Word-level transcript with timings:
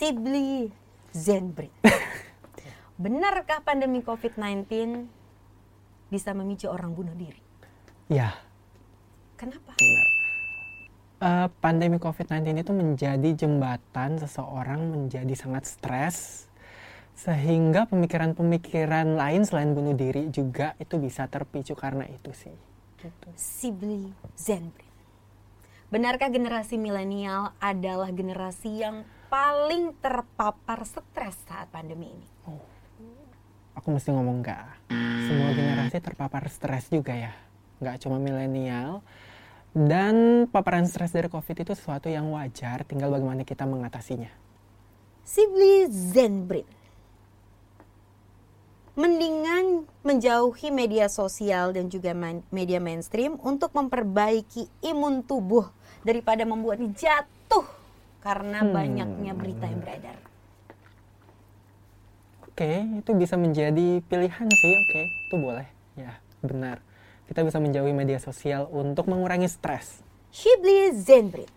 Sibli 0.00 0.72
Zenbrit. 1.12 1.76
Benarkah 3.04 3.60
pandemi 3.60 4.00
COVID-19 4.00 4.64
bisa 6.08 6.32
memicu 6.32 6.72
orang 6.72 6.96
bunuh 6.96 7.12
diri? 7.12 7.36
Ya, 8.08 8.32
Kenapa? 9.36 9.76
benar. 9.76 10.06
Eh, 11.20 11.48
pandemi 11.60 12.00
COVID-19 12.00 12.64
itu 12.64 12.72
menjadi 12.72 13.28
jembatan 13.44 14.16
seseorang 14.16 14.88
menjadi 14.88 15.36
sangat 15.36 15.68
stres 15.68 16.48
sehingga 17.12 17.84
pemikiran-pemikiran 17.84 19.20
lain 19.20 19.44
selain 19.44 19.76
bunuh 19.76 19.92
diri 19.92 20.32
juga 20.32 20.80
itu 20.80 20.96
bisa 20.96 21.28
terpicu 21.28 21.76
karena 21.76 22.08
itu 22.08 22.32
sih. 22.32 22.56
Gitu. 23.04 23.28
Sibli. 23.36 24.16
Benarkah 25.92 26.32
generasi 26.32 26.80
milenial 26.80 27.52
adalah 27.60 28.08
generasi 28.08 28.80
yang 28.80 29.04
paling 29.30 29.94
terpapar 30.02 30.82
stres 30.82 31.38
saat 31.46 31.70
pandemi 31.70 32.10
ini? 32.10 32.26
Aku 33.78 33.94
mesti 33.94 34.10
ngomong 34.10 34.42
enggak. 34.42 34.66
Semua 35.24 35.54
generasi 35.54 36.02
terpapar 36.02 36.50
stres 36.50 36.90
juga 36.90 37.14
ya. 37.14 37.32
Nggak 37.78 38.02
cuma 38.04 38.18
milenial. 38.18 39.00
Dan 39.70 40.44
paparan 40.50 40.84
stres 40.90 41.14
dari 41.14 41.30
COVID 41.30 41.62
itu 41.62 41.72
sesuatu 41.78 42.10
yang 42.10 42.26
wajar, 42.34 42.82
tinggal 42.82 43.14
bagaimana 43.14 43.46
kita 43.46 43.64
mengatasinya. 43.70 44.28
Sibli 45.22 45.86
Zenbrit. 45.86 46.66
Mendingan 48.98 49.86
menjauhi 50.02 50.74
media 50.74 51.06
sosial 51.06 51.70
dan 51.70 51.86
juga 51.86 52.10
main- 52.12 52.42
media 52.50 52.82
mainstream 52.82 53.38
untuk 53.38 53.70
memperbaiki 53.72 54.66
imun 54.82 55.22
tubuh 55.22 55.70
daripada 56.02 56.42
membuatnya 56.42 56.90
jatuh 56.92 57.79
karena 58.20 58.60
Hmm. 58.64 58.72
banyaknya 58.72 59.32
berita 59.32 59.64
yang 59.66 59.80
beredar. 59.80 60.16
Oke, 62.50 62.84
itu 63.00 63.10
bisa 63.16 63.40
menjadi 63.40 64.04
pilihan 64.04 64.48
sih. 64.52 64.74
Oke, 64.76 65.02
itu 65.08 65.36
boleh. 65.40 65.64
Ya, 65.96 66.20
benar. 66.44 66.84
Kita 67.24 67.40
bisa 67.40 67.56
menjauhi 67.56 67.96
media 67.96 68.20
sosial 68.20 68.68
untuk 68.68 69.08
mengurangi 69.08 69.48
stres. 69.48 70.04
Shibli 70.28 70.92
Zenbrit. 70.92 71.48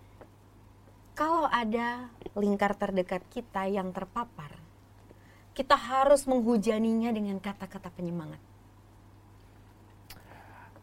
Kalau 1.13 1.45
ada 1.51 2.09
lingkar 2.33 2.73
terdekat 2.73 3.21
kita 3.29 3.69
yang 3.69 3.91
terpapar, 3.93 4.57
kita 5.53 5.77
harus 5.77 6.25
menghujaninya 6.25 7.13
dengan 7.13 7.37
kata-kata 7.37 7.93
penyemangat. 7.93 8.41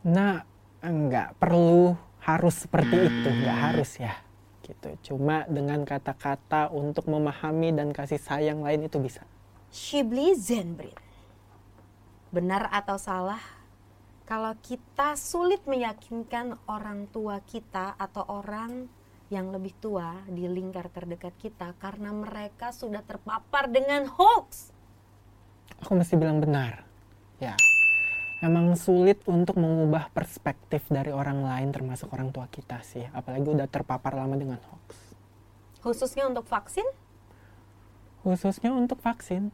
Nah, 0.06 0.46
enggak 0.84 1.34
perlu 1.40 1.98
harus 2.22 2.62
seperti 2.62 3.10
itu, 3.10 3.28
enggak 3.32 3.58
harus 3.58 3.90
ya. 3.98 4.14
Gitu. 4.70 5.14
Cuma 5.14 5.42
dengan 5.50 5.82
kata-kata 5.82 6.70
untuk 6.70 7.10
memahami 7.10 7.74
dan 7.74 7.90
kasih 7.90 8.22
sayang 8.22 8.62
lain 8.62 8.86
itu 8.86 9.02
bisa. 9.02 9.26
Shibli 9.74 10.38
Zenbrit. 10.38 10.94
Benar 12.30 12.70
atau 12.70 12.94
salah? 12.94 13.42
Kalau 14.22 14.54
kita 14.62 15.18
sulit 15.18 15.66
meyakinkan 15.66 16.54
orang 16.70 17.10
tua 17.10 17.42
kita 17.42 17.98
atau 17.98 18.22
orang 18.30 18.86
yang 19.30 19.50
lebih 19.50 19.74
tua 19.78 20.22
di 20.26 20.46
lingkar 20.46 20.90
terdekat 20.90 21.34
kita 21.38 21.74
karena 21.78 22.14
mereka 22.14 22.70
sudah 22.70 23.02
terpapar 23.02 23.66
dengan 23.66 24.06
hoax. 24.06 24.70
Aku 25.82 25.98
mesti 25.98 26.14
bilang 26.14 26.38
benar. 26.38 26.86
Ya. 27.42 27.58
Emang 28.40 28.72
sulit 28.72 29.20
untuk 29.28 29.60
mengubah 29.60 30.08
perspektif 30.16 30.88
dari 30.88 31.12
orang 31.12 31.44
lain 31.44 31.76
termasuk 31.76 32.08
orang 32.16 32.32
tua 32.32 32.48
kita 32.48 32.80
sih. 32.80 33.04
Apalagi 33.12 33.44
udah 33.52 33.68
terpapar 33.68 34.16
lama 34.16 34.32
dengan 34.32 34.56
hoax. 34.64 34.96
Khususnya 35.84 36.24
untuk 36.24 36.48
vaksin, 36.48 36.84
Khususnya 38.20 38.68
untuk 38.76 39.00
vaksin. 39.00 39.48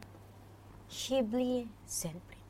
Shibli 0.91 1.71
Zenbrit. 1.87 2.43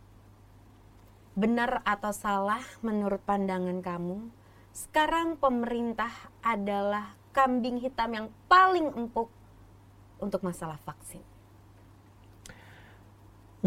Benar 1.37 1.85
atau 1.85 2.09
salah 2.09 2.65
menurut 2.81 3.21
pandangan 3.21 3.85
kamu, 3.85 4.33
sekarang 4.73 5.37
pemerintah 5.37 6.09
adalah 6.41 7.13
kambing 7.37 7.77
hitam 7.77 8.09
yang 8.17 8.27
paling 8.49 8.89
empuk 8.97 9.29
untuk 10.17 10.41
masalah 10.41 10.81
vaksin. 10.81 11.21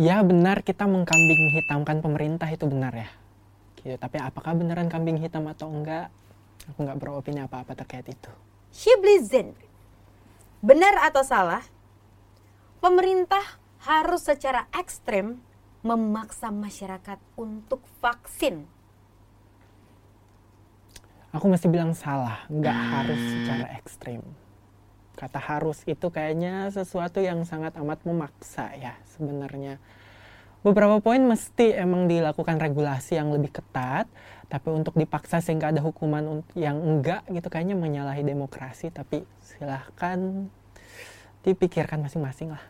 Ya 0.01 0.25
benar 0.25 0.65
kita 0.65 0.89
mengkambing 0.89 1.61
hitamkan 1.61 2.01
pemerintah 2.01 2.49
itu 2.49 2.65
benar 2.65 2.97
ya. 2.97 3.13
Gitu. 3.77 4.01
Tapi 4.01 4.17
apakah 4.17 4.57
beneran 4.57 4.89
kambing 4.89 5.21
hitam 5.21 5.45
atau 5.45 5.69
enggak? 5.69 6.09
Aku 6.73 6.89
nggak 6.89 6.97
beropini 6.97 7.45
apa-apa 7.45 7.77
terkait 7.77 8.09
itu. 8.09 8.33
Shibli. 8.73 9.21
Benar 10.65 11.05
atau 11.05 11.21
salah? 11.21 11.61
Pemerintah 12.81 13.61
harus 13.85 14.25
secara 14.25 14.65
ekstrem 14.73 15.37
memaksa 15.85 16.49
masyarakat 16.49 17.21
untuk 17.37 17.85
vaksin. 18.01 18.65
Aku 21.37 21.45
mesti 21.45 21.69
bilang 21.69 21.93
salah, 21.93 22.49
nggak 22.49 22.79
harus 22.89 23.21
secara 23.21 23.67
ekstrim. 23.77 24.25
Kata 25.21 25.37
harus 25.37 25.85
itu 25.85 26.09
kayaknya 26.09 26.73
sesuatu 26.73 27.21
yang 27.21 27.45
sangat 27.45 27.77
amat 27.77 28.09
memaksa 28.09 28.73
ya 28.73 28.97
sebenarnya. 29.13 29.77
Beberapa 30.65 30.97
poin 31.05 31.21
mesti 31.21 31.77
emang 31.77 32.09
dilakukan 32.09 32.57
regulasi 32.57 33.21
yang 33.21 33.29
lebih 33.29 33.53
ketat, 33.53 34.09
tapi 34.49 34.73
untuk 34.73 34.97
dipaksa 34.97 35.45
sehingga 35.45 35.77
ada 35.77 35.85
hukuman 35.85 36.41
yang 36.57 36.81
enggak 36.81 37.29
gitu 37.29 37.53
kayaknya 37.53 37.77
menyalahi 37.77 38.25
demokrasi, 38.25 38.89
tapi 38.89 39.29
silahkan 39.45 40.49
dipikirkan 41.45 42.01
masing-masing 42.01 42.57
lah. 42.57 42.65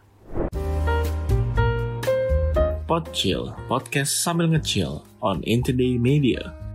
Podchill, 2.91 3.55
podcast 3.71 4.11
sambil 4.19 4.51
ngechill 4.51 5.07
on 5.23 5.39
Intoday 5.47 5.95
Media. 6.03 6.70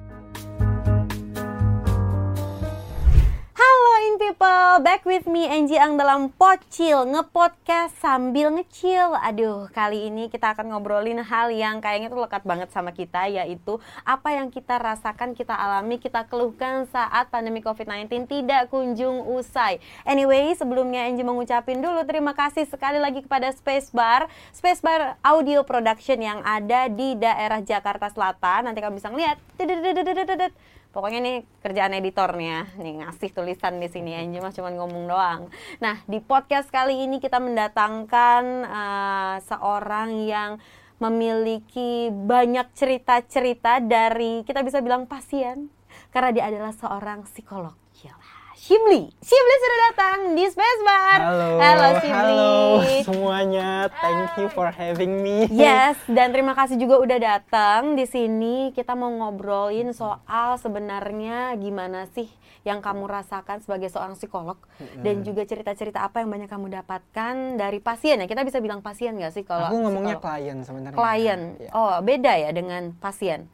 People, 4.45 4.78
back 4.85 5.01
with 5.09 5.25
me 5.25 5.50
Angie 5.50 5.81
Ang 5.81 5.97
dalam 5.97 6.29
Pocil, 6.29 7.09
ngepodcast 7.09 7.97
sambil 7.97 8.53
ngecil. 8.53 9.17
Aduh, 9.17 9.66
kali 9.73 10.06
ini 10.06 10.29
kita 10.29 10.53
akan 10.53 10.69
ngobrolin 10.69 11.17
hal 11.25 11.50
yang 11.50 11.81
kayaknya 11.81 12.13
tuh 12.13 12.22
lekat 12.22 12.45
banget 12.45 12.69
sama 12.69 12.94
kita 12.94 13.25
yaitu 13.25 13.81
apa 14.05 14.38
yang 14.38 14.53
kita 14.53 14.78
rasakan, 14.78 15.34
kita 15.34 15.57
alami, 15.57 15.97
kita 15.97 16.29
keluhkan 16.29 16.85
saat 16.94 17.34
pandemi 17.34 17.66
COVID-19 17.66 18.29
tidak 18.29 18.69
kunjung 18.69 19.25
usai. 19.34 19.81
Anyway, 20.05 20.53
sebelumnya 20.53 21.09
Angie 21.09 21.25
mengucapin 21.25 21.81
dulu 21.81 22.05
terima 22.05 22.38
kasih 22.38 22.69
sekali 22.69 23.01
lagi 23.01 23.25
kepada 23.25 23.50
Spacebar, 23.50 24.29
Spacebar 24.53 25.17
Audio 25.25 25.66
Production 25.66 26.22
yang 26.22 26.45
ada 26.45 26.85
di 26.85 27.17
daerah 27.17 27.66
Jakarta 27.66 28.13
Selatan. 28.13 28.69
Nanti 28.69 28.78
kamu 28.78 29.01
bisa 29.01 29.09
ngeliat. 29.09 29.41
Pokoknya 30.95 31.19
nih 31.19 31.38
kerjaan 31.59 31.91
editornya 32.00 32.72
nih 32.79 33.03
ngasih 33.03 33.35
tulisan 33.35 33.83
di 33.83 33.91
sini 33.91 34.16
Anji 34.16 34.39
mah 34.39 34.56
cuma 34.56 34.72
ngomong 34.72 35.11
doang. 35.11 35.41
Nah 35.83 36.00
di 36.07 36.23
podcast 36.23 36.72
kali 36.72 37.03
ini 37.03 37.19
kita 37.19 37.44
mendatangkan 37.44 38.44
eh, 38.63 39.35
seorang 39.44 40.23
yang 40.23 40.55
memiliki 41.03 42.07
banyak 42.07 42.72
cerita-cerita 42.72 43.84
dari 43.84 44.47
kita 44.47 44.63
bisa 44.63 44.79
bilang 44.79 45.03
pasien 45.03 45.67
karena 46.16 46.31
dia 46.31 46.44
adalah 46.47 46.72
seorang 46.72 47.28
psikolog. 47.28 47.84
Yalah, 48.55 48.63
Shibli, 48.63 49.01
Shibli 49.19 49.55
sudah 49.57 49.79
datang 49.83 50.17
di 50.31 50.45
Spacebar. 50.47 51.19
Halo, 51.19 51.47
halo 51.59 51.88
Shibli. 51.99 52.07
halo 52.09 52.53
semuanya. 53.03 53.91
Thank 53.93 54.31
you 54.38 54.47
for 54.49 54.71
having 54.71 55.19
me. 55.19 55.51
Yes, 55.51 55.99
dan 56.07 56.31
terima 56.31 56.55
kasih 56.55 56.79
juga 56.79 56.95
udah 56.97 57.19
datang 57.19 57.99
di 57.99 58.07
sini. 58.07 58.71
Kita 58.71 58.95
mau 58.95 59.11
ngobrolin 59.11 59.91
soal 59.91 60.55
sebenarnya 60.55 61.51
gimana 61.55 62.07
sih 62.09 62.31
yang 62.63 62.79
kamu 62.79 63.05
rasakan 63.05 63.59
sebagai 63.59 63.91
seorang 63.91 64.16
psikolog 64.16 64.57
dan 64.97 65.22
juga 65.22 65.43
cerita-cerita 65.43 66.01
apa 66.01 66.23
yang 66.23 66.31
banyak 66.31 66.47
kamu 66.47 66.72
dapatkan 66.73 67.59
dari 67.59 67.83
pasien 67.83 68.17
ya. 68.17 68.25
Kita 68.25 68.41
bisa 68.41 68.58
bilang 68.58 68.79
pasien 68.79 69.19
nggak 69.19 69.35
sih 69.35 69.43
kalau 69.43 69.67
Aku 69.67 69.84
ngomongnya 69.84 70.16
psikolog? 70.16 70.31
klien 70.31 70.58
sebenarnya. 70.63 70.96
klien. 70.97 71.40
Ya. 71.59 71.69
Oh, 71.75 71.99
beda 71.99 72.34
ya 72.40 72.49
dengan 72.49 72.96
pasien. 72.97 73.51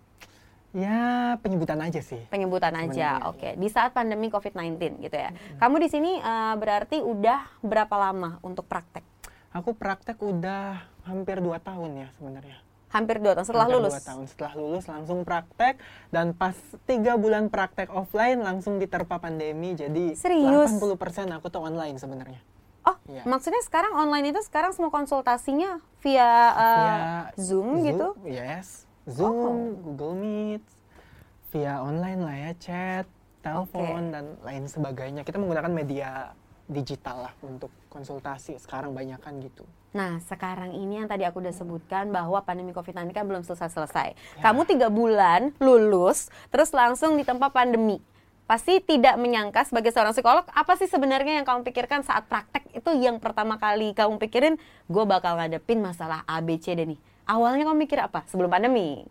Ya, 0.71 1.35
penyebutan 1.43 1.83
aja 1.83 1.99
sih. 1.99 2.23
Penyebutan 2.31 2.71
aja. 2.73 3.27
Oke. 3.27 3.59
Di 3.59 3.67
saat 3.67 3.91
pandemi 3.91 4.31
COVID-19 4.31 5.03
gitu 5.03 5.17
ya. 5.19 5.35
Kamu 5.59 5.75
di 5.77 5.91
sini 5.91 6.15
eh, 6.15 6.55
berarti 6.55 7.03
udah 7.03 7.59
berapa 7.59 7.95
lama 7.99 8.39
untuk 8.39 8.63
praktek? 8.71 9.03
Aku 9.51 9.75
praktek 9.75 10.15
udah 10.23 10.79
hampir 11.03 11.43
2 11.43 11.59
tahun 11.59 12.07
ya 12.07 12.09
sebenarnya. 12.15 12.57
Hampir 12.91 13.23
dua 13.23 13.39
tahun 13.39 13.47
setelah 13.47 13.67
Hampir 13.71 13.79
lulus. 13.79 13.93
dua 13.95 14.03
tahun 14.03 14.23
setelah 14.27 14.53
lulus 14.59 14.83
langsung 14.83 15.19
praktek 15.23 15.79
dan 16.11 16.35
pas 16.35 16.51
tiga 16.83 17.15
bulan 17.15 17.47
praktek 17.47 17.87
offline 17.87 18.43
langsung 18.43 18.83
diterpa 18.83 19.15
pandemi 19.15 19.71
jadi 19.71 20.11
Serius? 20.11 20.75
80% 20.75 21.31
aku 21.31 21.47
tuh 21.47 21.63
online 21.63 21.95
sebenarnya. 21.95 22.43
Oh, 22.83 22.99
Iya. 23.07 23.23
maksudnya 23.23 23.63
sekarang 23.63 23.95
online 23.95 24.35
itu 24.35 24.43
sekarang 24.43 24.75
semua 24.75 24.91
konsultasinya 24.91 25.79
via, 26.03 26.27
uh, 26.51 26.75
Via 26.75 26.99
Zoom, 27.39 27.79
gitu? 27.87 28.11
Yes. 28.27 28.83
Zoom, 29.11 29.77
Google 29.83 30.15
Meet, 30.17 30.63
via 31.51 31.83
online 31.83 32.21
lah 32.23 32.35
ya, 32.35 32.51
chat, 32.57 33.05
telepon 33.43 34.15
dan 34.15 34.25
lain 34.41 34.65
sebagainya. 34.65 35.21
Kita 35.27 35.37
menggunakan 35.37 35.71
media 35.71 36.31
digital 36.71 37.27
lah 37.27 37.33
untuk 37.43 37.67
konsultasi 37.91 38.55
sekarang 38.55 38.95
banyak 38.95 39.19
kan 39.19 39.35
gitu. 39.43 39.67
Nah, 39.91 40.23
sekarang 40.23 40.71
ini 40.71 41.03
yang 41.03 41.07
tadi 41.11 41.27
aku 41.27 41.43
udah 41.43 41.51
sebutkan 41.51 42.15
bahwa 42.15 42.39
pandemi 42.47 42.71
COVID-19 42.71 43.11
kan 43.11 43.27
belum 43.27 43.43
selesai-selesai. 43.43 44.15
Ya. 44.15 44.41
Kamu 44.41 44.63
tiga 44.63 44.87
bulan 44.87 45.51
lulus, 45.59 46.31
terus 46.47 46.71
langsung 46.71 47.19
ditempa 47.19 47.51
pandemi. 47.51 47.99
Pasti 48.47 48.79
tidak 48.79 49.19
menyangka 49.19 49.67
sebagai 49.67 49.91
seorang 49.91 50.15
psikolog, 50.15 50.47
apa 50.47 50.73
sih 50.79 50.87
sebenarnya 50.87 51.39
yang 51.39 51.47
kamu 51.47 51.67
pikirkan 51.67 52.07
saat 52.07 52.27
praktek 52.27 52.67
itu 52.71 52.91
yang 52.99 53.19
pertama 53.19 53.59
kali 53.59 53.91
kamu 53.91 54.15
pikirin, 54.19 54.55
gue 54.87 55.03
bakal 55.03 55.35
ngadepin 55.39 55.83
masalah 55.83 56.23
A, 56.23 56.39
B, 56.39 56.55
C, 56.55 56.71
D 56.71 56.95
nih. 56.95 56.99
Awalnya 57.23 57.63
kamu 57.63 57.77
mikir 57.79 57.97
apa 57.97 58.25
sebelum 58.27 58.49
pandemi? 58.49 59.05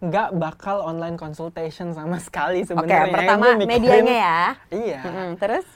Nggak 0.00 0.32
bakal 0.34 0.80
online 0.80 1.14
consultation 1.14 1.92
sama 1.92 2.16
sekali 2.18 2.64
Oke, 2.64 2.72
sebenarnya. 2.72 3.04
Yang 3.04 3.14
pertama 3.14 3.44
gua 3.44 3.54
mikirin- 3.54 3.70
medianya 3.70 4.16
ya. 4.16 4.40
Iya. 4.72 5.00
Mm-mm, 5.04 5.30
terus? 5.36 5.66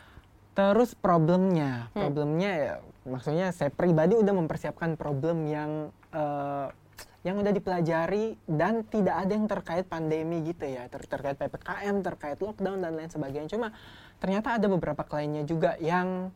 Terus 0.55 0.91
problemnya, 0.94 1.91
Hmm. 1.91 2.00
problemnya 2.00 2.50
ya, 2.55 2.73
maksudnya 3.05 3.50
saya 3.50 3.69
pribadi 3.69 4.14
udah 4.14 4.32
mempersiapkan 4.32 4.94
problem 4.94 5.44
yang 5.44 5.70
eh, 6.11 6.69
yang 7.20 7.41
udah 7.41 7.50
dipelajari 7.50 8.37
dan 8.46 8.85
tidak 8.85 9.17
ada 9.19 9.32
yang 9.32 9.49
terkait 9.49 9.82
pandemi 9.85 10.44
gitu 10.44 10.62
ya, 10.62 10.87
ter- 10.87 11.02
terkait 11.05 11.35
ppkm, 11.35 12.05
terkait 12.05 12.38
lockdown 12.38 12.79
dan 12.79 12.94
lain 12.94 13.08
sebagainya. 13.08 13.49
Cuma 13.49 13.73
ternyata 14.17 14.55
ada 14.55 14.69
beberapa 14.69 15.02
kliennya 15.02 15.43
juga 15.43 15.75
yang 15.79 16.31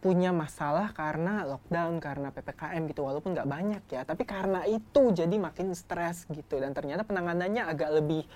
punya 0.00 0.30
masalah 0.30 0.92
karena 0.92 1.42
lockdown, 1.48 1.98
karena 1.98 2.28
ppkm 2.30 2.82
gitu, 2.92 3.02
walaupun 3.02 3.32
nggak 3.34 3.48
banyak 3.48 3.82
ya, 3.90 4.02
tapi 4.04 4.22
karena 4.28 4.62
itu 4.68 5.10
jadi 5.10 5.36
makin 5.36 5.72
stres 5.72 6.28
gitu 6.30 6.60
dan 6.60 6.76
ternyata 6.76 7.02
penanganannya 7.02 7.64
agak 7.64 7.90
lebih 8.02 8.28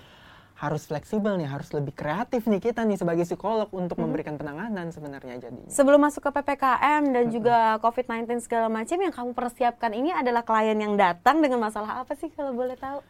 harus 0.61 0.85
fleksibel 0.85 1.41
nih, 1.41 1.49
harus 1.49 1.73
lebih 1.73 1.89
kreatif 1.89 2.45
nih 2.45 2.61
kita 2.61 2.85
nih 2.85 2.93
sebagai 2.93 3.25
psikolog 3.25 3.65
untuk 3.73 3.97
memberikan 3.97 4.37
penanganan 4.37 4.93
sebenarnya 4.93 5.49
jadi. 5.49 5.63
Sebelum 5.65 5.97
masuk 5.97 6.29
ke 6.29 6.31
PPKM 6.37 7.01
dan 7.09 7.25
juga 7.33 7.81
COVID-19 7.81 8.45
segala 8.45 8.69
macam 8.69 8.97
yang 9.01 9.09
kamu 9.09 9.31
persiapkan 9.33 9.89
ini 9.97 10.13
adalah 10.13 10.45
klien 10.45 10.77
yang 10.77 10.93
datang 10.93 11.41
dengan 11.41 11.65
masalah 11.65 12.05
apa 12.05 12.13
sih 12.13 12.29
kalau 12.29 12.53
boleh 12.53 12.77
tahu? 12.77 13.01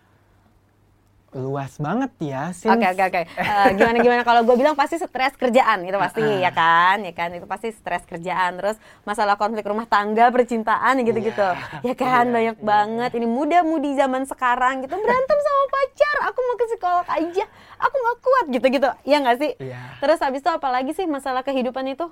Luas 1.32 1.80
banget 1.80 2.12
ya, 2.20 2.52
since 2.52 2.68
Oke 2.76 2.84
oke 2.92 3.04
oke. 3.08 3.22
Eh, 3.24 3.70
gimana 3.80 4.04
gimana? 4.04 4.22
Kalau 4.28 4.44
gue 4.44 4.52
bilang 4.60 4.76
pasti 4.76 5.00
stres 5.00 5.32
kerjaan 5.40 5.88
itu 5.88 5.96
pasti 5.96 6.20
Uh-uh. 6.20 6.44
ya 6.44 6.52
kan? 6.52 7.00
Ya 7.08 7.16
kan? 7.16 7.32
Itu 7.32 7.48
pasti 7.48 7.72
stres 7.72 8.04
kerjaan. 8.04 8.60
Terus 8.60 8.76
masalah 9.08 9.40
konflik 9.40 9.64
rumah 9.64 9.88
tangga 9.88 10.28
percintaan 10.28 11.00
gitu 11.08 11.24
gitu 11.24 11.48
Iya. 11.88 11.88
ya 11.88 11.96
kan? 11.96 12.28
Iya, 12.28 12.36
banyak 12.36 12.58
iya, 12.60 12.68
banget. 12.68 13.12
Ini 13.16 13.28
muda 13.32 13.64
mudi 13.64 13.96
zaman 13.96 14.28
sekarang 14.28 14.84
gitu 14.84 14.92
berantem 14.92 15.38
sama 15.40 15.64
pacar. 15.72 16.16
Aku 16.28 16.40
mau 16.44 16.56
ke 16.60 16.66
psikolog 16.68 17.08
aja. 17.08 17.46
Aku 17.80 17.96
nggak 17.96 18.18
kuat 18.20 18.46
gitu 18.52 18.68
gitu 18.68 18.90
ya 19.08 19.18
nggak 19.24 19.38
sih? 19.40 19.52
Iya. 19.56 19.82
terus 20.04 20.20
habis 20.20 20.44
itu 20.44 20.52
apalagi 20.52 20.92
sih 20.92 21.08
masalah 21.08 21.48
kehidupan 21.48 21.88
itu? 21.88 22.12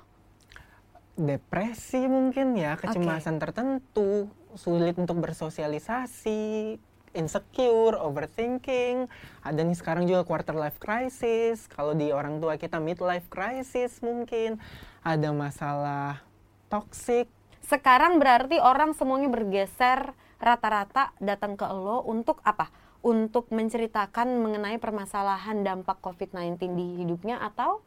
Depresi 1.20 2.08
mungkin 2.08 2.56
ya, 2.56 2.80
kecemasan 2.80 3.36
tertentu, 3.36 4.32
sulit 4.56 4.96
untuk 4.96 5.20
bersosialisasi, 5.20 6.80
insecure, 7.12 7.98
overthinking. 7.98 9.10
Ada 9.42 9.60
nih 9.66 9.76
sekarang 9.78 10.06
juga 10.06 10.22
quarter 10.22 10.54
life 10.54 10.78
crisis. 10.78 11.66
Kalau 11.66 11.94
di 11.94 12.14
orang 12.14 12.38
tua 12.38 12.54
kita 12.54 12.78
midlife 12.78 13.26
crisis 13.26 13.98
mungkin. 14.00 14.62
Ada 15.02 15.32
masalah 15.34 16.22
toxic. 16.70 17.26
sekarang 17.60 18.18
berarti 18.18 18.58
orang 18.58 18.98
semuanya 18.98 19.30
bergeser 19.30 20.10
rata-rata 20.42 21.14
datang 21.22 21.54
ke 21.54 21.62
lo 21.70 22.02
untuk 22.02 22.42
apa? 22.42 22.66
Untuk 23.00 23.46
menceritakan 23.54 24.42
mengenai 24.42 24.76
permasalahan 24.82 25.62
dampak 25.62 26.02
COVID-19 26.02 26.58
di 26.74 26.86
hidupnya 27.04 27.38
atau 27.38 27.80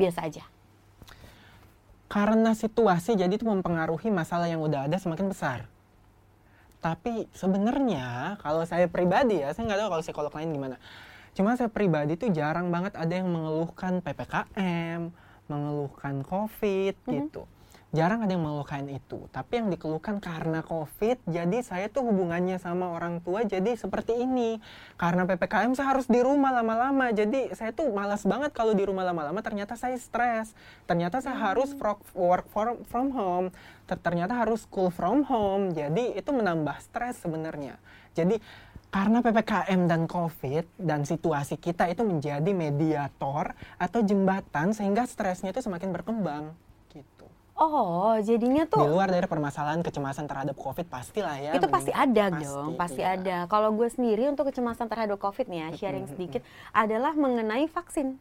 biasa 0.00 0.24
aja? 0.24 0.48
Karena 2.08 2.56
situasi 2.56 3.20
jadi 3.20 3.36
itu 3.36 3.44
mempengaruhi 3.44 4.08
masalah 4.08 4.48
yang 4.48 4.64
udah 4.64 4.88
ada 4.88 4.96
semakin 4.96 5.28
besar. 5.28 5.68
Tapi 6.78 7.26
sebenarnya 7.34 8.38
kalau 8.38 8.62
saya 8.62 8.86
pribadi 8.86 9.42
ya, 9.42 9.50
saya 9.50 9.66
nggak 9.66 9.80
tahu 9.82 9.88
kalau 9.90 10.04
psikolog 10.04 10.32
lain 10.34 10.54
gimana. 10.54 10.76
Cuma 11.34 11.54
saya 11.58 11.70
pribadi 11.70 12.14
tuh 12.14 12.30
jarang 12.30 12.70
banget 12.70 12.94
ada 12.94 13.14
yang 13.14 13.30
mengeluhkan 13.30 13.98
PPKM, 14.02 15.10
mengeluhkan 15.50 16.22
COVID 16.22 16.94
gitu. 17.10 17.42
Jarang 17.88 18.20
ada 18.20 18.36
yang 18.36 18.44
mengeluhkan 18.44 18.84
itu. 18.84 19.32
Tapi 19.32 19.64
yang 19.64 19.72
dikeluhkan 19.72 20.20
karena 20.20 20.60
COVID, 20.60 21.24
jadi 21.24 21.64
saya 21.64 21.88
tuh 21.88 22.04
hubungannya 22.04 22.60
sama 22.60 22.92
orang 22.92 23.24
tua 23.24 23.48
jadi 23.48 23.80
seperti 23.80 24.28
ini. 24.28 24.60
Karena 25.00 25.24
PPKM 25.24 25.72
saya 25.72 25.96
harus 25.96 26.04
di 26.04 26.20
rumah 26.20 26.52
lama-lama. 26.52 27.08
Jadi 27.16 27.48
saya 27.56 27.72
tuh 27.72 27.88
malas 27.88 28.28
banget 28.28 28.52
kalau 28.52 28.76
di 28.76 28.84
rumah 28.84 29.08
lama-lama. 29.08 29.40
Ternyata 29.40 29.72
saya 29.72 29.96
stres. 29.96 30.52
Ternyata 30.84 31.24
saya 31.24 31.40
harus 31.40 31.72
fro- 31.72 32.04
work 32.12 32.52
from, 32.52 32.84
from 32.84 33.08
home. 33.08 33.48
Ter- 33.88 33.96
Ternyata 34.04 34.36
harus 34.36 34.68
school 34.68 34.92
from 34.92 35.24
home. 35.24 35.72
Jadi 35.72 36.12
itu 36.12 36.28
menambah 36.28 36.76
stres 36.84 37.24
sebenarnya. 37.24 37.80
Jadi 38.12 38.36
karena 38.92 39.24
PPKM 39.24 39.88
dan 39.88 40.04
COVID 40.04 40.76
dan 40.76 41.08
situasi 41.08 41.56
kita 41.56 41.88
itu 41.88 42.04
menjadi 42.04 42.52
mediator 42.52 43.56
atau 43.80 44.00
jembatan 44.04 44.76
sehingga 44.76 45.08
stresnya 45.08 45.56
itu 45.56 45.64
semakin 45.64 45.88
berkembang. 45.88 46.67
Oh, 47.58 48.14
jadinya 48.22 48.62
Di 48.62 48.70
tuh 48.70 48.86
luar 48.86 49.10
dari 49.10 49.26
permasalahan 49.26 49.82
kecemasan 49.82 50.24
terhadap 50.24 50.54
COVID 50.54 50.86
pastilah 50.86 51.36
ya. 51.36 51.52
itu 51.52 51.66
pasti 51.66 51.90
ada 51.90 52.30
Pasti, 52.30 52.44
dong, 52.46 52.70
pasti 52.78 53.02
iya. 53.02 53.18
ada. 53.18 53.36
Kalau 53.44 53.74
gue 53.74 53.90
sendiri 53.90 54.30
untuk 54.30 54.46
kecemasan 54.46 54.86
terhadap 54.86 55.18
COVID 55.18 55.50
nih 55.50 55.58
ya, 55.58 55.68
sharing 55.74 56.06
sedikit 56.06 56.46
adalah 56.70 57.12
mengenai 57.12 57.66
vaksin. 57.66 58.14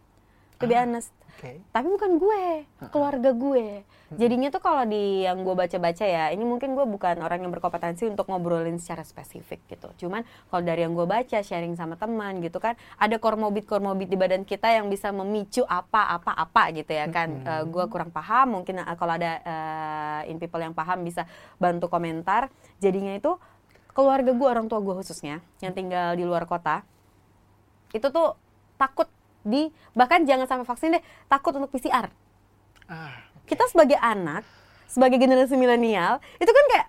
To 0.57 0.65
be 0.65 0.73
Ah. 0.73 0.81
honest. 0.83 1.13
Oke. 1.37 1.61
Tapi 1.69 1.85
bukan 1.85 2.17
gue, 2.17 2.65
keluarga 2.89 3.29
gue. 3.29 3.85
Jadinya 4.17 4.49
tuh 4.49 4.57
kalau 4.57 4.89
di 4.89 5.21
yang 5.21 5.45
gue 5.45 5.53
baca-baca 5.53 6.01
ya, 6.01 6.33
ini 6.33 6.41
mungkin 6.41 6.73
gue 6.73 6.81
bukan 6.89 7.21
orang 7.21 7.45
yang 7.45 7.53
berkompetensi 7.53 8.09
untuk 8.09 8.25
ngobrolin 8.25 8.81
secara 8.81 9.05
spesifik 9.05 9.61
gitu. 9.69 9.93
Cuman 10.01 10.25
kalau 10.49 10.65
dari 10.65 10.81
yang 10.81 10.97
gue 10.97 11.05
baca, 11.05 11.37
sharing 11.45 11.77
sama 11.77 11.93
teman 11.93 12.41
gitu 12.41 12.57
kan, 12.57 12.73
ada 12.97 13.21
komorbid-komorbid 13.21 14.09
di 14.09 14.17
badan 14.17 14.49
kita 14.49 14.81
yang 14.81 14.89
bisa 14.89 15.13
memicu 15.13 15.61
apa-apa-apa 15.61 16.73
gitu 16.73 16.89
ya 16.97 17.05
kan. 17.05 17.29
Eh, 17.45 17.63
gue 17.69 17.85
kurang 17.85 18.09
paham, 18.09 18.57
mungkin 18.57 18.81
eh, 18.81 18.95
kalau 18.97 19.13
ada 19.13 19.31
eh, 19.45 20.31
in 20.33 20.41
people 20.41 20.57
yang 20.57 20.73
paham 20.73 21.05
bisa 21.05 21.29
bantu 21.61 21.85
komentar. 21.85 22.49
Jadinya 22.81 23.13
itu 23.13 23.37
keluarga 23.93 24.33
gue, 24.33 24.47
orang 24.49 24.65
tua 24.65 24.81
gue 24.81 25.05
khususnya, 25.05 25.45
yang 25.61 25.77
tinggal 25.77 26.17
di 26.17 26.25
luar 26.25 26.49
kota, 26.49 26.81
itu 27.93 28.09
tuh 28.09 28.33
takut 28.81 29.05
di 29.47 29.71
bahkan 29.95 30.27
jangan 30.27 30.43
sampai 30.43 30.67
vaksin 30.67 30.99
deh 30.99 31.03
takut 31.31 31.55
untuk 31.55 31.71
PCR 31.71 32.11
Ah, 32.87 33.19
kita 33.43 33.67
sebagai 33.67 33.99
anak 33.99 34.47
sebagai 34.87 35.19
generasi 35.19 35.59
milenial 35.59 36.23
itu 36.39 36.47
kan 36.47 36.65
kayak 36.71 36.87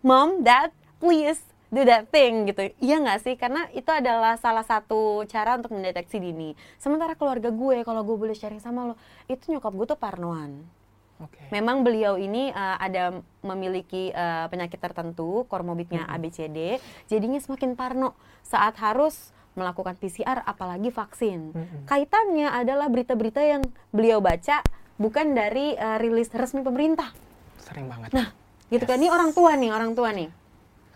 mom 0.00 0.40
dad 0.40 0.72
please 0.96 1.44
do 1.68 1.84
that 1.86 2.10
thing 2.10 2.48
gitu. 2.50 2.72
Iya 2.82 3.04
nggak 3.04 3.20
sih? 3.22 3.34
Karena 3.38 3.68
itu 3.70 3.86
adalah 3.88 4.40
salah 4.40 4.66
satu 4.66 5.22
cara 5.30 5.60
untuk 5.60 5.76
mendeteksi 5.76 6.18
dini. 6.18 6.58
Sementara 6.76 7.14
keluarga 7.14 7.52
gue 7.52 7.86
kalau 7.86 8.02
gue 8.02 8.16
boleh 8.18 8.34
sharing 8.34 8.58
sama 8.58 8.92
lo 8.92 8.94
itu 9.30 9.54
nyokap 9.54 9.72
gue 9.72 9.86
tuh 9.94 10.00
parnoan. 10.00 10.66
Oke. 11.20 11.52
Memang 11.52 11.84
beliau 11.84 12.16
ini 12.16 12.48
uh, 12.48 12.80
ada 12.80 13.20
memiliki 13.44 14.08
uh, 14.16 14.48
penyakit 14.48 14.80
tertentu, 14.80 15.44
komorbidnya 15.52 16.08
ABCD, 16.08 16.80
jadinya 17.12 17.36
semakin 17.36 17.76
parno 17.76 18.16
saat 18.40 18.80
harus 18.80 19.36
melakukan 19.52 19.94
PCR 19.94 20.42
apalagi 20.42 20.88
vaksin. 20.88 21.52
Mm-mm. 21.52 21.80
Kaitannya 21.84 22.48
adalah 22.48 22.86
berita-berita 22.86 23.42
yang 23.42 23.62
beliau 23.90 24.18
baca 24.18 24.62
bukan 24.96 25.32
dari 25.32 25.74
uh, 25.74 25.98
rilis 25.98 26.30
resmi 26.30 26.60
pemerintah. 26.60 27.10
Sering 27.58 27.88
banget. 27.88 28.14
Nah, 28.14 28.30
gitu 28.68 28.84
kan 28.84 28.96
Yes. 28.96 29.02
ini 29.02 29.08
orang 29.08 29.30
tua 29.30 29.52
nih, 29.56 29.70
orang 29.70 29.92
tua 29.92 30.10
nih. 30.12 30.28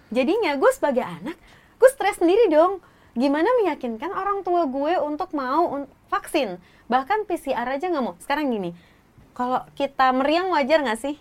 Jadinya 0.09 0.55
gue 0.55 0.71
sebagai 0.71 1.03
anak, 1.03 1.35
gue 1.77 1.91
stres 1.91 2.21
sendiri 2.21 2.47
dong. 2.47 2.79
Gimana 3.15 3.47
meyakinkan 3.63 4.11
orang 4.11 4.43
tua 4.43 4.67
gue 4.67 4.99
untuk 4.99 5.31
mau 5.33 5.71
un- 5.71 5.91
vaksin? 6.09 6.59
Bahkan 6.87 7.27
PCR 7.27 7.67
aja 7.69 7.87
nggak 7.87 8.05
mau. 8.05 8.15
Sekarang 8.19 8.51
gini, 8.51 8.75
kalau 9.33 9.63
kita 9.75 10.11
meriang 10.11 10.51
wajar 10.51 10.83
nggak 10.83 11.01
sih? 11.01 11.17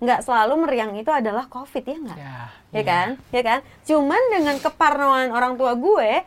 Nggak 0.00 0.26
selalu 0.26 0.66
meriang 0.66 0.92
itu 0.98 1.08
adalah 1.08 1.48
COVID 1.48 1.84
ya 1.86 1.96
nggak? 1.96 2.18
ya, 2.18 2.36
ya 2.74 2.82
kan 2.82 3.08
ya 3.30 3.42
kan 3.46 3.58
cuman 3.86 4.18
dengan 4.26 4.58
keparnoan 4.58 5.30
orang 5.30 5.54
tua 5.54 5.78
gue 5.78 6.26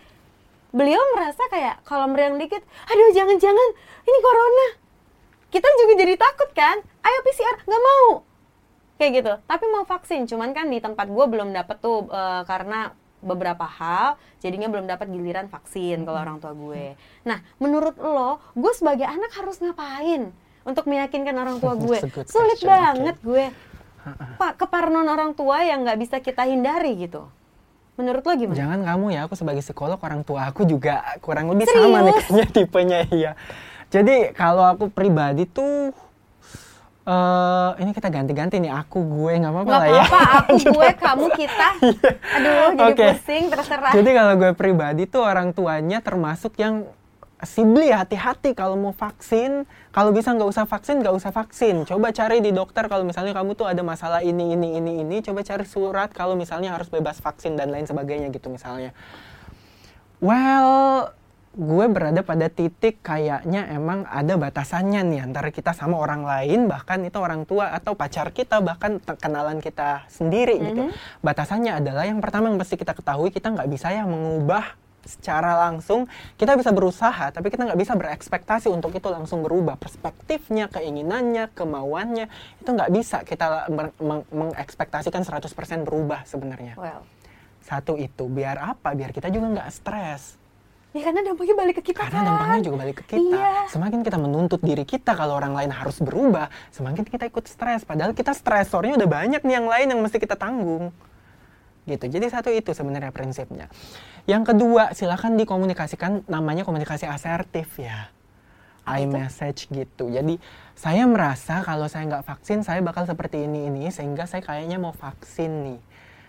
beliau 0.76 1.00
merasa 1.16 1.44
kayak 1.48 1.84
kalau 1.88 2.08
meriang 2.12 2.36
dikit 2.36 2.60
aduh 2.64 3.10
jangan-jangan 3.16 3.70
ini 4.04 4.20
corona. 4.20 4.68
Kita 5.48 5.68
juga 5.80 5.94
jadi 5.96 6.14
takut 6.20 6.50
kan? 6.52 6.78
Ayo 6.84 7.20
PCR 7.24 7.56
nggak 7.64 7.84
mau. 7.84 8.08
Kayak 9.00 9.12
gitu. 9.24 9.34
Tapi 9.48 9.66
mau 9.72 9.84
vaksin 9.88 10.28
cuman 10.28 10.52
kan 10.52 10.68
di 10.68 10.84
tempat 10.84 11.08
gue 11.08 11.26
belum 11.30 11.56
dapet 11.56 11.80
tuh 11.80 12.10
eh, 12.12 12.44
karena 12.44 12.92
beberapa 13.18 13.66
hal 13.66 14.16
jadinya 14.38 14.70
belum 14.70 14.86
dapat 14.86 15.10
giliran 15.10 15.50
vaksin 15.50 16.06
kalau 16.06 16.20
orang 16.22 16.38
tua 16.38 16.54
gue. 16.54 16.94
Nah 17.26 17.42
menurut 17.58 17.98
lo 17.98 18.38
gue 18.54 18.74
sebagai 18.76 19.08
anak 19.10 19.34
harus 19.34 19.58
ngapain 19.64 20.30
untuk 20.68 20.86
meyakinkan 20.86 21.34
orang 21.34 21.58
tua 21.64 21.74
gue? 21.86 22.00
Sulit 22.28 22.60
banget 22.62 23.18
gue. 23.24 23.50
Pak, 24.40 24.56
keparnoan 24.56 25.08
orang 25.12 25.36
tua 25.36 25.68
yang 25.68 25.84
nggak 25.84 26.00
bisa 26.00 26.16
kita 26.24 26.48
hindari 26.48 26.96
gitu. 26.96 27.28
Menurut 27.98 28.22
lo 28.22 28.34
gimana? 28.38 28.58
Jangan 28.58 28.80
kamu 28.86 29.06
ya, 29.10 29.20
aku 29.26 29.34
sebagai 29.34 29.66
psikolog 29.66 29.98
orang 29.98 30.22
tua 30.22 30.54
aku 30.54 30.64
juga 30.70 31.02
kurang 31.20 31.50
lebih 31.50 31.66
sama 31.66 32.06
nih 32.06 32.14
Serius? 32.14 32.16
kayaknya 32.30 32.46
tipenya 32.54 33.00
iya. 33.10 33.32
Jadi 33.90 34.32
kalau 34.38 34.64
aku 34.64 34.94
pribadi 34.94 35.50
tuh 35.50 35.92
Eh, 37.08 37.70
ini 37.80 37.96
kita 37.96 38.12
ganti-ganti 38.12 38.60
nih 38.60 38.68
aku 38.68 39.00
gue 39.00 39.40
nggak 39.40 39.54
apa-apa 39.56 39.76
lah 39.80 39.88
ya. 39.88 40.04
apa-apa, 40.04 40.20
aku, 40.44 40.56
gue, 40.76 40.90
kamu, 41.00 41.26
kita. 41.40 41.70
Aduh, 42.36 42.68
jadi 42.76 42.92
Oke. 42.92 43.06
pusing, 43.16 43.44
terserah. 43.48 43.92
Jadi 43.96 44.10
kalau 44.12 44.34
gue 44.36 44.52
pribadi 44.52 45.04
tuh 45.08 45.24
orang 45.24 45.56
tuanya 45.56 46.04
termasuk 46.04 46.60
yang 46.60 46.84
Sibli 47.38 47.94
hati-hati 47.94 48.58
kalau 48.58 48.74
mau 48.74 48.90
vaksin, 48.98 49.70
kalau 49.94 50.10
bisa 50.10 50.34
nggak 50.34 50.50
usah 50.50 50.66
vaksin, 50.66 51.06
nggak 51.06 51.14
usah 51.14 51.30
vaksin. 51.30 51.86
Coba 51.86 52.10
cari 52.10 52.42
di 52.42 52.50
dokter 52.50 52.90
kalau 52.90 53.06
misalnya 53.06 53.38
kamu 53.38 53.54
tuh 53.54 53.70
ada 53.70 53.86
masalah 53.86 54.26
ini, 54.26 54.58
ini, 54.58 54.82
ini, 54.82 55.06
ini. 55.06 55.22
Coba 55.22 55.46
cari 55.46 55.62
surat 55.70 56.10
kalau 56.10 56.34
misalnya 56.34 56.74
harus 56.74 56.90
bebas 56.90 57.22
vaksin 57.22 57.54
dan 57.54 57.70
lain 57.70 57.86
sebagainya 57.86 58.34
gitu 58.34 58.50
misalnya. 58.50 58.90
Well, 60.18 61.14
gue 61.54 61.86
berada 61.94 62.26
pada 62.26 62.50
titik 62.50 63.06
kayaknya 63.06 63.70
emang 63.70 64.10
ada 64.10 64.34
batasannya 64.34 65.06
nih 65.06 65.22
antara 65.22 65.54
kita 65.54 65.78
sama 65.78 66.02
orang 66.02 66.26
lain, 66.26 66.66
bahkan 66.66 67.06
itu 67.06 67.22
orang 67.22 67.46
tua 67.46 67.70
atau 67.70 67.94
pacar 67.94 68.34
kita, 68.34 68.66
bahkan 68.66 68.98
kenalan 68.98 69.62
kita 69.62 70.10
sendiri 70.10 70.58
gitu. 70.58 70.90
Batasannya 71.22 71.86
adalah 71.86 72.10
yang 72.10 72.18
pertama 72.18 72.50
yang 72.50 72.58
mesti 72.58 72.82
kita 72.82 72.98
ketahui, 72.98 73.30
kita 73.30 73.54
nggak 73.54 73.70
bisa 73.70 73.94
ya 73.94 74.10
mengubah 74.10 74.87
secara 75.08 75.56
langsung 75.58 76.06
kita 76.36 76.54
bisa 76.60 76.76
berusaha 76.76 77.32
tapi 77.32 77.48
kita 77.48 77.64
nggak 77.64 77.80
bisa 77.80 77.96
berekspektasi 77.96 78.68
untuk 78.70 78.94
itu 78.94 79.08
langsung 79.08 79.42
berubah. 79.42 79.80
Perspektifnya 79.80 80.68
keinginannya 80.68 81.50
kemauannya 81.56 82.28
itu 82.62 82.70
nggak 82.70 82.92
bisa 82.92 83.24
kita 83.24 83.72
mer- 83.72 83.96
meng- 83.98 84.28
mengekspektasikan 84.30 85.24
100% 85.24 85.88
berubah 85.88 86.28
sebenarnya. 86.28 86.76
Well, 86.76 87.02
satu 87.64 87.96
itu 87.96 88.28
biar 88.28 88.78
apa? 88.78 88.94
Biar 88.94 89.16
kita 89.16 89.32
juga 89.32 89.52
nggak 89.60 89.70
stres. 89.72 90.38
Ya 90.96 91.04
karena 91.04 91.20
dampaknya 91.20 91.54
balik 91.54 91.76
ke 91.84 91.94
kita 91.94 92.00
karena 92.08 92.24
kan. 92.24 92.28
dampaknya 92.32 92.60
juga 92.64 92.78
balik 92.82 92.96
ke 93.04 93.06
kita. 93.14 93.38
Iya. 93.38 93.70
semakin 93.70 94.00
kita 94.02 94.18
menuntut 94.18 94.64
diri 94.64 94.88
kita 94.88 95.14
kalau 95.14 95.36
orang 95.36 95.52
lain 95.54 95.70
harus 95.70 96.00
berubah 96.00 96.48
semakin 96.72 97.04
kita 97.04 97.28
ikut 97.28 97.46
stres. 97.46 97.84
Padahal 97.84 98.16
kita 98.16 98.32
stresornya 98.32 98.96
udah 98.96 99.10
banyak 99.10 99.42
nih 99.44 99.56
yang 99.62 99.68
lain 99.68 99.88
yang 99.94 100.00
mesti 100.00 100.18
kita 100.18 100.40
tanggung 100.40 100.90
gitu. 101.88 102.06
Jadi 102.12 102.28
satu 102.28 102.52
itu 102.52 102.76
sebenarnya 102.76 103.16
prinsipnya. 103.16 103.72
Yang 104.28 104.54
kedua 104.54 104.92
silakan 104.92 105.40
dikomunikasikan 105.40 106.28
namanya 106.28 106.68
komunikasi 106.68 107.08
asertif 107.08 107.80
ya. 107.80 108.12
Apa 108.84 109.04
itu? 109.04 109.12
iMessage 109.12 109.62
gitu. 109.72 110.08
Jadi 110.12 110.40
saya 110.76 111.04
merasa 111.08 111.64
kalau 111.64 111.92
saya 111.92 112.08
nggak 112.08 112.28
vaksin 112.28 112.64
saya 112.64 112.80
bakal 112.80 113.04
seperti 113.04 113.44
ini 113.48 113.68
ini 113.68 113.84
sehingga 113.92 114.28
saya 114.28 114.44
kayaknya 114.44 114.80
mau 114.80 114.92
vaksin 114.96 115.52
nih. 115.68 115.82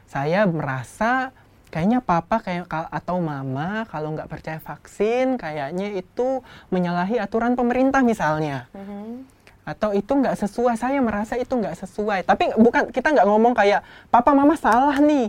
Saya 0.08 0.46
merasa 0.48 1.30
kayaknya 1.68 2.00
papa 2.00 2.40
kayak 2.40 2.66
atau 2.70 3.20
mama 3.20 3.84
kalau 3.92 4.16
nggak 4.16 4.30
percaya 4.30 4.58
vaksin 4.58 5.36
kayaknya 5.36 6.00
itu 6.00 6.40
menyalahi 6.72 7.20
aturan 7.20 7.54
pemerintah 7.54 8.00
misalnya. 8.02 8.66
Mhm. 8.74 9.38
atau 9.68 9.92
itu 9.92 10.08
nggak 10.08 10.32
sesuai 10.32 10.80
saya 10.80 10.96
merasa 11.04 11.36
itu 11.36 11.52
nggak 11.52 11.76
sesuai. 11.84 12.24
Tapi 12.24 12.56
bukan 12.56 12.88
kita 12.88 13.12
nggak 13.12 13.28
ngomong 13.28 13.52
kayak 13.52 13.84
papa 14.08 14.32
mama 14.32 14.56
salah 14.56 14.96
nih 14.96 15.28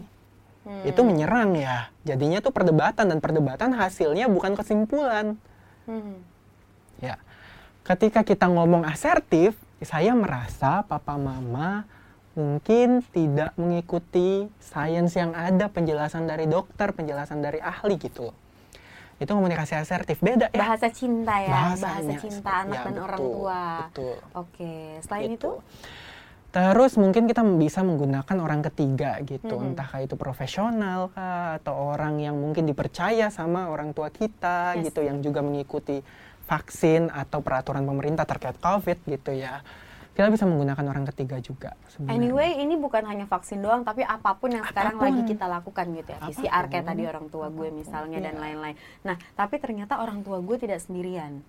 Hmm. 0.59 0.83
itu 0.83 1.01
menyerang 1.01 1.55
ya 1.55 1.87
jadinya 2.03 2.39
tuh 2.39 2.51
perdebatan 2.51 3.07
dan 3.07 3.19
perdebatan 3.19 3.71
hasilnya 3.71 4.27
bukan 4.27 4.53
kesimpulan 4.53 5.39
Mhm. 5.87 6.19
ya 6.99 7.15
ketika 7.81 8.21
kita 8.21 8.45
ngomong 8.45 8.83
asertif 8.83 9.55
saya 9.79 10.11
merasa 10.11 10.83
papa 10.83 11.15
mama 11.15 11.87
mungkin 12.33 12.99
tidak 13.05 13.55
mengikuti 13.55 14.51
sains 14.59 15.11
yang 15.13 15.31
ada 15.31 15.67
penjelasan 15.67 16.23
dari 16.23 16.45
dokter 16.45 16.91
penjelasan 16.91 17.39
dari 17.39 17.57
ahli 17.57 17.95
gitu 17.95 18.29
loh 18.29 18.37
itu 19.15 19.27
komunikasi 19.27 19.75
asertif 19.75 20.19
beda 20.19 20.47
ya 20.49 20.59
Bahasa 20.59 20.87
cinta 20.87 21.35
ya, 21.37 21.49
bahasa 21.49 21.87
Bahasanya 21.89 22.17
cinta 22.17 22.35
seperti- 22.35 22.61
anak 22.61 22.77
ya, 22.77 22.83
dan 22.83 22.95
orang 22.97 23.19
betul, 23.19 23.33
tua. 23.33 23.63
betul. 23.81 24.15
Oke, 24.33 24.73
selain 25.01 25.23
Gitu. 25.25 25.35
itu, 25.35 25.51
Terus 26.49 26.97
mungkin 26.97 27.29
kita 27.29 27.45
bisa 27.45 27.85
menggunakan 27.85 28.37
orang 28.41 28.65
ketiga 28.65 29.21
gitu, 29.21 29.53
Mhm. 29.53 29.67
entah 29.73 29.85
kayak 29.85 30.09
itu 30.09 30.15
profesional 30.17 31.13
kah 31.13 31.61
atau 31.61 31.93
orang 31.93 32.17
yang 32.17 32.33
mungkin 32.33 32.65
dipercaya 32.65 33.29
sama 33.29 33.69
orang 33.69 33.93
tua 33.93 34.09
kita 34.09 34.73
Yes. 34.73 34.89
gitu 34.89 35.05
yang 35.05 35.21
juga 35.21 35.45
mengikuti 35.45 36.01
vaksin 36.49 37.13
atau 37.13 37.45
peraturan 37.45 37.85
pemerintah 37.85 38.25
terkait 38.25 38.57
COVID 38.57 38.97
gitu 39.05 39.29
ya. 39.31 39.61
Kita 40.09 40.25
bisa 40.27 40.49
menggunakan 40.49 40.81
orang 40.83 41.05
ketiga 41.13 41.37
juga 41.37 41.77
sebenarnya. 41.87 42.17
Anyway, 42.17 42.49
ini 42.57 42.75
bukan 42.75 43.05
hanya 43.05 43.23
vaksin 43.23 43.61
doang, 43.61 43.85
tapi 43.85 44.01
apa 44.01 44.33
pun 44.33 44.49
yang 44.51 44.65
sekarang 44.65 44.97
Apa 44.97 45.05
pun. 45.05 45.07
lagi 45.13 45.21
kita 45.29 45.45
lakukan 45.45 45.85
gitu 45.95 46.09
ya. 46.11 46.19
PCR 46.19 46.65
kayak 46.65 46.81
Apa 46.81 46.81
pun. 46.81 46.89
tadi 46.89 47.03
orang 47.05 47.25
tua 47.29 47.47
gue 47.47 47.69
misalnya 47.71 48.17
dan 48.19 48.35
Iya. 48.35 48.41
lain-lain. 48.41 48.75
Nah, 49.05 49.15
tapi 49.37 49.61
ternyata 49.61 50.01
orang 50.01 50.25
tua 50.25 50.41
gue 50.41 50.57
tidak 50.57 50.81
sendirian. 50.81 51.45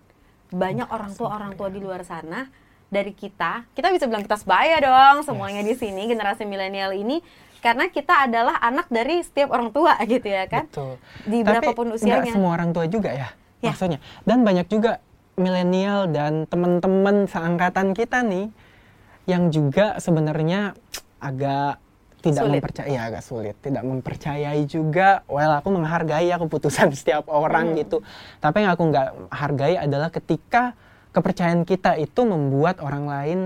Banyak 0.52 0.87
orang 0.87 1.16
tua 1.16 1.33
orang 1.33 1.57
tua 1.57 1.66
di 1.66 1.80
luar 1.80 2.04
sana 2.04 2.47
dari 2.90 3.11
kita, 3.11 3.64
kita 3.70 3.88
bisa 3.88 4.04
bilang 4.04 4.20
kita 4.20 4.35
sebaya 4.35 4.76
dong 4.76 5.23
semuanya 5.23 5.62
di 5.62 5.73
sini 5.73 6.04
generasi 6.04 6.42
milenial 6.42 6.90
ini 6.90 7.23
karena 7.61 7.87
kita 7.87 8.26
adalah 8.26 8.59
anak 8.59 8.88
dari 8.88 9.23
setiap 9.23 9.50
orang 9.50 9.70
tua 9.70 9.94
gitu 10.11 10.26
ya 10.26 10.44
kan. 10.44 10.66
Betul. 10.66 10.99
Di 11.23 11.38
Tapi 11.40 11.47
berapapun 11.47 11.87
usianya. 11.94 12.28
semua 12.28 12.52
orang 12.52 12.70
tua 12.70 12.85
juga 12.85 13.11
ya, 13.11 13.30
Ya. 13.61 13.70
maksudnya. 13.70 13.99
Dan 14.23 14.42
banyak 14.42 14.66
juga 14.66 14.99
milenial 15.35 16.11
dan 16.11 16.44
teman-teman 16.44 17.25
seangkatan 17.25 17.94
kita 17.94 18.20
nih 18.20 18.50
yang 19.25 19.49
juga 19.49 19.97
sebenarnya 19.97 20.75
agak 21.16 21.78
tidak 22.20 22.42
Sulit. 22.44 22.61
mempercayai, 22.61 22.92
ya, 22.92 23.00
agak 23.02 23.23
sulit, 23.23 23.56
tidak 23.59 23.80
mempercayai 23.80 24.61
juga. 24.64 25.25
Well, 25.25 25.56
aku 25.56 25.68
menghargai 25.70 26.28
ya 26.28 26.37
keputusan 26.37 26.92
setiap 26.99 27.28
orang 27.28 27.73
Hmm. 27.73 27.78
gitu. 27.78 28.04
Tapi 28.38 28.61
yang 28.61 28.73
aku 28.75 28.85
nggak 28.88 29.09
hargai 29.30 29.78
adalah 29.78 30.11
ketika 30.11 30.76
kepercayaan 31.11 31.67
kita 31.67 31.99
itu 31.99 32.23
membuat 32.23 32.79
orang 32.79 33.05
lain 33.07 33.40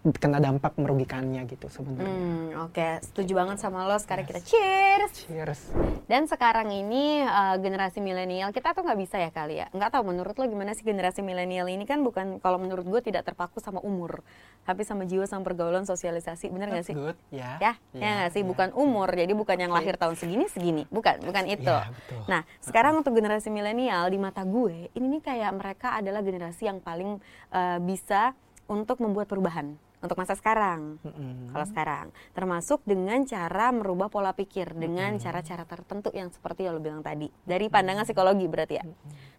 kena 0.00 0.40
dampak 0.40 0.80
merugikannya 0.80 1.44
gitu 1.44 1.68
sebenarnya. 1.68 2.08
Hmm, 2.08 2.48
oke, 2.72 3.04
setuju 3.04 3.36
banget 3.36 3.60
sama 3.60 3.84
lo. 3.84 4.00
Sekarang 4.00 4.24
kita 4.24 4.40
cheers. 4.40 5.12
Cheers. 5.28 5.60
Dan 6.08 6.24
sekarang 6.24 6.72
ini 6.72 7.20
uh, 7.20 7.60
generasi 7.60 8.00
milenial 8.00 8.48
kita 8.48 8.72
tuh 8.72 8.80
nggak 8.80 8.96
bisa 8.96 9.20
ya 9.20 9.28
kali 9.28 9.60
ya. 9.60 9.68
Nggak 9.76 9.92
tahu 9.92 10.08
menurut 10.08 10.32
lo 10.32 10.48
gimana 10.48 10.72
sih 10.72 10.88
generasi 10.88 11.20
milenial 11.20 11.68
ini 11.68 11.84
kan 11.84 12.00
bukan 12.00 12.40
kalau 12.40 12.56
menurut 12.56 12.88
gue 12.88 13.12
tidak 13.12 13.28
terpaku 13.28 13.60
sama 13.60 13.84
umur, 13.84 14.24
tapi 14.64 14.88
sama 14.88 15.04
jiwa 15.04 15.28
sama 15.28 15.44
pergaulan 15.44 15.84
sosialisasi. 15.84 16.48
Bener 16.48 16.72
nggak 16.72 16.86
sih? 16.88 16.96
Good, 16.96 17.20
ya. 17.28 17.60
Ya, 17.60 17.72
ya 17.92 18.10
nggak 18.24 18.32
sih? 18.32 18.40
ya. 18.40 18.48
Bukan 18.48 18.68
umur, 18.72 19.12
jadi 19.12 19.36
bukan 19.36 19.60
yang 19.60 19.72
lahir 19.76 20.00
tahun 20.00 20.16
segini 20.16 20.48
segini, 20.48 20.88
bukan, 20.88 21.20
bukan 21.28 21.44
itu. 21.44 21.68
Ya, 21.68 21.92
betul. 21.92 22.24
Nah, 22.24 22.48
sekarang 22.64 23.04
untuk 23.04 23.12
generasi 23.12 23.52
milenial 23.52 24.08
di 24.08 24.16
mata 24.16 24.48
gue, 24.48 24.88
ini 24.96 25.06
nih 25.20 25.22
kayak 25.28 25.52
mereka 25.52 26.00
adalah 26.00 26.24
generasi 26.24 26.72
yang 26.72 26.80
paling 26.80 27.20
uh, 27.52 27.76
bisa 27.84 28.32
untuk 28.64 29.02
membuat 29.04 29.28
perubahan 29.28 29.76
untuk 30.00 30.16
masa 30.16 30.32
sekarang. 30.32 30.96
Mm-mm. 31.04 31.52
Kalau 31.52 31.66
sekarang, 31.68 32.06
termasuk 32.32 32.80
dengan 32.88 33.20
cara 33.28 33.68
merubah 33.70 34.08
pola 34.08 34.32
pikir 34.32 34.72
dengan 34.72 35.20
cara-cara 35.20 35.68
tertentu 35.68 36.08
yang 36.16 36.32
seperti 36.32 36.64
yang 36.64 36.76
lo 36.76 36.82
bilang 36.82 37.04
tadi, 37.04 37.28
dari 37.44 37.68
pandangan 37.68 38.08
psikologi 38.08 38.48
berarti 38.48 38.74
ya. 38.80 38.84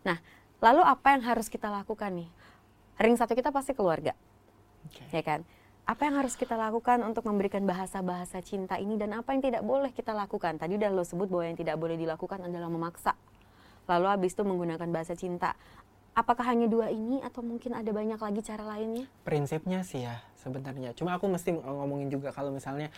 Nah, 0.05 0.17
lalu 0.61 0.81
apa 0.85 1.17
yang 1.17 1.23
harus 1.25 1.49
kita 1.49 1.67
lakukan 1.73 2.13
nih? 2.13 2.29
Ring 3.01 3.17
satu 3.17 3.33
kita 3.33 3.49
pasti 3.49 3.73
keluarga, 3.73 4.13
Oke. 4.85 5.01
ya 5.09 5.23
kan? 5.25 5.41
Apa 5.89 6.05
yang 6.05 6.21
harus 6.21 6.37
kita 6.37 6.53
lakukan 6.53 7.01
untuk 7.01 7.25
memberikan 7.25 7.65
bahasa-bahasa 7.65 8.37
cinta 8.45 8.77
ini 8.77 9.01
dan 9.01 9.17
apa 9.17 9.33
yang 9.33 9.41
tidak 9.41 9.65
boleh 9.65 9.89
kita 9.89 10.13
lakukan? 10.13 10.61
Tadi 10.61 10.77
udah 10.77 10.93
lo 10.93 11.01
sebut 11.01 11.25
bahwa 11.25 11.49
yang 11.49 11.57
tidak 11.57 11.81
boleh 11.81 11.97
dilakukan 11.97 12.45
adalah 12.45 12.69
memaksa. 12.69 13.17
Lalu 13.89 14.07
habis 14.07 14.37
itu 14.37 14.45
menggunakan 14.45 14.87
bahasa 14.93 15.17
cinta. 15.17 15.57
Apakah 16.11 16.43
hanya 16.45 16.67
dua 16.67 16.91
ini 16.91 17.23
atau 17.23 17.39
mungkin 17.39 17.71
ada 17.71 17.87
banyak 17.87 18.19
lagi 18.19 18.41
cara 18.41 18.67
lainnya? 18.67 19.07
prinsipnya 19.21 19.79
sih 19.81 20.03
ya 20.03 20.19
sebenarnya. 20.37 20.91
Cuma 20.91 21.15
aku 21.15 21.25
mesti 21.25 21.51
ng- 21.51 21.63
ngomongin 21.63 22.11
juga 22.11 22.29
kalau 22.29 22.51
misalnya 22.51 22.91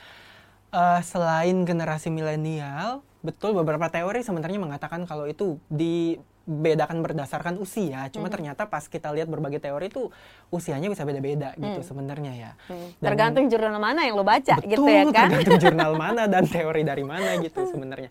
eh, 0.70 1.02
selain 1.04 1.62
generasi 1.62 2.10
milenial, 2.10 3.06
betul 3.22 3.54
beberapa 3.54 3.86
teori 3.88 4.20
sebenarnya 4.20 4.58
mengatakan 4.58 5.06
kalau 5.06 5.30
itu 5.30 5.62
dibedakan 5.70 7.06
berdasarkan 7.06 7.62
usia. 7.62 8.10
Cuma 8.10 8.28
ternyata 8.28 8.66
pas 8.66 8.82
kita 8.84 9.14
lihat 9.14 9.30
berbagai 9.30 9.62
teori 9.62 9.88
itu 9.88 10.10
usianya 10.50 10.90
bisa 10.90 11.06
beda-beda 11.06 11.54
gitu 11.54 11.86
sebenarnya 11.86 12.34
ya. 12.34 12.52
Dan- 12.98 13.14
Tergantung 13.14 13.46
jurnal 13.46 13.78
mana 13.78 14.10
yang 14.10 14.18
lo 14.18 14.26
baca 14.26 14.58
Betul, 14.58 14.74
gitu 14.74 14.90
ya 14.90 15.04
kan? 15.14 15.30
tergantung 15.30 15.62
jurnal 15.70 15.92
mana 15.94 16.26
dan 16.26 16.50
teori 16.50 16.82
dari 16.82 17.06
mana 17.06 17.38
gitu 17.38 17.62
sebenarnya. 17.64 18.10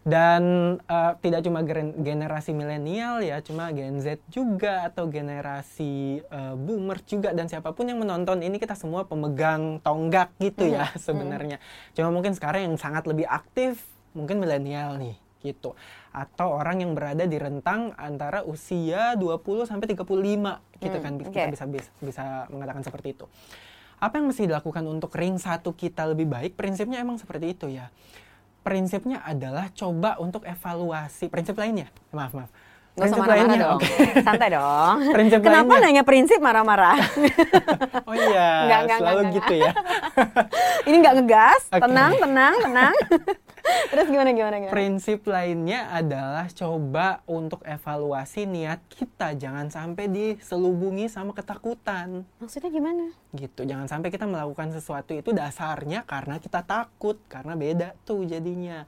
Dan 0.00 0.42
eh, 0.80 1.12
tidak 1.20 1.44
cuma 1.44 1.60
gen- 1.60 1.92
generasi 2.00 2.56
milenial 2.56 3.20
ya, 3.20 3.44
cuma 3.44 3.68
Gen 3.68 4.00
Z 4.00 4.16
juga 4.32 4.88
atau 4.88 5.04
generasi 5.06 6.24
eh, 6.24 6.54
boomer 6.56 7.04
juga 7.04 7.36
dan 7.36 7.52
siapa 7.52 7.76
pun 7.76 7.84
yang 7.84 8.00
menonton 8.00 8.40
ini 8.40 8.56
kita 8.56 8.72
semua 8.72 9.04
pemegang 9.04 9.76
tonggak 9.84 10.32
gitu 10.40 10.64
ya 10.64 10.88
sebenarnya. 10.96 11.60
Cuma 11.92 12.08
mungkin 12.08 12.32
sekarang 12.32 12.64
yang 12.72 12.76
sangat 12.80 13.04
lebih 13.04 13.28
aktif 13.28 13.84
mungkin 14.16 14.40
milenial 14.40 14.96
nih 14.96 15.20
gitu. 15.40 15.76
Atau 16.12 16.48
orang 16.52 16.80
yang 16.80 16.96
berada 16.96 17.28
di 17.28 17.36
rentang 17.36 17.92
antara 18.00 18.40
usia 18.42 19.14
20 19.20 19.68
sampai 19.68 19.84
35 19.84 20.00
gitu 20.80 20.96
Hmm, 20.96 21.04
kan 21.04 21.12
oke. 21.20 21.28
kita 21.28 21.48
bisa 21.52 21.64
bisa 21.68 21.90
bisa 22.00 22.24
mengatakan 22.48 22.80
seperti 22.80 23.12
itu 23.12 23.28
apa 24.00 24.16
yang 24.16 24.32
mesti 24.32 24.48
dilakukan 24.48 24.80
untuk 24.88 25.12
ring 25.12 25.36
satu 25.36 25.76
kita 25.76 26.08
lebih 26.08 26.24
baik 26.24 26.56
prinsipnya 26.56 27.04
emang 27.04 27.20
seperti 27.20 27.52
itu 27.52 27.68
ya 27.68 27.92
prinsipnya 28.60 29.18
adalah 29.20 29.68
coba 29.70 30.16
untuk 30.16 30.44
evaluasi 30.44 31.26
prinsip 31.26 31.56
lainnya 31.56 31.88
maaf 32.10 32.32
maaf 32.32 32.50
usah 32.90 33.06
Prinsip 33.06 33.22
marah-marah 33.22 33.46
lainnya, 33.48 33.60
dong. 33.64 33.80
oke. 33.80 33.96
Santai 34.26 34.48
dong. 34.50 34.96
Prinsip 35.16 35.38
Kenapa 35.40 35.72
lainnya. 35.72 35.86
nanya 35.88 36.02
prinsip 36.04 36.38
marah-marah? 36.42 36.96
Oh 38.10 38.12
iya, 38.12 38.50
Nggak, 38.66 38.80
nggak, 38.82 38.98
selalu 38.98 39.20
nggak, 39.22 39.34
gitu 39.38 39.54
ya. 39.62 39.72
Ini 40.84 40.96
nggak 40.98 41.14
ngegas, 41.22 41.62
Oke. 41.70 41.80
tenang, 41.86 42.12
tenang, 42.18 42.54
tenang. 42.60 42.94
Terus 43.90 44.06
gimana 44.06 44.30
gimana 44.30 44.56
gimana? 44.62 44.74
Prinsip 44.74 45.26
lainnya 45.26 45.90
adalah 45.90 46.46
coba 46.50 47.26
untuk 47.26 47.62
evaluasi 47.66 48.46
niat 48.46 48.80
kita, 48.86 49.34
jangan 49.34 49.66
sampai 49.68 50.06
diselubungi 50.06 51.10
sama 51.10 51.34
ketakutan. 51.34 52.22
Maksudnya 52.38 52.70
gimana? 52.70 53.10
Gitu, 53.34 53.66
jangan 53.66 53.90
sampai 53.90 54.14
kita 54.14 54.30
melakukan 54.30 54.70
sesuatu 54.70 55.14
itu 55.14 55.34
dasarnya 55.34 56.06
karena 56.06 56.38
kita 56.38 56.62
takut, 56.62 57.18
karena 57.26 57.58
beda 57.58 57.98
tuh 58.06 58.22
jadinya. 58.26 58.86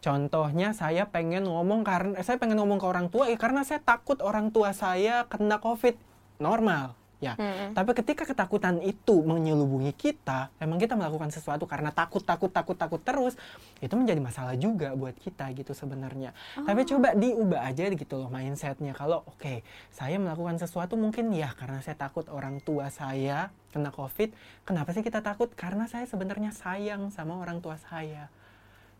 Contohnya 0.00 0.72
saya 0.72 1.12
pengen 1.12 1.44
ngomong 1.44 1.84
karena 1.84 2.16
saya 2.24 2.40
pengen 2.40 2.56
ngomong 2.56 2.80
ke 2.80 2.86
orang 2.88 3.12
tua 3.12 3.28
ya 3.28 3.36
karena 3.36 3.68
saya 3.68 3.84
takut 3.84 4.16
orang 4.24 4.48
tua 4.48 4.72
saya 4.72 5.28
kena 5.28 5.60
Covid. 5.60 5.94
Normal. 6.40 6.99
Ya, 7.20 7.36
Mm-mm. 7.36 7.76
tapi 7.76 7.92
ketika 7.92 8.24
ketakutan 8.24 8.80
itu 8.80 9.20
menyelubungi 9.20 9.92
kita, 9.92 10.48
emang 10.56 10.80
kita 10.80 10.96
melakukan 10.96 11.28
sesuatu 11.28 11.68
karena 11.68 11.92
takut, 11.92 12.24
takut, 12.24 12.48
takut, 12.48 12.72
takut 12.72 12.96
terus, 13.04 13.36
itu 13.84 13.92
menjadi 13.92 14.24
masalah 14.24 14.56
juga 14.56 14.96
buat 14.96 15.12
kita 15.20 15.52
gitu 15.52 15.76
sebenarnya. 15.76 16.32
Tapi 16.56 16.80
coba 16.88 17.12
diubah 17.12 17.68
aja 17.68 17.92
gitu 17.92 18.16
loh 18.16 18.32
mindsetnya. 18.32 18.96
Kalau 18.96 19.20
oke, 19.28 19.60
saya 19.92 20.16
melakukan 20.16 20.56
sesuatu 20.56 20.96
mungkin 20.96 21.28
ya 21.36 21.52
karena 21.52 21.84
saya 21.84 22.00
takut 22.00 22.24
orang 22.32 22.56
tua 22.64 22.88
saya 22.88 23.52
kena 23.68 23.92
COVID. 23.92 24.32
Kenapa 24.64 24.96
sih 24.96 25.04
kita 25.04 25.20
takut? 25.20 25.52
Karena 25.52 25.84
saya 25.92 26.08
sebenarnya 26.08 26.56
sayang 26.56 27.12
sama 27.12 27.36
orang 27.36 27.60
tua 27.60 27.76
saya. 27.76 28.32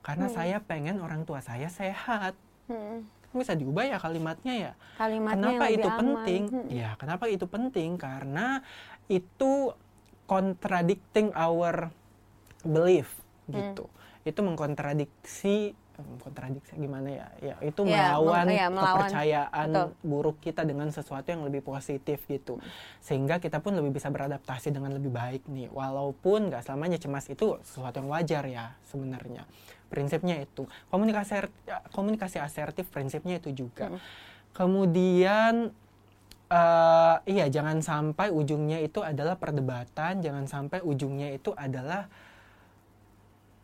Karena 0.05 0.29
saya 0.29 0.61
pengen 0.61 1.01
orang 1.01 1.25
tua 1.25 1.41
saya 1.41 1.73
sehat. 1.73 2.37
Hmm. 2.71 3.03
Bisa 3.31 3.55
diubah 3.55 3.87
ya 3.87 3.99
kalimatnya 3.99 4.55
ya. 4.55 4.73
Kalimatnya 4.97 5.35
Kenapa 5.55 5.65
itu 5.69 5.89
aman. 5.89 5.99
penting? 5.99 6.43
Hmm. 6.49 6.67
Ya, 6.71 6.91
kenapa 6.95 7.25
itu 7.27 7.47
penting? 7.47 7.91
Karena 7.95 8.63
itu 9.07 9.75
contradicting 10.25 11.35
our 11.35 11.91
belief 12.63 13.11
gitu. 13.47 13.91
Itu 14.23 14.47
mengkontradiksi 14.47 15.75
eh, 15.75 16.17
kontradiksi 16.23 16.75
gimana 16.75 17.09
ya? 17.11 17.27
Ya, 17.43 17.55
itu 17.63 17.83
Ya, 17.87 18.15
melawan, 18.15 18.47
iya, 18.47 18.67
melawan. 18.67 19.11
kepercayaan 19.11 19.69
Betul. 19.71 19.89
buruk 20.03 20.37
kita 20.39 20.63
dengan 20.63 20.91
sesuatu 20.91 21.27
yang 21.27 21.43
lebih 21.43 21.63
positif 21.63 22.23
gitu. 22.27 22.59
Sehingga 22.99 23.39
kita 23.39 23.59
pun 23.59 23.75
lebih 23.75 23.95
bisa 23.95 24.07
beradaptasi 24.07 24.71
dengan 24.71 24.95
lebih 24.95 25.11
baik 25.11 25.47
nih. 25.47 25.67
Walaupun 25.71 26.51
nggak 26.51 26.63
selamanya 26.63 26.99
cemas 26.99 27.27
itu 27.27 27.59
sesuatu 27.63 27.99
yang 27.99 28.11
wajar 28.11 28.45
ya 28.47 28.75
sebenarnya. 28.87 29.47
Prinsipnya 29.91 30.39
itu. 30.39 30.71
Komunikasi 30.89 31.51
komunikasi 31.91 32.39
asertif 32.39 32.87
prinsipnya 32.89 33.43
itu 33.43 33.67
juga. 33.67 33.91
Mm. 33.91 33.99
Kemudian 34.55 35.55
eh 36.51 37.17
iya 37.31 37.47
jangan 37.47 37.79
sampai 37.79 38.31
ujungnya 38.35 38.83
itu 38.83 39.03
adalah 39.03 39.39
perdebatan, 39.39 40.19
jangan 40.23 40.47
sampai 40.51 40.83
ujungnya 40.83 41.35
itu 41.35 41.51
adalah 41.55 42.07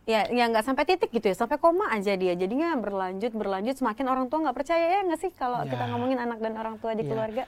Ya, 0.06 0.22
ya 0.30 0.46
nggak 0.46 0.62
sampai 0.62 0.86
titik 0.86 1.10
gitu 1.10 1.26
ya, 1.26 1.34
sampai 1.34 1.58
koma 1.58 1.90
aja 1.90 2.14
dia. 2.14 2.38
Jadinya 2.38 2.78
berlanjut, 2.78 3.34
berlanjut, 3.34 3.74
semakin 3.74 4.06
orang 4.06 4.30
tua 4.30 4.38
nggak 4.46 4.54
percaya 4.54 4.86
ya 4.86 5.00
nggak 5.02 5.18
sih 5.18 5.34
kalau 5.34 5.66
Ya. 5.66 5.74
kita 5.74 5.82
ngomongin 5.90 6.22
anak 6.22 6.38
dan 6.38 6.54
orang 6.54 6.78
tua 6.78 6.94
di 6.94 7.02
Ya. 7.02 7.10
keluarga? 7.10 7.44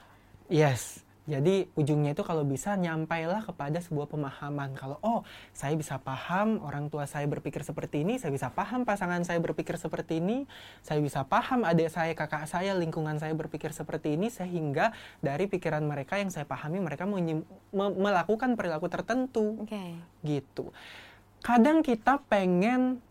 yes. 0.51 1.07
Jadi 1.29 1.69
ujungnya 1.77 2.17
itu 2.17 2.25
kalau 2.25 2.41
bisa 2.41 2.73
nyampailah 2.73 3.45
kepada 3.45 3.77
sebuah 3.85 4.09
pemahaman 4.09 4.73
kalau 4.73 4.97
oh 5.05 5.21
saya 5.53 5.77
bisa 5.77 6.01
paham 6.01 6.65
orang 6.65 6.89
tua 6.89 7.05
saya 7.05 7.29
berpikir 7.29 7.61
seperti 7.61 8.01
ini, 8.01 8.17
saya 8.17 8.33
bisa 8.33 8.49
paham 8.49 8.89
pasangan 8.89 9.21
saya 9.29 9.37
berpikir 9.37 9.77
seperti 9.77 10.25
ini, 10.25 10.49
saya 10.81 11.05
bisa 11.05 11.29
paham 11.29 11.69
adik 11.69 11.93
saya, 11.93 12.17
kakak 12.17 12.49
saya, 12.49 12.73
lingkungan 12.73 13.21
saya 13.21 13.37
berpikir 13.37 13.77
seperti 13.77 14.17
ini 14.17 14.33
sehingga 14.33 14.97
dari 15.21 15.45
pikiran 15.45 15.85
mereka 15.85 16.17
yang 16.17 16.33
saya 16.33 16.49
pahami 16.49 16.81
mereka 16.81 17.05
me- 17.05 17.45
melakukan 17.77 18.57
perilaku 18.57 18.89
tertentu. 18.89 19.61
Oke. 19.61 20.01
gitu. 20.25 20.73
Kadang 21.45 21.85
kita 21.85 22.25
pengen 22.27 23.05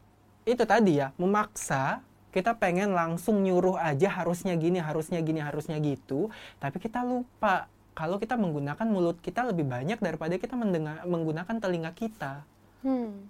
itu 0.43 0.63
tadi 0.65 0.99
ya, 0.99 1.13
memaksa, 1.21 2.01
kita 2.33 2.57
pengen 2.57 2.97
langsung 2.97 3.45
nyuruh 3.45 3.77
aja 3.77 4.09
harusnya 4.09 4.57
gini, 4.57 4.81
harusnya 4.81 5.19
gini, 5.21 5.39
harusnya 5.39 5.77
gitu, 5.79 6.33
tapi 6.57 6.81
kita 6.81 7.05
lupa 7.05 7.69
kalau 7.97 8.21
kita 8.21 8.37
menggunakan 8.37 8.85
mulut 8.85 9.17
kita 9.25 9.41
lebih 9.41 9.65
banyak 9.65 9.97
daripada 9.97 10.37
kita 10.37 10.53
mendengar 10.53 11.01
menggunakan 11.09 11.57
telinga 11.57 11.89
kita. 11.97 12.45
Hmm. 12.85 13.25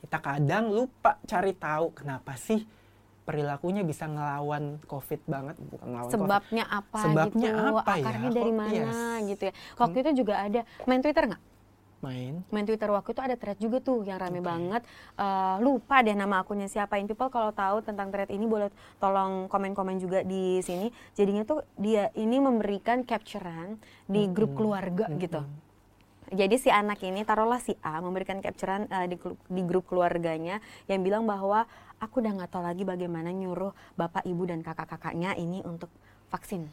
Kita 0.00 0.16
kadang 0.16 0.72
lupa 0.72 1.20
cari 1.28 1.52
tahu 1.52 1.92
kenapa 1.92 2.40
sih 2.40 2.64
perilakunya 3.28 3.84
bisa 3.84 4.08
ngelawan 4.08 4.80
COVID 4.88 5.20
banget, 5.28 5.60
bukan 5.60 5.86
ngelawan 5.92 6.08
COVID. 6.08 6.24
Sebabnya 6.24 6.64
apa 6.72 6.98
Sebabnya 7.04 7.50
gitu? 7.52 7.76
apa 7.76 7.92
ya? 7.92 8.04
Akarnya 8.08 8.30
dari 8.32 8.50
Kok- 8.50 8.56
mana 8.56 8.72
yes. 8.72 9.28
gitu 9.28 9.42
ya? 9.44 9.52
Waktu 9.76 9.96
itu 10.00 10.10
juga 10.24 10.34
ada 10.40 10.60
main 10.88 11.00
Twitter 11.04 11.24
nggak? 11.28 11.42
Main. 12.00 12.40
main 12.48 12.64
Twitter 12.64 12.88
waktu 12.88 13.12
itu 13.12 13.20
ada 13.20 13.36
thread 13.36 13.60
juga 13.60 13.76
tuh 13.84 14.08
yang 14.08 14.16
rame 14.16 14.40
Oke. 14.40 14.48
banget. 14.48 14.82
Eh, 15.20 15.56
lupa 15.60 16.00
deh 16.00 16.16
nama 16.16 16.40
akunnya 16.40 16.64
siapa. 16.64 16.96
In 16.96 17.04
people 17.04 17.28
kalau 17.28 17.52
tahu 17.52 17.84
tentang 17.84 18.08
thread 18.08 18.32
ini 18.32 18.48
boleh 18.48 18.72
tolong 18.96 19.52
komen-komen 19.52 20.00
juga 20.00 20.24
di 20.24 20.64
sini. 20.64 20.88
Jadinya 21.12 21.44
tuh 21.44 21.60
dia 21.76 22.08
ini 22.16 22.40
memberikan 22.40 23.04
capturean 23.04 23.76
di 24.08 24.24
grup 24.32 24.56
keluarga 24.56 25.12
gitu. 25.12 25.44
Jadi 26.30 26.56
si 26.62 26.70
anak 26.70 27.02
ini 27.02 27.26
taruhlah 27.26 27.58
si 27.60 27.74
A 27.84 28.00
memberikan 28.00 28.40
capturean 28.40 28.88
eh, 28.88 29.06
di, 29.10 29.16
di 29.50 29.62
grup 29.66 29.84
keluarganya 29.90 30.62
yang 30.88 31.04
bilang 31.04 31.28
bahwa 31.28 31.68
aku 32.00 32.24
udah 32.24 32.32
nggak 32.32 32.50
tahu 32.54 32.64
lagi 32.64 32.82
bagaimana 32.88 33.28
nyuruh 33.28 33.76
bapak 34.00 34.24
ibu 34.24 34.48
dan 34.48 34.64
kakak-kakaknya 34.64 35.36
ini 35.36 35.60
untuk 35.68 35.92
vaksin 36.32 36.64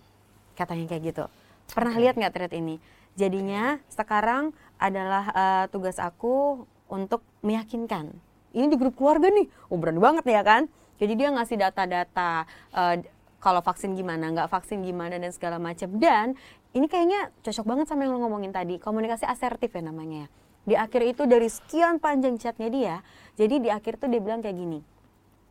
katanya 0.56 0.88
kayak 0.88 1.04
gitu. 1.12 1.26
Pernah 1.68 1.94
Oke. 1.94 2.02
lihat 2.06 2.16
nggak 2.16 2.34
thread 2.34 2.54
ini? 2.56 2.80
Jadinya 3.18 3.82
sekarang 3.90 4.54
adalah 4.78 5.24
eh, 5.34 5.66
tugas 5.74 5.98
aku 5.98 6.66
untuk 6.88 7.22
meyakinkan. 7.44 8.14
Ini 8.56 8.66
di 8.72 8.78
grup 8.80 8.98
keluarga 8.98 9.28
nih, 9.30 9.46
oh 9.70 9.78
berani 9.78 10.02
banget 10.02 10.26
ya 10.26 10.42
kan? 10.42 10.66
Jadi 10.98 11.14
dia 11.14 11.30
ngasih 11.30 11.58
data-data 11.62 12.48
eh, 12.74 13.06
kalau 13.38 13.62
vaksin 13.62 13.94
gimana, 13.94 14.34
nggak 14.34 14.50
vaksin 14.50 14.82
gimana 14.82 15.22
dan 15.22 15.30
segala 15.30 15.62
macam. 15.62 15.94
Dan 16.02 16.34
ini 16.74 16.90
kayaknya 16.90 17.30
cocok 17.46 17.66
banget 17.66 17.86
sama 17.90 18.06
yang 18.06 18.18
lo 18.18 18.26
ngomongin 18.26 18.50
tadi, 18.52 18.82
komunikasi 18.82 19.30
asertif 19.30 19.72
ya 19.74 19.84
namanya. 19.86 20.26
ya. 20.26 20.28
Di 20.68 20.76
akhir 20.76 21.02
itu 21.16 21.24
dari 21.24 21.48
sekian 21.48 22.02
panjang 22.02 22.36
chatnya 22.36 22.68
dia, 22.68 22.96
jadi 23.40 23.56
di 23.62 23.70
akhir 23.72 24.04
tuh 24.04 24.12
dia 24.12 24.20
bilang 24.20 24.44
kayak 24.44 24.58
gini. 24.58 24.84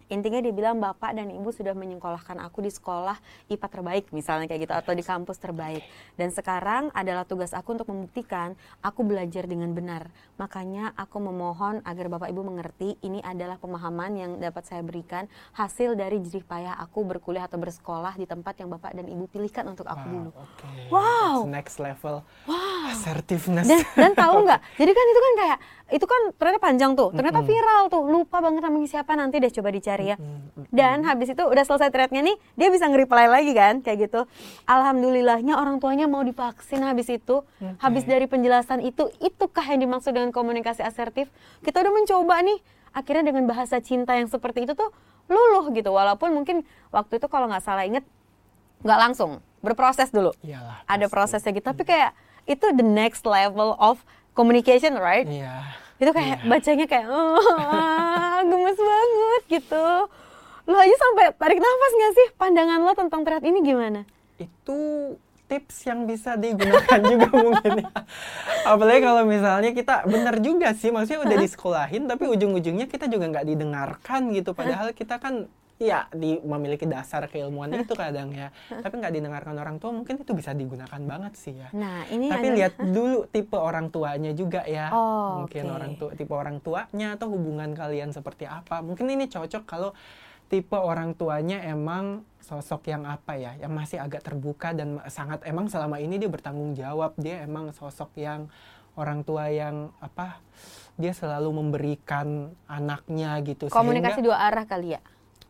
Intinya 0.07 0.39
dia 0.39 0.55
bilang 0.55 0.79
bapak 0.79 1.19
dan 1.19 1.35
ibu 1.35 1.51
sudah 1.51 1.75
menyekolahkan 1.75 2.39
aku 2.39 2.63
di 2.63 2.71
sekolah 2.71 3.19
IPA 3.51 3.67
terbaik 3.67 4.05
misalnya 4.15 4.47
kayak 4.47 4.71
gitu 4.71 4.75
atau 4.75 4.93
di 4.95 5.03
kampus 5.03 5.39
terbaik. 5.43 5.83
Dan 6.15 6.31
sekarang 6.31 6.95
adalah 6.95 7.27
tugas 7.27 7.51
aku 7.51 7.75
untuk 7.75 7.91
membuktikan 7.91 8.55
aku 8.81 9.03
belajar 9.03 9.51
dengan 9.51 9.75
benar. 9.75 10.07
Makanya 10.39 10.95
aku 10.95 11.19
memohon 11.19 11.83
agar 11.83 12.07
bapak 12.07 12.31
ibu 12.31 12.47
mengerti 12.47 12.95
ini 13.03 13.19
adalah 13.19 13.59
pemahaman 13.59 14.13
yang 14.15 14.31
dapat 14.39 14.63
saya 14.63 14.87
berikan 14.87 15.27
hasil 15.59 15.99
dari 15.99 16.23
jerih 16.23 16.47
payah 16.47 16.79
aku 16.79 17.03
berkuliah 17.03 17.51
atau 17.51 17.59
bersekolah 17.59 18.15
di 18.15 18.31
tempat 18.31 18.63
yang 18.63 18.71
bapak 18.71 18.95
dan 18.95 19.11
ibu 19.11 19.27
pilihkan 19.27 19.67
untuk 19.67 19.91
aku 19.91 20.07
dulu. 20.07 20.31
oke. 20.31 20.71
Wow. 20.95 21.43
That's 21.43 21.51
next 21.51 21.77
level. 21.83 22.23
Assertiveness. 22.93 23.67
Dan 23.67 23.81
dan 23.95 24.13
tahu 24.15 24.41
nggak? 24.47 24.61
Jadi 24.79 24.93
kan 24.95 25.07
itu 25.07 25.21
kan 25.21 25.33
kayak 25.37 25.59
itu 25.87 26.03
kan 26.03 26.23
ternyata 26.35 26.59
panjang 26.59 26.93
tuh, 26.99 27.15
ternyata 27.15 27.47
viral 27.47 27.87
tuh, 27.87 28.03
lupa 28.11 28.43
banget 28.43 28.59
sama 28.59 28.83
siapa 28.91 29.15
nanti 29.15 29.39
deh 29.39 29.55
coba 29.55 29.71
dicari 29.71 30.11
ya. 30.11 30.17
Dan 30.75 31.07
habis 31.07 31.31
itu 31.31 31.39
udah 31.47 31.63
selesai 31.63 31.95
threadnya 31.95 32.27
nih, 32.27 32.35
dia 32.59 32.75
bisa 32.75 32.91
nge-reply 32.91 33.31
lagi 33.31 33.55
kan, 33.55 33.87
kayak 33.87 34.11
gitu. 34.11 34.27
Alhamdulillahnya 34.67 35.55
orang 35.55 35.79
tuanya 35.79 36.11
mau 36.11 36.27
divaksin 36.27 36.83
habis 36.83 37.07
itu, 37.07 37.47
habis 37.79 38.03
dari 38.03 38.27
penjelasan 38.27 38.83
itu, 38.83 39.15
itukah 39.23 39.63
yang 39.63 39.87
dimaksud 39.87 40.11
dengan 40.11 40.35
komunikasi 40.35 40.83
asertif? 40.83 41.31
Kita 41.63 41.79
udah 41.87 41.93
mencoba 41.95 42.43
nih, 42.43 42.59
akhirnya 42.91 43.31
dengan 43.31 43.47
bahasa 43.47 43.79
cinta 43.79 44.19
yang 44.19 44.27
seperti 44.27 44.67
itu 44.67 44.75
tuh 44.75 44.91
luluh 45.31 45.71
gitu. 45.71 45.95
Walaupun 45.95 46.35
mungkin 46.35 46.67
waktu 46.91 47.23
itu 47.23 47.31
kalau 47.31 47.47
nggak 47.47 47.63
salah 47.63 47.87
inget, 47.87 48.03
nggak 48.83 48.99
langsung, 48.99 49.39
berproses 49.67 50.15
dulu 50.15 50.31
Iyalah. 50.47 50.87
ada 50.87 51.07
prosesnya 51.11 51.51
gitu 51.51 51.67
tapi 51.67 51.83
kayak 51.83 52.15
itu 52.47 52.67
the 52.73 52.83
next 52.83 53.23
level 53.23 53.75
of 53.77 54.01
communication 54.33 54.95
right 54.95 55.27
Iya. 55.27 55.67
itu 55.99 56.11
kayak 56.11 56.39
Iya. 56.41 56.47
bacanya 56.47 56.87
kayak 56.87 57.07
oh, 57.07 57.39
gemes 58.43 58.79
banget 58.79 59.43
gitu 59.51 59.87
lo 60.67 60.77
aja 60.77 60.97
sampai 60.97 61.25
tarik 61.33 61.59
nafas 61.59 61.93
nggak 61.95 62.13
sih 62.13 62.27
pandangan 62.35 62.81
lo 62.81 62.93
tentang 62.93 63.23
thread 63.23 63.43
ini 63.43 63.63
gimana 63.63 64.03
Itu 64.37 65.15
tips 65.47 65.87
yang 65.87 66.05
bisa 66.05 66.35
digunakan 66.35 67.01
juga 67.07 67.31
mungkin 67.33 67.73
ya. 67.79 67.89
Apalagi 68.67 69.01
kalau 69.01 69.23
misalnya 69.23 69.71
kita 69.71 70.03
benar 70.05 70.43
juga 70.43 70.75
sih, 70.75 70.91
maksudnya 70.91 71.23
udah 71.23 71.39
disekolahin 71.39 72.05
tapi 72.05 72.27
ujung-ujungnya 72.27 72.85
kita 72.85 73.07
juga 73.07 73.31
nggak 73.31 73.47
didengarkan 73.47 74.35
gitu. 74.35 74.53
Padahal 74.53 74.91
kita 74.91 75.17
kan 75.17 75.47
ya 75.77 76.09
di 76.09 76.41
memiliki 76.41 76.89
dasar 76.89 77.29
keilmuan 77.29 77.69
itu 77.71 77.93
kadang 77.99 78.33
ya. 78.33 78.49
Tapi 78.67 78.95
nggak 78.97 79.13
didengarkan 79.13 79.55
orang 79.55 79.77
tua 79.77 79.93
mungkin 79.93 80.17
itu 80.17 80.33
bisa 80.33 80.51
digunakan 80.51 80.97
banget 80.99 81.33
sih 81.37 81.55
ya. 81.55 81.69
nah 81.71 82.09
ini 82.09 82.29
Tapi 82.29 82.41
adalah- 82.43 82.57
lihat 82.57 82.75
dulu 82.97 83.19
tipe 83.27 83.57
orang 83.57 83.87
tuanya 83.89 84.33
juga 84.33 84.65
ya. 84.65 84.89
Oh, 84.91 85.45
Mungkin 85.45 85.65
oke. 85.65 85.73
orang 85.73 85.93
tua 85.95 86.11
tipe 86.13 86.33
orang 86.33 86.57
tuanya 86.59 87.09
atau 87.15 87.29
hubungan 87.29 87.71
kalian 87.73 88.11
seperti 88.11 88.45
apa. 88.45 88.81
Mungkin 88.81 89.05
ini 89.07 89.29
cocok 89.29 89.65
kalau 89.65 89.93
tipe 90.47 90.75
orang 90.75 91.13
tuanya 91.13 91.61
emang 91.61 92.25
sosok 92.39 92.87
yang 92.87 93.03
apa 93.03 93.35
ya, 93.35 93.59
yang 93.59 93.75
masih 93.75 93.99
agak 93.99 94.23
terbuka 94.23 94.71
dan 94.71 95.03
sangat 95.07 95.43
emang 95.43 95.67
selama 95.67 95.99
ini 95.99 96.17
dia 96.17 96.31
bertanggung 96.31 96.73
jawab. 96.73 97.13
Dia 97.19 97.43
emang 97.43 97.75
sosok 97.75 98.15
yang 98.15 98.47
orang 98.95 99.21
tua 99.21 99.51
yang 99.51 99.93
apa? 99.99 100.41
Dia 100.97 101.13
selalu 101.13 101.53
memberikan 101.53 102.49
anaknya 102.65 103.37
gitu. 103.43 103.69
Komunikasi 103.69 104.23
sehingga- 104.23 104.27
dua 104.33 104.39
arah 104.41 104.65
kali 104.65 104.97
ya. 104.97 105.03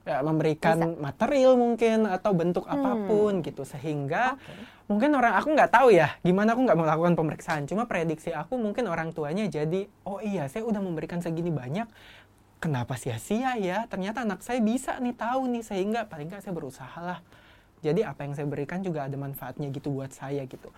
Ya, 0.07 0.23
memberikan 0.23 0.97
material 0.97 1.59
mungkin 1.59 2.07
atau 2.07 2.31
bentuk 2.33 2.65
Hmm. 2.65 2.79
apa 2.79 2.91
pun 3.05 3.43
gitu. 3.43 3.67
Sehingga 3.67 4.39
mungkin 4.87 5.11
orang 5.19 5.35
aku 5.35 5.51
nggak 5.51 5.71
tahu 5.75 5.91
ya 5.91 6.15
gimana 6.23 6.55
aku 6.55 6.63
nggak 6.63 6.79
melakukan 6.79 7.15
pemeriksaan. 7.19 7.67
Cuma 7.67 7.85
prediksi 7.85 8.31
aku 8.31 8.55
mungkin 8.55 8.87
orang 8.87 9.11
tuanya 9.11 9.45
jadi 9.45 9.91
oh 10.07 10.23
iya 10.23 10.47
saya 10.47 10.63
udah 10.63 10.79
memberikan 10.79 11.19
segini 11.19 11.51
banyak 11.51 11.91
kenapa 12.57 12.95
sia-sia 12.95 13.59
ya? 13.59 13.85
Ternyata 13.91 14.23
anak 14.23 14.41
saya 14.41 14.63
bisa 14.63 14.97
nih 15.03 15.13
tahu 15.13 15.51
nih 15.51 15.63
sehingga 15.67 16.07
paling 16.07 16.31
nggak 16.31 16.41
saya 16.41 16.55
berusaha 16.55 16.99
lah. 17.03 17.19
Jadi 17.83 18.01
apa 18.07 18.25
yang 18.25 18.33
saya 18.33 18.47
berikan 18.49 18.81
juga 18.81 19.05
ada 19.05 19.15
manfaatnya 19.19 19.69
gitu 19.69 19.91
buat 19.93 20.15
saya 20.15 20.47
gitu. 20.49 20.71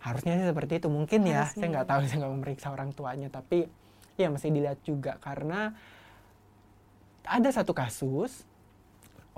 Harusnya 0.00 0.38
sih 0.40 0.48
seperti 0.48 0.80
itu. 0.80 0.88
Mungkin 0.88 1.20
ya 1.26 1.44
saya 1.44 1.44
Harusnya. 1.44 1.66
nggak 1.74 1.86
tahu 1.90 2.00
saya 2.08 2.16
nggak 2.24 2.34
memeriksa 2.38 2.66
orang 2.72 2.90
tuanya. 2.96 3.28
Tapi 3.28 3.68
ya 4.16 4.32
masih 4.32 4.48
dilihat 4.48 4.80
juga 4.80 5.20
karena 5.20 5.76
ada 7.24 7.48
satu 7.52 7.76
kasus 7.76 8.48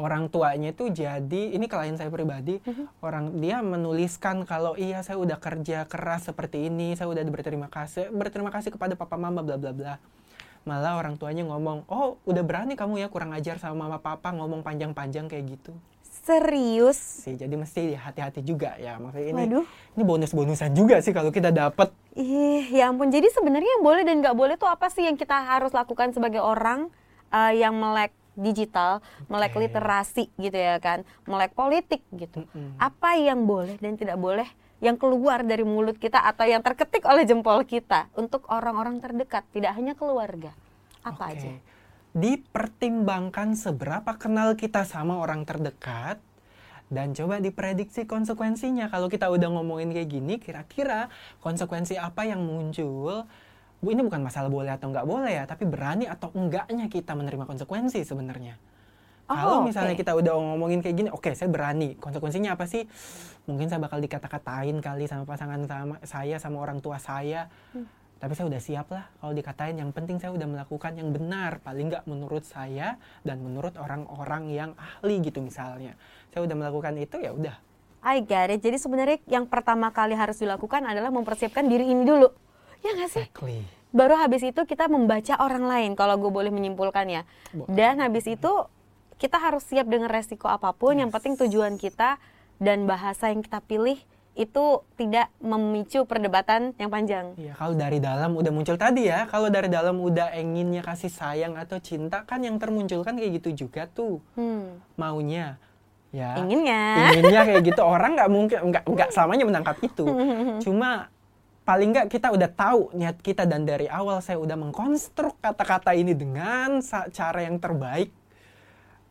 orang 0.01 0.33
tuanya 0.33 0.73
itu 0.73 0.89
jadi 0.89 1.43
ini 1.53 1.69
klien 1.69 1.97
saya 2.01 2.09
pribadi 2.09 2.59
orang 3.05 3.39
dia 3.39 3.61
menuliskan 3.61 4.49
kalau 4.49 4.75
iya 4.81 5.05
saya 5.05 5.21
udah 5.21 5.37
kerja 5.37 5.85
keras 5.85 6.33
seperti 6.33 6.73
ini 6.73 6.97
saya 6.97 7.13
udah 7.13 7.23
berterima 7.29 7.69
kasih 7.69 8.09
berterima 8.09 8.49
kasih 8.49 8.73
kepada 8.73 8.97
papa 8.97 9.21
mama 9.21 9.45
bla 9.45 9.61
bla 9.61 9.73
bla 9.73 9.95
malah 10.63 10.95
orang 10.97 11.19
tuanya 11.19 11.43
ngomong 11.45 11.85
oh 11.91 12.17
udah 12.25 12.43
berani 12.47 12.79
kamu 12.79 13.03
ya 13.03 13.09
kurang 13.11 13.35
ajar 13.35 13.59
sama 13.59 13.87
mama 13.87 13.99
papa 13.99 14.31
ngomong 14.31 14.63
panjang-panjang 14.63 15.27
kayak 15.27 15.59
gitu 15.59 15.75
Serius. 16.23 17.27
sih 17.27 17.35
jadi 17.35 17.51
mesti 17.59 17.99
hati-hati 17.99 18.47
juga 18.47 18.79
ya 18.79 18.95
maksudnya 19.03 19.35
ini 19.35 19.43
Waduh. 19.43 19.67
ini 19.99 20.03
bonus-bonusan 20.07 20.71
juga 20.71 21.03
sih 21.03 21.11
kalau 21.11 21.35
kita 21.35 21.51
dapat 21.51 21.91
Ih, 22.13 22.69
ya 22.69 22.93
ampun. 22.93 23.09
Jadi 23.09 23.33
sebenarnya 23.33 23.81
yang 23.81 23.85
boleh 23.89 24.05
dan 24.05 24.21
nggak 24.21 24.37
boleh 24.37 24.61
tuh 24.61 24.69
apa 24.69 24.93
sih 24.93 25.09
yang 25.09 25.17
kita 25.17 25.33
harus 25.33 25.73
lakukan 25.73 26.13
sebagai 26.13 26.45
orang 26.45 26.93
eh, 27.33 27.57
yang 27.57 27.73
melek 27.73 28.13
digital, 28.35 29.05
melek 29.29 29.53
Oke. 29.55 29.69
literasi 29.69 30.25
gitu 30.41 30.57
ya 30.57 30.81
kan, 30.81 31.05
melek 31.29 31.53
politik 31.53 32.01
gitu. 32.13 32.45
Mm-mm. 32.45 32.77
Apa 32.81 33.17
yang 33.21 33.45
boleh 33.45 33.77
dan 33.79 33.97
tidak 33.97 34.17
boleh 34.17 34.49
yang 34.83 34.99
keluar 34.99 35.47
dari 35.47 35.63
mulut 35.63 35.95
kita 35.95 36.19
atau 36.19 36.43
yang 36.43 36.59
terketik 36.59 37.07
oleh 37.07 37.23
jempol 37.23 37.63
kita 37.63 38.11
untuk 38.19 38.51
orang-orang 38.51 38.99
terdekat, 38.99 39.47
tidak 39.55 39.79
hanya 39.79 39.95
keluarga. 39.95 40.51
Apa 41.07 41.31
Oke. 41.31 41.39
aja? 41.39 41.51
Dipertimbangkan 42.13 43.55
seberapa 43.57 44.19
kenal 44.19 44.59
kita 44.59 44.83
sama 44.85 45.23
orang 45.23 45.47
terdekat 45.47 46.19
dan 46.93 47.17
coba 47.17 47.41
diprediksi 47.41 48.05
konsekuensinya. 48.05 48.93
Kalau 48.93 49.09
kita 49.09 49.33
udah 49.33 49.49
ngomongin 49.49 49.97
kayak 49.97 50.11
gini, 50.13 50.37
kira-kira 50.37 51.09
konsekuensi 51.41 51.97
apa 51.97 52.29
yang 52.29 52.45
muncul? 52.45 53.25
Bu, 53.83 53.91
ini 53.91 54.07
bukan 54.07 54.23
masalah 54.23 54.47
boleh 54.47 54.71
atau 54.71 54.95
nggak 54.95 55.03
boleh 55.03 55.43
ya, 55.43 55.45
tapi 55.45 55.67
berani 55.67 56.07
atau 56.07 56.31
enggaknya 56.39 56.87
kita 56.87 57.19
menerima 57.19 57.51
konsekuensi 57.51 58.07
sebenarnya. 58.07 58.55
Oh, 59.27 59.35
Kalau 59.35 59.59
misalnya 59.67 59.99
oke. 59.99 60.03
kita 60.07 60.13
udah 60.15 60.35
ngomongin 60.39 60.79
kayak 60.87 60.97
gini, 61.03 61.11
oke 61.11 61.35
saya 61.35 61.51
berani. 61.51 61.99
Konsekuensinya 61.99 62.55
apa 62.55 62.71
sih? 62.71 62.87
Mungkin 63.51 63.67
saya 63.67 63.83
bakal 63.83 63.99
dikata-katain 63.99 64.79
kali 64.79 65.11
sama 65.11 65.27
pasangan 65.27 65.67
sama 65.67 65.97
saya, 66.07 66.39
sama 66.39 66.63
orang 66.63 66.79
tua 66.79 67.03
saya. 67.03 67.51
Hmm. 67.75 67.87
Tapi 68.23 68.39
saya 68.39 68.47
udah 68.47 68.63
siap 68.63 68.87
lah 68.95 69.11
kalau 69.19 69.35
dikatain. 69.35 69.75
Yang 69.75 69.91
penting 69.99 70.17
saya 70.23 70.31
udah 70.31 70.47
melakukan 70.47 70.95
yang 70.95 71.11
benar. 71.11 71.59
Paling 71.59 71.91
nggak 71.91 72.05
menurut 72.07 72.47
saya 72.47 73.03
dan 73.27 73.43
menurut 73.43 73.75
orang-orang 73.83 74.47
yang 74.47 74.71
ahli 74.79 75.19
gitu 75.27 75.43
misalnya. 75.43 75.99
Saya 76.31 76.47
udah 76.47 76.55
melakukan 76.55 76.95
itu 77.03 77.19
ya 77.19 77.35
udah. 77.35 77.59
I 78.07 78.23
get 78.23 78.55
it. 78.55 78.63
Jadi 78.63 78.79
sebenarnya 78.79 79.19
yang 79.27 79.51
pertama 79.51 79.91
kali 79.91 80.15
harus 80.15 80.39
dilakukan 80.39 80.87
adalah 80.87 81.11
mempersiapkan 81.11 81.67
diri 81.67 81.91
ini 81.91 82.07
dulu. 82.07 82.31
Ya 82.83 82.91
nggak 82.93 83.11
sih? 83.11 83.25
Exactly. 83.25 83.59
Baru 83.91 84.15
habis 84.15 84.41
itu 84.41 84.59
kita 84.59 84.87
membaca 84.87 85.37
orang 85.39 85.65
lain 85.65 85.91
kalau 85.93 86.17
gue 86.17 86.29
boleh 86.29 86.49
menyimpulkan 86.49 87.07
ya. 87.07 87.23
Dan 87.69 87.99
habis 87.99 88.25
itu 88.25 88.53
kita 89.17 89.37
harus 89.37 89.63
siap 89.63 89.85
dengan 89.85 90.09
resiko 90.09 90.47
apa 90.47 90.73
pun. 90.73 90.97
Yang 90.97 91.09
Yes. 91.09 91.17
penting 91.17 91.35
tujuan 91.39 91.75
kita 91.77 92.17
dan 92.57 92.85
bahasa 92.85 93.29
yang 93.29 93.41
kita 93.41 93.61
pilih 93.61 94.01
itu 94.33 94.65
tidak 94.97 95.29
memicu 95.39 96.03
perdebatan 96.03 96.73
yang 96.75 96.89
panjang. 96.89 97.37
Iya, 97.37 97.53
kalau 97.53 97.77
dari 97.77 98.01
dalam 98.01 98.33
udah 98.33 98.49
muncul 98.49 98.75
tadi 98.75 99.05
ya. 99.05 99.29
Kalau 99.29 99.47
dari 99.47 99.69
dalam 99.69 100.01
udah 100.01 100.33
inginnya 100.33 100.81
kasih 100.81 101.13
sayang 101.13 101.55
atau 101.55 101.77
cinta 101.77 102.25
kan 102.25 102.41
yang 102.41 102.57
termunculkan 102.57 103.13
kayak 103.13 103.39
gitu 103.39 103.69
juga 103.69 103.85
tuh 103.85 104.25
Hmm. 104.33 104.81
maunya. 104.97 105.61
Ya. 106.09 106.37
Inginnya. 106.37 107.13
inginnya 107.13 107.41
kayak 107.43 107.63
gitu 107.63 107.81
orang 107.81 108.13
nggak 108.13 108.29
mungkin 108.29 108.59
nggak 108.69 108.85
nggak 108.85 109.09
selamanya 109.17 109.45
menangkap 109.45 109.77
itu 109.81 110.05
cuma 110.65 111.09
paling 111.63 111.95
nggak 111.95 112.09
kita 112.11 112.35
udah 112.35 112.51
tahu 112.51 112.91
niat 112.99 113.23
kita 113.23 113.47
dan 113.47 113.63
dari 113.63 113.87
awal 113.87 114.19
saya 114.19 114.39
udah 114.43 114.59
mengkonstruk 114.59 115.39
kata-kata 115.39 115.95
ini 115.95 116.11
dengan 116.11 116.83
cara 117.15 117.41
yang 117.47 117.63
terbaik 117.63 118.11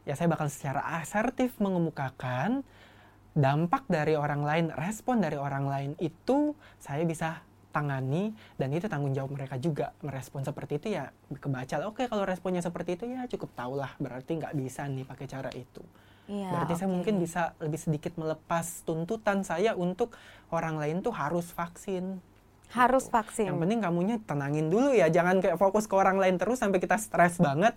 ya 0.04 0.14
saya 0.20 0.28
bakal 0.28 0.52
secara 0.52 0.84
asertif 1.00 1.56
mengemukakan 1.64 2.68
dampak 3.32 3.88
dari 3.88 4.20
orang 4.20 4.44
lain 4.44 4.66
respon 4.76 5.24
dari 5.24 5.40
orang 5.40 5.64
lain 5.64 5.92
itu 6.04 6.52
saya 6.76 7.08
bisa 7.08 7.40
tangani 7.72 8.36
dan 8.60 8.68
itu 8.76 8.92
tanggung 8.92 9.16
jawab 9.16 9.32
mereka 9.32 9.56
juga 9.56 9.96
merespon 10.04 10.44
seperti 10.44 10.76
itu 10.76 10.88
ya 11.00 11.08
kebaca 11.40 11.80
lah. 11.80 11.88
oke 11.88 12.04
kalau 12.12 12.28
responnya 12.28 12.60
seperti 12.60 13.00
itu 13.00 13.08
ya 13.08 13.24
cukup 13.32 13.56
tahulah 13.56 13.96
berarti 13.96 14.44
nggak 14.44 14.54
bisa 14.60 14.84
nih 14.92 15.08
pakai 15.08 15.28
cara 15.32 15.48
itu 15.56 15.80
Iya, 16.32 16.48
Berarti 16.48 16.74
saya 16.80 16.88
oke. 16.88 16.96
mungkin 16.96 17.16
bisa 17.20 17.52
lebih 17.60 17.76
sedikit 17.82 18.16
melepas 18.16 18.86
tuntutan 18.88 19.44
saya 19.44 19.76
untuk 19.76 20.16
orang 20.48 20.80
lain 20.80 21.04
tuh 21.04 21.12
harus 21.12 21.52
vaksin. 21.52 22.24
Harus 22.72 23.12
vaksin. 23.12 23.52
Yang 23.52 23.60
penting 23.68 23.80
kamunya 23.84 24.16
tenangin 24.24 24.68
dulu 24.72 24.96
ya, 24.96 25.12
jangan 25.12 25.44
kayak 25.44 25.60
fokus 25.60 25.86
ke 25.88 25.96
orang 25.96 26.18
lain 26.18 26.40
terus 26.40 26.64
sampai 26.64 26.80
kita 26.80 26.96
stres 26.96 27.40
banget. 27.40 27.76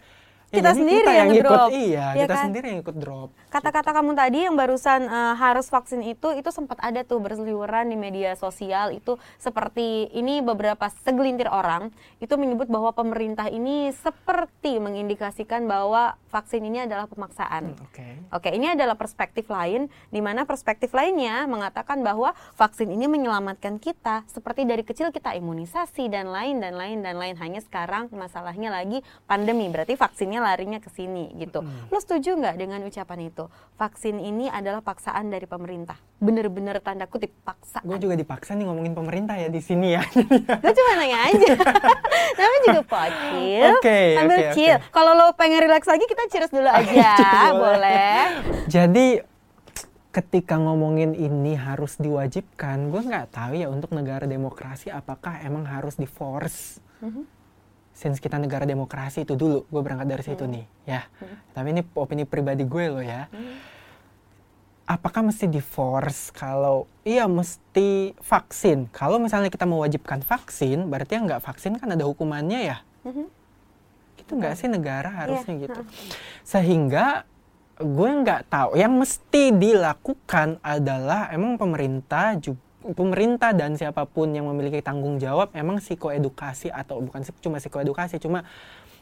Ya, 0.55 0.59
Kita 0.62 0.71
sendiri 0.79 1.03
kita 1.03 1.12
yang 1.12 1.29
ikut, 1.29 1.43
ngedrop. 1.43 1.69
iya, 1.75 2.07
Iya 2.14 2.23
kita 2.23 2.35
kan? 2.38 2.45
sendiri 2.47 2.67
yang 2.71 2.81
ikut 2.87 2.97
drop. 2.97 3.29
Kata-kata 3.51 3.90
kamu 3.90 4.11
tadi 4.14 4.38
yang 4.47 4.55
barusan 4.55 5.01
eh, 5.05 5.35
harus 5.35 5.67
vaksin 5.67 6.01
itu 6.07 6.29
itu 6.31 6.49
sempat 6.55 6.79
ada 6.79 7.03
tuh 7.03 7.19
berseliweran 7.19 7.90
di 7.90 7.99
media 7.99 8.38
sosial 8.38 8.95
itu 8.95 9.19
seperti 9.37 10.07
ini 10.14 10.38
beberapa 10.38 10.87
segelintir 11.03 11.51
orang 11.51 11.90
itu 12.23 12.35
menyebut 12.38 12.71
bahwa 12.71 12.95
pemerintah 12.95 13.51
ini 13.51 13.90
seperti 13.90 14.79
mengindikasikan 14.79 15.67
bahwa 15.67 16.14
vaksin 16.31 16.62
ini 16.62 16.85
adalah 16.85 17.09
pemaksaan. 17.09 17.75
Hmm, 17.75 17.87
Oke. 17.87 18.07
Oke, 18.31 18.49
ini 18.53 18.71
adalah 18.71 18.95
perspektif 18.95 19.47
lain, 19.49 19.87
di 20.11 20.21
mana 20.21 20.45
perspektif 20.45 20.93
lainnya 20.93 21.47
mengatakan 21.47 22.03
bahwa 22.03 22.35
vaksin 22.55 22.90
ini 22.90 23.07
menyelamatkan 23.07 23.79
kita, 23.79 24.27
seperti 24.29 24.67
dari 24.67 24.85
kecil 24.85 25.09
kita 25.09 25.33
imunisasi 25.33 26.11
dan 26.11 26.29
lain 26.29 26.61
dan 26.61 26.77
lain 26.77 27.01
dan 27.01 27.17
lain. 27.17 27.35
Hanya 27.38 27.62
sekarang 27.62 28.11
masalahnya 28.12 28.69
lagi 28.69 29.01
pandemi, 29.25 29.71
berarti 29.71 29.97
vaksinnya 29.97 30.44
larinya 30.45 30.77
ke 30.77 30.93
sini 30.93 31.33
gitu. 31.35 31.65
Lo 31.89 31.97
setuju 31.97 32.37
nggak 32.37 32.55
dengan 32.55 32.85
ucapan 32.85 33.33
itu? 33.33 33.49
Vaksin 33.75 34.21
ini 34.21 34.47
adalah 34.47 34.85
paksaan 34.85 35.33
dari 35.33 35.49
pemerintah, 35.49 35.97
bener-bener 36.21 36.77
tanda 36.79 37.09
kutip 37.09 37.33
paksaan. 37.41 37.83
Gue 37.83 37.97
juga 37.97 38.15
dipaksa 38.15 38.53
nih 38.53 38.69
ngomongin 38.69 38.93
pemerintah 38.93 39.35
ya 39.35 39.49
di 39.49 39.59
sini 39.59 39.97
ya. 39.97 40.05
Gue 40.61 40.73
cuma 40.77 40.91
nanya 41.01 41.19
aja. 41.33 41.49
Namanya 42.39 42.61
juga 42.69 42.83
pocil. 42.85 43.65
Oke, 43.81 44.01
Sambil 44.15 44.39
oke. 44.39 44.53
chill. 44.53 44.77
Kalau 44.93 45.13
lo 45.17 45.33
pengen 45.33 45.65
relax 45.65 45.89
lagi 45.89 46.05
kita 46.05 46.23
cheers 46.29 46.53
dulu 46.53 46.69
aja, 46.79 47.11
boleh. 47.51 47.57
boleh. 47.57 48.21
Jadi 48.69 49.07
ketika 50.11 50.55
ngomongin 50.55 51.11
ini 51.11 51.59
harus 51.59 51.99
diwajibkan, 51.99 52.87
gue 52.87 53.03
nggak 53.03 53.35
tahu 53.35 53.59
ya 53.59 53.67
untuk 53.67 53.91
negara 53.91 54.23
demokrasi 54.25 54.87
apakah 54.87 55.43
emang 55.43 55.67
harus 55.67 55.99
di 55.99 56.07
force. 56.07 56.79
Since 57.95 58.19
kita 58.19 58.43
negara 58.43 58.67
demokrasi 58.67 59.23
itu 59.23 59.39
dulu, 59.39 59.71
gue 59.71 59.81
berangkat 59.81 60.07
dari 60.11 60.25
situ 60.27 60.45
nih, 60.51 60.67
ya. 60.83 61.07
Tapi 61.55 61.71
ini 61.71 61.83
opini 61.95 62.27
pribadi 62.27 62.67
gue 62.67 62.85
loh 62.91 63.05
ya. 63.05 63.31
Apakah 64.85 65.25
mesti 65.25 65.49
di 65.49 65.63
force 65.63 66.29
kalau 66.35 66.91
iya 67.07 67.25
mesti 67.25 68.13
vaksin? 68.19 68.91
Kalau 68.93 69.17
misalnya 69.23 69.49
kita 69.49 69.65
mewajibkan 69.65 70.21
vaksin, 70.21 70.91
berarti 70.91 71.17
yang 71.17 71.25
nggak 71.25 71.41
vaksin 71.41 71.79
kan 71.79 71.95
ada 71.95 72.05
hukumannya 72.05 72.61
ya? 72.75 72.79
Mhm. 73.07 73.25
Gitu 74.19 74.33
nggak 74.37 74.55
sih 74.59 74.69
negara 74.69 75.09
harusnya 75.25 75.55
Iya, 75.55 75.63
gitu. 75.71 75.81
Sehingga 76.45 77.25
gue 77.79 78.11
nggak 78.27 78.51
tahu. 78.51 78.77
Yang 78.77 78.93
mesti 79.07 79.43
dilakukan 79.55 80.59
adalah 80.61 81.31
emang 81.31 81.57
pemerintah 81.57 82.37
juga 82.43 82.63
pemerintah 82.92 83.57
dan 83.57 83.81
siapa 83.81 84.05
pun 84.05 84.29
yang 84.37 84.44
memiliki 84.44 84.85
tanggung 84.85 85.16
jawab 85.16 85.57
emang 85.57 85.81
psikoedukasi 85.81 86.68
atau 86.68 87.01
bukan 87.01 87.25
cuma 87.40 87.57
psikoedukasi 87.57 88.20
cuma 88.20 88.44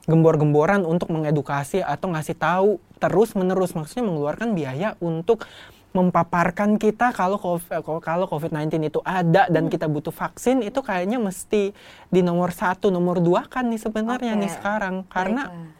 gembor-gemboran 0.07 0.87
untuk 0.87 1.11
mengedukasi 1.11 1.83
atau 1.83 2.14
ngasih 2.14 2.38
tahu 2.38 2.71
terus 3.03 3.35
menerus 3.35 3.75
maksudnya 3.75 4.07
mengeluarkan 4.07 4.55
biaya 4.55 4.95
untuk 5.03 5.47
mempaparkan 5.92 6.81
kita 6.81 7.12
kalau 7.12 7.37
COVID, 7.37 7.85
kalau 8.01 8.25
COVID-19 8.25 8.88
itu 8.88 9.01
ada 9.05 9.45
dan 9.53 9.68
kita 9.68 9.87
butuh 9.87 10.11
vaksin 10.11 10.64
itu 10.64 10.81
kayaknya 10.81 11.21
mesti 11.21 11.77
di 12.09 12.21
nomor 12.25 12.51
satu 12.51 12.88
nomor 12.88 13.21
dua 13.21 13.45
kan 13.45 13.68
nih 13.68 13.79
sebenarnya 13.83 14.33
Oke. 14.35 14.40
nih 14.40 14.51
sekarang 14.57 14.95
karena 15.07 15.53
Baiklah. 15.53 15.71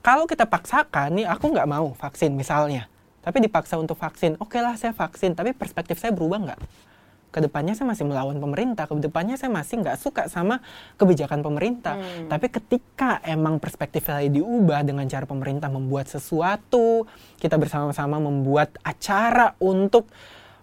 kalau 0.00 0.24
kita 0.24 0.44
paksakan 0.48 1.08
nih 1.20 1.26
aku 1.28 1.44
nggak 1.52 1.68
mau 1.68 1.92
vaksin 1.92 2.32
misalnya 2.32 2.88
tapi 3.20 3.44
dipaksa 3.44 3.76
untuk 3.76 4.00
vaksin 4.00 4.40
oke 4.40 4.56
lah 4.56 4.80
saya 4.80 4.96
vaksin 4.96 5.36
tapi 5.36 5.52
perspektif 5.52 6.00
saya 6.00 6.16
berubah 6.16 6.48
nggak 6.48 6.60
ke 7.28 7.38
depannya 7.44 7.76
saya 7.76 7.92
masih 7.92 8.08
melawan 8.08 8.40
pemerintah, 8.40 8.88
ke 8.88 8.94
depannya 8.96 9.36
saya 9.36 9.52
masih 9.52 9.84
nggak 9.84 9.98
suka 10.00 10.22
sama 10.32 10.64
kebijakan 10.96 11.44
pemerintah. 11.44 12.00
Hmm. 12.00 12.28
Tapi 12.32 12.46
ketika 12.48 13.20
emang 13.24 13.60
perspektif 13.60 14.08
saya 14.08 14.28
diubah 14.32 14.80
dengan 14.84 15.04
cara 15.06 15.28
pemerintah 15.28 15.68
membuat 15.68 16.08
sesuatu, 16.08 17.04
kita 17.36 17.60
bersama-sama 17.60 18.16
membuat 18.16 18.76
acara 18.80 19.52
untuk 19.60 20.08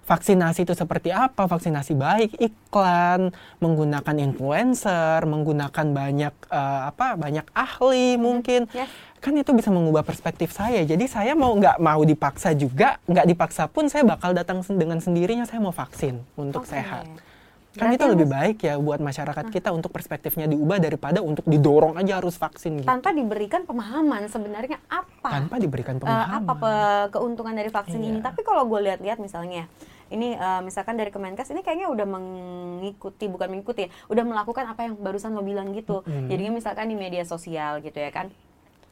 vaksinasi 0.06 0.64
itu 0.64 0.74
seperti 0.74 1.10
apa, 1.10 1.46
vaksinasi 1.46 1.94
baik, 1.94 2.38
iklan, 2.38 3.34
menggunakan 3.58 4.16
influencer, 4.22 5.26
menggunakan 5.26 5.86
banyak 5.92 6.34
eh, 6.48 6.82
apa, 6.88 7.18
banyak 7.18 7.46
ahli 7.52 8.16
mungkin 8.16 8.70
Yes. 8.72 8.90
kan 9.18 9.34
itu 9.34 9.52
bisa 9.52 9.74
mengubah 9.74 10.02
perspektif 10.02 10.54
saya. 10.54 10.86
Jadi 10.86 11.06
saya 11.06 11.34
mau 11.34 11.52
nggak 11.52 11.82
mau 11.82 12.02
dipaksa 12.02 12.54
juga, 12.54 13.02
nggak 13.04 13.26
dipaksa 13.26 13.66
pun 13.66 13.90
saya 13.90 14.06
bakal 14.06 14.32
datang 14.32 14.62
dengan 14.70 15.02
sendirinya 15.02 15.44
saya 15.44 15.58
mau 15.58 15.74
vaksin 15.74 16.22
untuk 16.36 16.62
Oke. 16.62 16.78
sehat. 16.78 17.10
Kan 17.76 17.92
Berarti 17.92 17.96
itu 17.98 18.06
lebih 18.08 18.28
baik 18.32 18.58
ya 18.64 18.80
buat 18.80 19.04
masyarakat 19.04 19.52
kita 19.52 19.76
untuk 19.76 19.92
perspektifnya 19.92 20.48
diubah 20.48 20.80
daripada 20.80 21.20
untuk 21.20 21.44
didorong 21.44 22.00
aja 22.00 22.24
harus 22.24 22.40
vaksin 22.40 22.80
gitu. 22.80 22.88
tanpa 22.88 23.12
diberikan 23.12 23.68
pemahaman 23.68 24.32
sebenarnya 24.32 24.80
apa 24.88 25.28
Tanpa 25.28 25.60
diberikan 25.60 25.98
eh, 25.98 26.00
pemahaman. 26.00 26.40
apa 26.40 26.54
pe- 26.56 27.08
keuntungan 27.12 27.52
dari 27.52 27.68
vaksin 27.68 28.00
ini. 28.00 28.24
Iya. 28.24 28.32
Tapi 28.32 28.48
kalau 28.48 28.64
gue 28.64 28.80
lihat-lihat 28.80 29.20
misalnya, 29.20 29.68
ini 30.14 30.38
eh, 30.38 30.62
misalkan 30.62 30.98
dari 31.00 31.10
Kemenkes 31.10 31.50
ini 31.50 31.66
kayaknya 31.66 31.90
udah 31.90 32.06
mengikuti, 32.06 33.26
bukan 33.26 33.48
mengikuti 33.50 33.88
ya, 33.88 33.90
udah 34.10 34.24
melakukan 34.26 34.66
apa 34.70 34.90
yang 34.90 34.94
barusan 35.00 35.34
lo 35.34 35.42
bilang 35.42 35.74
gitu. 35.74 36.06
Mm-mm. 36.06 36.30
Jadinya 36.30 36.54
misalkan 36.58 36.90
di 36.92 36.98
media 36.98 37.26
sosial 37.26 37.82
gitu 37.82 37.98
ya 37.98 38.14
kan, 38.14 38.30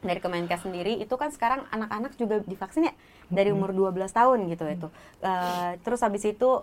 dari 0.02 0.20
Kemenkes 0.20 0.66
sendiri 0.66 0.98
itu 1.00 1.14
kan 1.14 1.30
sekarang 1.30 1.64
anak-anak 1.70 2.18
juga 2.18 2.42
divaksin 2.44 2.90
ya 2.90 2.94
dari 3.32 3.54
umur 3.54 3.72
12 3.72 4.10
tahun 4.10 4.38
gitu 4.52 4.64
itu. 4.68 4.88
Eh, 5.22 5.70
terus 5.80 6.02
habis 6.02 6.26
itu 6.26 6.62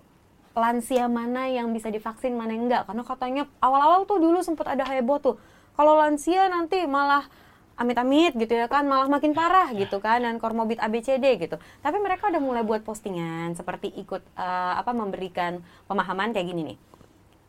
lansia 0.51 1.07
mana 1.07 1.47
yang 1.47 1.71
bisa 1.71 1.87
divaksin 1.87 2.35
mana 2.35 2.51
yang 2.51 2.67
enggak 2.67 2.83
karena 2.83 3.03
katanya 3.07 3.43
awal-awal 3.63 4.03
tuh 4.03 4.19
dulu 4.19 4.43
sempat 4.43 4.67
ada 4.75 4.83
heboh 4.83 5.15
tuh 5.23 5.35
kalau 5.79 5.95
lansia 5.95 6.51
nanti 6.51 6.83
malah 6.83 7.23
amit-amit 7.81 8.37
gitu 8.37 8.53
ya 8.53 8.69
kan 8.69 8.85
malah 8.85 9.09
makin 9.09 9.33
parah 9.33 9.73
gitu 9.73 9.97
kan 9.97 10.21
dan 10.21 10.37
komorbid 10.37 10.77
ABCD 10.77 11.41
gitu. 11.41 11.57
Tapi 11.81 11.97
mereka 11.97 12.29
udah 12.29 12.41
mulai 12.41 12.61
buat 12.61 12.85
postingan 12.85 13.57
seperti 13.57 13.89
ikut 13.97 14.21
eh, 14.37 14.73
apa 14.77 14.93
memberikan 14.93 15.65
pemahaman 15.89 16.31
kayak 16.31 16.47
gini 16.53 16.61
nih. 16.73 16.77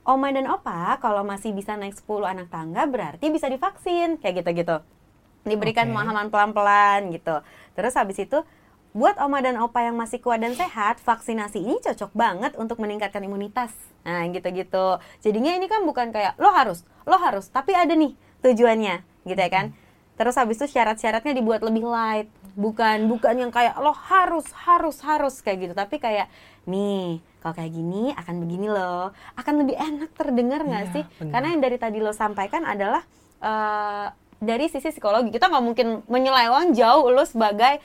Oma 0.02 0.34
dan 0.34 0.50
Opa 0.50 0.98
kalau 0.98 1.22
masih 1.22 1.54
bisa 1.54 1.78
naik 1.78 1.94
10 1.94 2.26
anak 2.26 2.50
tangga 2.50 2.88
berarti 2.90 3.30
bisa 3.30 3.46
divaksin 3.46 4.18
kayak 4.18 4.42
gitu-gitu. 4.42 4.82
Diberikan 5.46 5.86
Oke. 5.86 5.94
pemahaman 5.94 6.26
pelan-pelan 6.32 7.00
gitu. 7.14 7.38
Terus 7.78 7.94
habis 7.94 8.18
itu 8.18 8.42
buat 8.92 9.16
oma 9.22 9.40
dan 9.40 9.56
opa 9.56 9.88
yang 9.88 9.96
masih 9.96 10.20
kuat 10.20 10.42
dan 10.42 10.52
sehat 10.52 11.00
vaksinasi 11.00 11.64
ini 11.64 11.80
cocok 11.80 12.12
banget 12.12 12.52
untuk 12.58 12.82
meningkatkan 12.82 13.22
imunitas. 13.22 13.70
Nah 14.02 14.26
gitu-gitu. 14.26 14.98
Jadinya 15.22 15.54
ini 15.54 15.70
kan 15.70 15.86
bukan 15.86 16.10
kayak 16.10 16.34
lo 16.42 16.50
harus 16.50 16.82
lo 17.06 17.14
harus 17.22 17.46
tapi 17.54 17.70
ada 17.70 17.94
nih 17.94 18.18
tujuannya 18.42 19.06
gitu 19.22 19.38
ya 19.38 19.50
kan 19.50 19.70
terus 20.22 20.38
habis 20.38 20.54
itu 20.56 20.70
syarat-syaratnya 20.70 21.34
dibuat 21.34 21.60
lebih 21.60 21.82
light. 21.82 22.30
Bukan 22.54 23.10
bukan 23.10 23.34
yang 23.36 23.50
kayak 23.50 23.74
lo 23.76 23.90
harus 23.90 24.46
harus 24.54 25.02
harus 25.02 25.34
kayak 25.40 25.58
gitu. 25.60 25.74
Tapi 25.74 25.98
kayak 25.98 26.30
nih 26.64 27.18
kalau 27.38 27.54
kayak 27.54 27.72
gini 27.72 28.14
akan 28.14 28.34
begini 28.38 28.70
loh. 28.70 29.10
Akan 29.34 29.58
lebih 29.58 29.74
enak 29.74 30.14
terdengar 30.14 30.62
nggak 30.62 30.84
Iya, 30.84 30.94
sih? 30.94 31.04
benar. 31.18 31.30
karena 31.32 31.46
yang 31.50 31.60
dari 31.60 31.76
tadi 31.76 31.98
lo 31.98 32.12
sampaikan 32.12 32.62
adalah 32.62 33.02
eh, 33.40 34.06
dari 34.38 34.66
sisi 34.66 34.90
psikologi. 34.90 35.30
Kita 35.30 35.46
nggak 35.46 35.64
mungkin 35.64 35.86
menyeleweng 36.06 36.70
jauh 36.72 37.08
lo 37.08 37.22
sebagai 37.22 37.82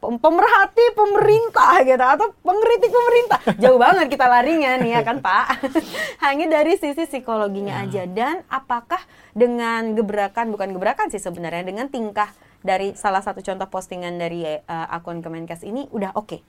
pemerhati 0.00 0.84
pemerintah 0.96 1.84
gitu 1.84 2.00
atau 2.00 2.32
pengkritik 2.40 2.88
pemerintah. 2.88 3.40
Jauh 3.60 3.76
banget 3.76 4.08
kita 4.08 4.26
larinya 4.26 4.80
nih 4.80 4.96
ya 4.96 5.00
kan 5.04 5.20
pak? 5.20 5.60
Hanya 6.24 6.48
dari 6.48 6.80
sisi 6.80 7.04
psikologinya 7.04 7.84
aja. 7.84 8.08
Dan 8.08 8.40
apakah 8.48 9.00
dengan 9.36 9.92
gebrakan 9.92 10.50
bukan 10.50 10.72
gebrakan 10.72 11.12
sih 11.12 11.20
sebenarnya 11.20 11.68
dengan 11.68 11.92
tingkah 11.92 12.32
dari 12.64 12.96
salah 12.96 13.20
satu 13.20 13.44
contoh 13.44 13.68
postingan 13.68 14.16
dari 14.16 14.44
eh, 14.44 14.60
akun 14.66 15.20
Kemenkes 15.20 15.62
ini 15.62 15.84
udah 15.92 16.16
oke? 16.16 16.40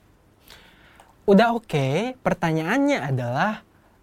Udah 1.22 1.54
oke, 1.54 2.18
pertanyaannya 2.18 2.98
adalah 2.98 3.62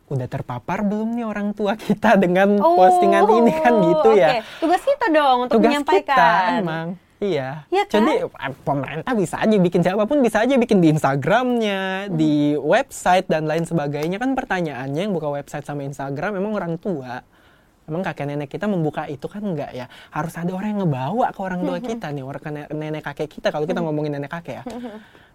udah 0.10 0.26
terpapar 0.26 0.82
belum 0.82 1.20
nih 1.20 1.26
orang 1.28 1.52
tua 1.54 1.76
kita 1.78 2.16
dengan 2.18 2.58
postingan 2.58 3.28
ini? 3.28 3.52
Kan 3.60 3.74
gitu 3.84 4.10
ya. 4.16 4.30
Oh, 4.30 4.34
Oke, 4.40 4.40
tugas 4.64 4.82
kita 4.88 5.06
dong 5.12 5.38
untuk 5.46 5.56
tugas 5.60 5.70
menyampaikan. 5.70 6.16
kita 6.16 6.28
emang 6.64 6.88
iya. 7.20 7.64
Iya 7.68 7.84
kan? 7.86 8.02
jadi 8.02 8.12
eh, 8.24 8.54
pemerintah 8.60 9.14
bisa 9.14 9.36
aja 9.38 9.56
bikin 9.56 9.82
siapa 9.82 10.04
pun 10.04 10.20
bisa 10.20 10.42
aja 10.42 10.56
bikin 10.56 10.80
di 10.80 10.88
Instagramnya 10.90 11.82
Hmm. 12.06 12.16
di 12.16 12.34
website 12.56 13.26
dan 13.26 13.44
lain 13.44 13.64
sebagainya. 13.64 14.18
Kan 14.18 14.34
pertanyaannya 14.34 15.02
yang 15.02 15.12
buka 15.12 15.30
website 15.30 15.64
sama 15.64 15.84
Instagram 15.84 16.36
emang 16.36 16.54
orang 16.54 16.76
tua. 16.76 17.22
Emang 17.84 18.02
kakek 18.02 18.24
nenek 18.24 18.48
kita 18.48 18.66
membuka 18.66 19.04
itu 19.06 19.26
kan 19.26 19.42
enggak 19.42 19.74
ya? 19.74 19.86
Harus 20.10 20.34
ada 20.34 20.52
orang 20.52 20.72
yang 20.72 20.82
ngebawa 20.84 21.28
ke 21.30 21.40
orang 21.40 21.60
tua 21.60 21.78
Hmm. 21.78 21.88
kita 21.88 22.08
nih 22.10 22.22
orang 22.22 22.44
nenek, 22.70 23.02
kakek 23.04 23.30
kita 23.30 23.48
kalau 23.50 23.66
kita 23.66 23.80
ngomongin 23.80 24.14
nenek 24.14 24.30
kakek 24.32 24.62
ya. 24.62 24.64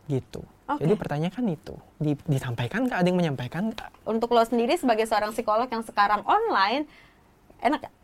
Gitu. 0.04 0.44
Oke. 0.64 0.80
jadi 0.80 0.94
pertanyaan 0.94 1.32
kan 1.32 1.44
itu 1.44 1.74
Di- 1.96 2.20
disampaikan 2.26 2.84
nggak? 2.84 2.96
Ada 2.96 3.08
yang 3.08 3.18
menyampaikan 3.18 3.62
nggak? 3.68 3.88
Untuk 4.04 4.32
lo 4.32 4.40
sendiri 4.40 4.72
sebagai 4.74 5.04
seorang 5.04 5.32
psikolog 5.32 5.64
yang 5.66 5.80
sekarang 5.80 6.20
online 6.24 6.84
enak 7.64 7.80
gak? 7.88 7.94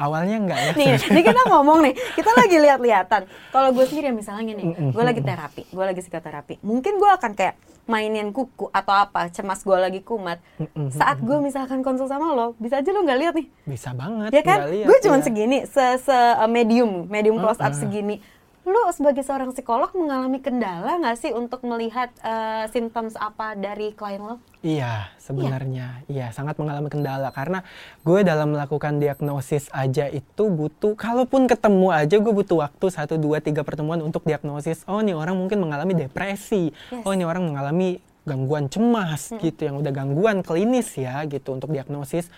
awalnya 0.00 0.36
enggak 0.40 0.58
ya 0.64 0.72
nih, 0.80 0.88
nih 1.12 1.22
kita 1.28 1.40
ngomong 1.52 1.78
nih, 1.84 1.94
kita 2.16 2.30
lagi 2.32 2.56
lihat-lihatan. 2.56 3.22
Kalau 3.52 3.68
gue 3.76 3.84
sendiri 3.84 4.16
misalnya 4.16 4.56
nih, 4.56 4.66
gue 4.96 5.04
lagi 5.04 5.20
terapi, 5.20 5.68
gue 5.68 5.84
lagi 5.84 6.00
psikoterapi. 6.00 6.64
Mungkin 6.64 6.96
gue 6.96 7.10
akan 7.20 7.32
kayak 7.36 7.60
mainin 7.84 8.32
kuku 8.32 8.72
atau 8.72 8.96
apa, 8.96 9.28
cemas 9.28 9.60
gue 9.60 9.76
lagi 9.76 10.00
kumat. 10.00 10.40
Saat 10.88 11.20
gue 11.20 11.36
misalkan 11.44 11.84
konsul 11.84 12.08
sama 12.08 12.32
lo, 12.32 12.56
bisa 12.56 12.80
aja 12.80 12.90
lo 12.96 13.04
nggak 13.04 13.20
lihat 13.20 13.34
nih, 13.36 13.46
bisa 13.68 13.92
banget 13.92 14.30
ya 14.32 14.42
kan? 14.46 14.58
Gue 14.72 14.98
cuma 15.04 15.20
iya. 15.20 15.24
segini, 15.26 15.58
se, 15.68 15.84
se 16.00 16.16
uh, 16.16 16.48
medium, 16.48 17.04
medium 17.04 17.36
close 17.36 17.60
up 17.60 17.76
segini. 17.76 18.24
Lo 18.70 18.86
sebagai 18.94 19.26
seorang 19.26 19.50
psikolog 19.50 19.90
mengalami 19.98 20.38
kendala 20.38 20.94
nggak 21.02 21.18
sih 21.18 21.34
untuk 21.34 21.66
melihat 21.66 22.06
uh, 22.22 22.70
symptoms 22.70 23.18
apa 23.18 23.58
dari 23.58 23.90
klien 23.90 24.22
lo? 24.22 24.38
Iya, 24.62 25.10
sebenarnya 25.18 26.06
iya 26.06 26.30
sangat 26.30 26.54
mengalami 26.54 26.86
kendala 26.86 27.34
karena 27.34 27.66
gue 28.06 28.22
dalam 28.22 28.54
melakukan 28.54 29.02
diagnosis 29.02 29.66
aja 29.74 30.06
itu 30.06 30.46
butuh, 30.46 30.94
kalaupun 30.94 31.50
ketemu 31.50 31.90
aja 31.90 32.14
gue 32.22 32.30
butuh 32.30 32.62
waktu 32.62 32.86
satu 32.94 33.18
dua 33.18 33.42
tiga 33.42 33.66
pertemuan 33.66 33.98
untuk 34.06 34.22
diagnosis. 34.22 34.86
Oh, 34.86 35.02
nih 35.02 35.18
orang 35.18 35.34
mungkin 35.34 35.58
mengalami 35.58 36.06
depresi. 36.06 36.70
Yes. 36.94 37.02
Oh, 37.02 37.10
ini 37.10 37.26
orang 37.26 37.50
mengalami 37.50 37.98
gangguan 38.22 38.70
cemas 38.70 39.34
gitu, 39.34 39.66
yang 39.66 39.82
udah 39.82 39.90
gangguan 39.90 40.46
klinis 40.46 40.94
ya 40.94 41.26
gitu 41.26 41.58
untuk 41.58 41.74
diagnosis. 41.74 42.30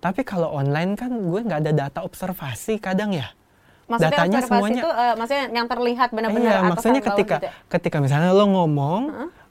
Tapi 0.00 0.24
kalau 0.24 0.56
online 0.56 0.96
kan 0.96 1.12
gue 1.12 1.40
nggak 1.44 1.60
ada 1.68 1.72
data 1.76 2.00
observasi 2.00 2.80
kadang 2.80 3.12
ya. 3.12 3.28
Maksudnya 3.86 4.18
Datanya 4.18 4.38
semuanya- 4.42 4.82
itu 4.82 4.88
uh, 4.88 5.14
maksudnya 5.14 5.44
yang 5.48 5.66
terlihat 5.66 6.08
benar-benar 6.10 6.42
Iya, 6.44 6.58
maksudnya 6.64 7.00
ketika 7.00 7.36
gitu 7.36 7.46
ya? 7.46 7.52
ketika 7.68 7.96
misalnya 7.98 8.30
lo 8.30 8.44
ngomong, 8.44 9.02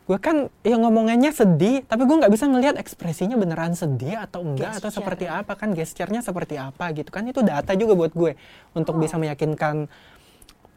gue 0.03 0.17
kan 0.17 0.35
ya 0.61 0.75
ngomongannya 0.75 1.31
sedih, 1.31 1.81
tapi 1.81 2.03
gue 2.03 2.15
nggak 2.15 2.29
bisa 2.29 2.45
ngelihat 2.45 2.75
ekspresinya 2.75 3.33
beneran 3.33 3.71
sedih 3.71 4.19
atau 4.19 4.43
enggak 4.43 4.75
atau 4.75 4.87
Gesture. 4.87 4.99
seperti 5.01 5.25
apa 5.25 5.53
kan 5.53 5.71
gesturnya 5.71 6.19
seperti 6.19 6.55
apa 6.55 6.91
gitu 6.91 7.09
kan 7.09 7.23
itu 7.23 7.39
data 7.41 7.71
juga 7.73 7.95
buat 7.95 8.11
gue 8.11 8.35
untuk 8.71 8.93
Oh. 8.93 8.99
bisa 8.99 9.15
meyakinkan 9.15 9.87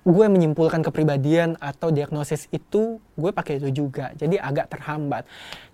gue 0.00 0.26
menyimpulkan 0.26 0.80
kepribadian 0.80 1.58
atau 1.58 1.90
diagnosis 1.90 2.48
itu 2.48 2.96
gue 3.12 3.30
pakai 3.30 3.58
itu 3.58 3.68
juga 3.76 4.14
jadi 4.14 4.40
agak 4.40 4.70
terhambat 4.70 5.28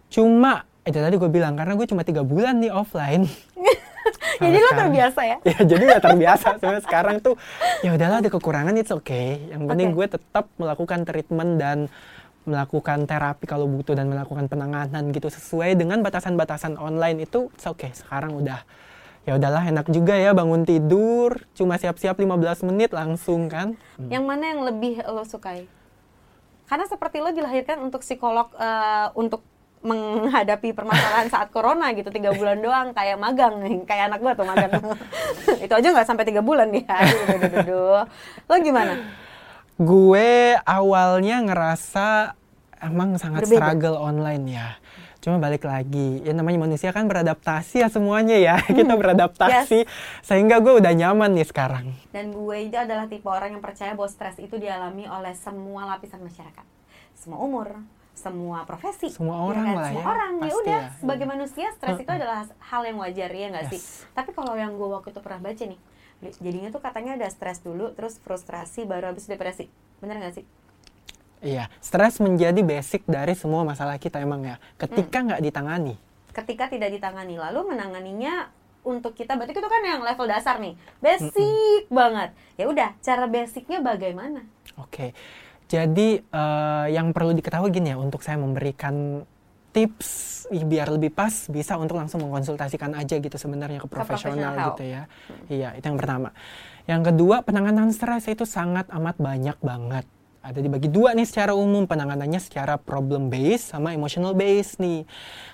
cuma 0.08 0.66
itu 0.82 0.96
tadi 0.96 1.14
gue 1.14 1.30
bilang 1.30 1.54
karena 1.54 1.72
gue 1.72 1.86
cuma 1.86 2.02
tiga 2.02 2.20
bulan 2.20 2.58
nih 2.58 2.68
offline 2.68 3.30
Jadi 4.42 4.58
lo 4.58 4.70
terbiasa 4.74 5.20
ya? 5.24 5.36
ya 5.42 5.58
jadi 5.64 5.82
udah 5.88 6.02
terbiasa. 6.02 6.46
Sebenarnya 6.58 6.84
sekarang 6.84 7.16
tuh 7.24 7.34
ya 7.80 7.94
udahlah 7.94 8.18
ada 8.20 8.30
kekurangan 8.30 8.74
it's 8.76 8.92
okay. 8.92 9.40
Yang 9.50 9.62
penting 9.70 9.88
Oke. 9.92 9.96
gue 9.96 10.06
tetap 10.18 10.44
melakukan 10.60 11.00
treatment 11.06 11.52
dan 11.56 11.78
melakukan 12.44 13.08
terapi 13.08 13.48
kalau 13.48 13.64
butuh 13.64 13.96
dan 13.96 14.12
melakukan 14.12 14.46
penanganan 14.50 15.08
gitu. 15.14 15.32
Sesuai 15.32 15.76
dengan 15.78 16.04
batasan-batasan 16.04 16.76
online 16.76 17.24
itu 17.24 17.48
it's 17.56 17.64
okay. 17.64 17.90
Sekarang 17.96 18.36
udah 18.36 18.60
ya 19.24 19.40
udahlah 19.40 19.64
enak 19.64 19.88
juga 19.88 20.12
ya 20.16 20.36
bangun 20.36 20.68
tidur. 20.68 21.40
Cuma 21.56 21.80
siap-siap 21.80 22.16
15 22.16 22.68
menit 22.68 22.92
langsung 22.92 23.48
kan. 23.48 23.78
Yang 24.12 24.24
mana 24.24 24.44
yang 24.52 24.60
lebih 24.68 25.00
lo 25.08 25.24
sukai? 25.24 25.64
Karena 26.64 26.84
seperti 26.88 27.20
lo 27.20 27.32
dilahirkan 27.32 27.80
untuk 27.80 28.00
psikolog 28.04 28.52
eh, 28.56 29.08
untuk 29.16 29.44
menghadapi 29.84 30.72
permasalahan 30.72 31.28
saat 31.28 31.52
corona 31.52 31.92
gitu 31.92 32.08
tiga 32.08 32.32
bulan 32.32 32.58
doang 32.64 32.88
kayak 32.96 33.20
magang 33.20 33.60
kayak 33.84 34.08
anak 34.08 34.18
gua 34.24 34.32
tuh 34.32 34.48
magang 34.48 34.72
itu 35.64 35.72
aja 35.76 35.88
nggak 35.92 36.08
sampai 36.08 36.24
tiga 36.24 36.40
bulan 36.40 36.72
dia 36.72 36.88
aduh, 36.88 37.60
aduh. 37.60 38.02
lo 38.48 38.54
gimana 38.64 38.96
gue 39.74 40.54
awalnya 40.62 41.42
ngerasa 41.42 42.38
emang 42.78 43.18
sangat 43.18 43.48
Berbeda. 43.48 43.58
struggle 43.58 43.96
online 43.98 44.44
ya. 44.46 44.68
Cuma 45.18 45.40
balik 45.40 45.64
lagi, 45.64 46.20
ya 46.20 46.36
namanya 46.36 46.68
manusia 46.68 46.92
kan 46.92 47.08
beradaptasi 47.08 47.80
ya 47.80 47.88
semuanya 47.88 48.36
ya. 48.36 48.60
Kita 48.60 48.92
beradaptasi 48.92 49.88
sehingga 50.20 50.60
gue 50.60 50.84
udah 50.84 50.92
nyaman 50.92 51.32
nih 51.32 51.48
sekarang. 51.48 51.96
Dan 52.12 52.30
gue 52.30 52.56
itu 52.68 52.76
adalah 52.76 53.08
tipe 53.08 53.24
orang 53.24 53.56
yang 53.56 53.64
percaya 53.64 53.96
bahwa 53.96 54.12
stres 54.12 54.36
itu 54.36 54.60
dialami 54.60 55.08
oleh 55.08 55.32
semua 55.32 55.88
lapisan 55.96 56.20
masyarakat. 56.20 56.66
Semua 57.16 57.40
umur, 57.40 57.80
semua 58.24 58.64
profesi. 58.64 59.12
Semua 59.12 59.36
ya 59.36 59.44
orang 59.44 59.66
kan? 59.68 59.76
lah 59.76 59.84
Semua 59.92 60.00
ya, 60.00 60.08
orang. 60.08 60.32
Ya 60.32 60.40
pasti 60.40 60.56
udah, 60.64 60.80
ya. 60.80 60.96
sebagai 60.96 61.26
manusia 61.28 61.66
stres 61.76 61.96
itu 62.00 62.12
adalah 62.16 62.40
hal 62.48 62.82
yang 62.88 62.96
wajar 62.96 63.28
ya 63.28 63.46
nggak 63.52 63.66
sih? 63.68 63.80
Yes. 63.84 64.08
Tapi 64.16 64.30
kalau 64.32 64.56
yang 64.56 64.72
gue 64.80 64.88
waktu 64.88 65.12
itu 65.12 65.20
pernah 65.20 65.40
baca 65.44 65.64
nih, 65.68 65.80
jadinya 66.40 66.68
tuh 66.72 66.80
katanya 66.80 67.12
ada 67.20 67.28
stres 67.28 67.60
dulu, 67.60 67.92
terus 67.92 68.16
frustrasi, 68.24 68.88
baru 68.88 69.12
habis 69.12 69.28
depresi. 69.28 69.68
Bener 70.00 70.16
nggak 70.16 70.34
sih? 70.40 70.44
Iya, 71.44 71.68
stres 71.84 72.24
menjadi 72.24 72.64
basic 72.64 73.04
dari 73.04 73.36
semua 73.36 73.68
masalah 73.68 74.00
kita 74.00 74.16
emang 74.24 74.48
ya. 74.48 74.56
Ketika 74.80 75.20
nggak 75.20 75.42
ditangani. 75.44 75.96
ketika 76.34 76.66
tidak 76.66 76.90
ditangani 76.90 77.38
lalu 77.38 77.62
menanganinya 77.70 78.50
untuk 78.82 79.14
kita 79.14 79.38
berarti 79.38 79.54
itu 79.54 79.70
kan 79.70 79.82
yang 79.86 80.02
level 80.02 80.26
dasar 80.26 80.58
nih 80.58 80.74
basic 80.98 81.86
banget 81.86 82.34
ya 82.58 82.66
udah 82.66 82.90
cara 82.98 83.30
basicnya 83.30 83.78
bagaimana 83.78 84.42
Oke, 84.74 85.14
jadi 85.74 86.08
eh, 86.22 86.86
yang 86.94 87.10
perlu 87.10 87.34
diketahui 87.34 87.74
gini 87.74 87.90
ya, 87.90 87.98
untuk 87.98 88.22
saya 88.22 88.38
memberikan 88.38 89.26
tips 89.74 90.46
biar 90.54 90.86
lebih 90.94 91.10
pas, 91.10 91.50
bisa 91.50 91.74
untuk 91.74 91.98
langsung 91.98 92.22
mengkonsultasikan 92.22 92.94
aja 92.94 93.18
gitu 93.18 93.34
sebenarnya 93.34 93.82
ke 93.82 93.90
profesional 93.90 94.54
gitu 94.70 94.86
ya. 94.86 95.10
Iya, 95.50 95.74
itu 95.74 95.84
yang 95.90 95.98
pertama. 95.98 96.30
Yang 96.86 97.10
kedua, 97.10 97.42
penanganan 97.42 97.90
stres 97.90 98.30
itu 98.30 98.46
sangat 98.46 98.86
amat 98.94 99.18
banyak 99.18 99.58
banget. 99.58 100.06
Ada 100.44 100.60
dibagi 100.60 100.92
dua 100.92 101.16
nih 101.16 101.24
secara 101.24 101.56
umum 101.56 101.88
penanganannya 101.88 102.36
secara 102.36 102.76
problem 102.76 103.32
based 103.32 103.72
sama 103.72 103.96
emotional 103.96 104.36
based 104.36 104.76
nih. 104.76 105.08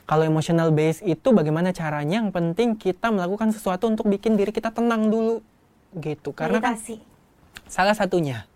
Kalau 0.05 0.27
emotional 0.27 0.75
based 0.75 1.07
itu 1.07 1.31
bagaimana 1.31 1.71
caranya? 1.71 2.19
Yang 2.19 2.35
penting 2.35 2.69
kita 2.75 3.15
melakukan 3.15 3.55
sesuatu 3.55 3.87
untuk 3.87 4.11
bikin 4.11 4.35
diri 4.35 4.51
kita 4.51 4.75
tenang 4.75 5.07
dulu 5.07 5.47
gitu. 5.95 6.35
Karena 6.35 6.59
kan 6.59 6.75
salah 7.71 7.95
satunya 7.95 8.50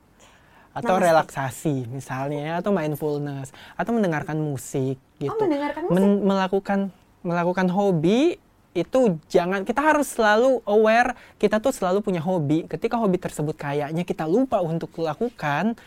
atau 0.75 0.99
Namaste. 0.99 1.07
relaksasi 1.07 1.77
misalnya 1.87 2.41
ya, 2.43 2.53
atau 2.59 2.75
mindfulness 2.75 3.55
atau 3.79 3.95
mendengarkan 3.95 4.35
musik 4.37 4.99
gitu. 5.23 5.31
Oh 5.31 5.39
mendengarkan 5.39 5.87
musik? 5.87 5.95
Men- 5.95 6.23
melakukan 6.27 6.79
melakukan 7.23 7.67
hobi 7.71 8.37
itu 8.75 9.23
jangan 9.31 9.63
kita 9.63 9.79
harus 9.79 10.11
selalu 10.11 10.59
aware 10.67 11.15
kita 11.39 11.63
tuh 11.63 11.71
selalu 11.71 12.03
punya 12.03 12.19
hobi. 12.19 12.67
Ketika 12.67 12.99
hobi 12.99 13.23
tersebut 13.23 13.55
kayaknya 13.55 14.03
kita 14.03 14.27
lupa 14.27 14.59
untuk 14.59 14.91
lakukan 14.99 15.79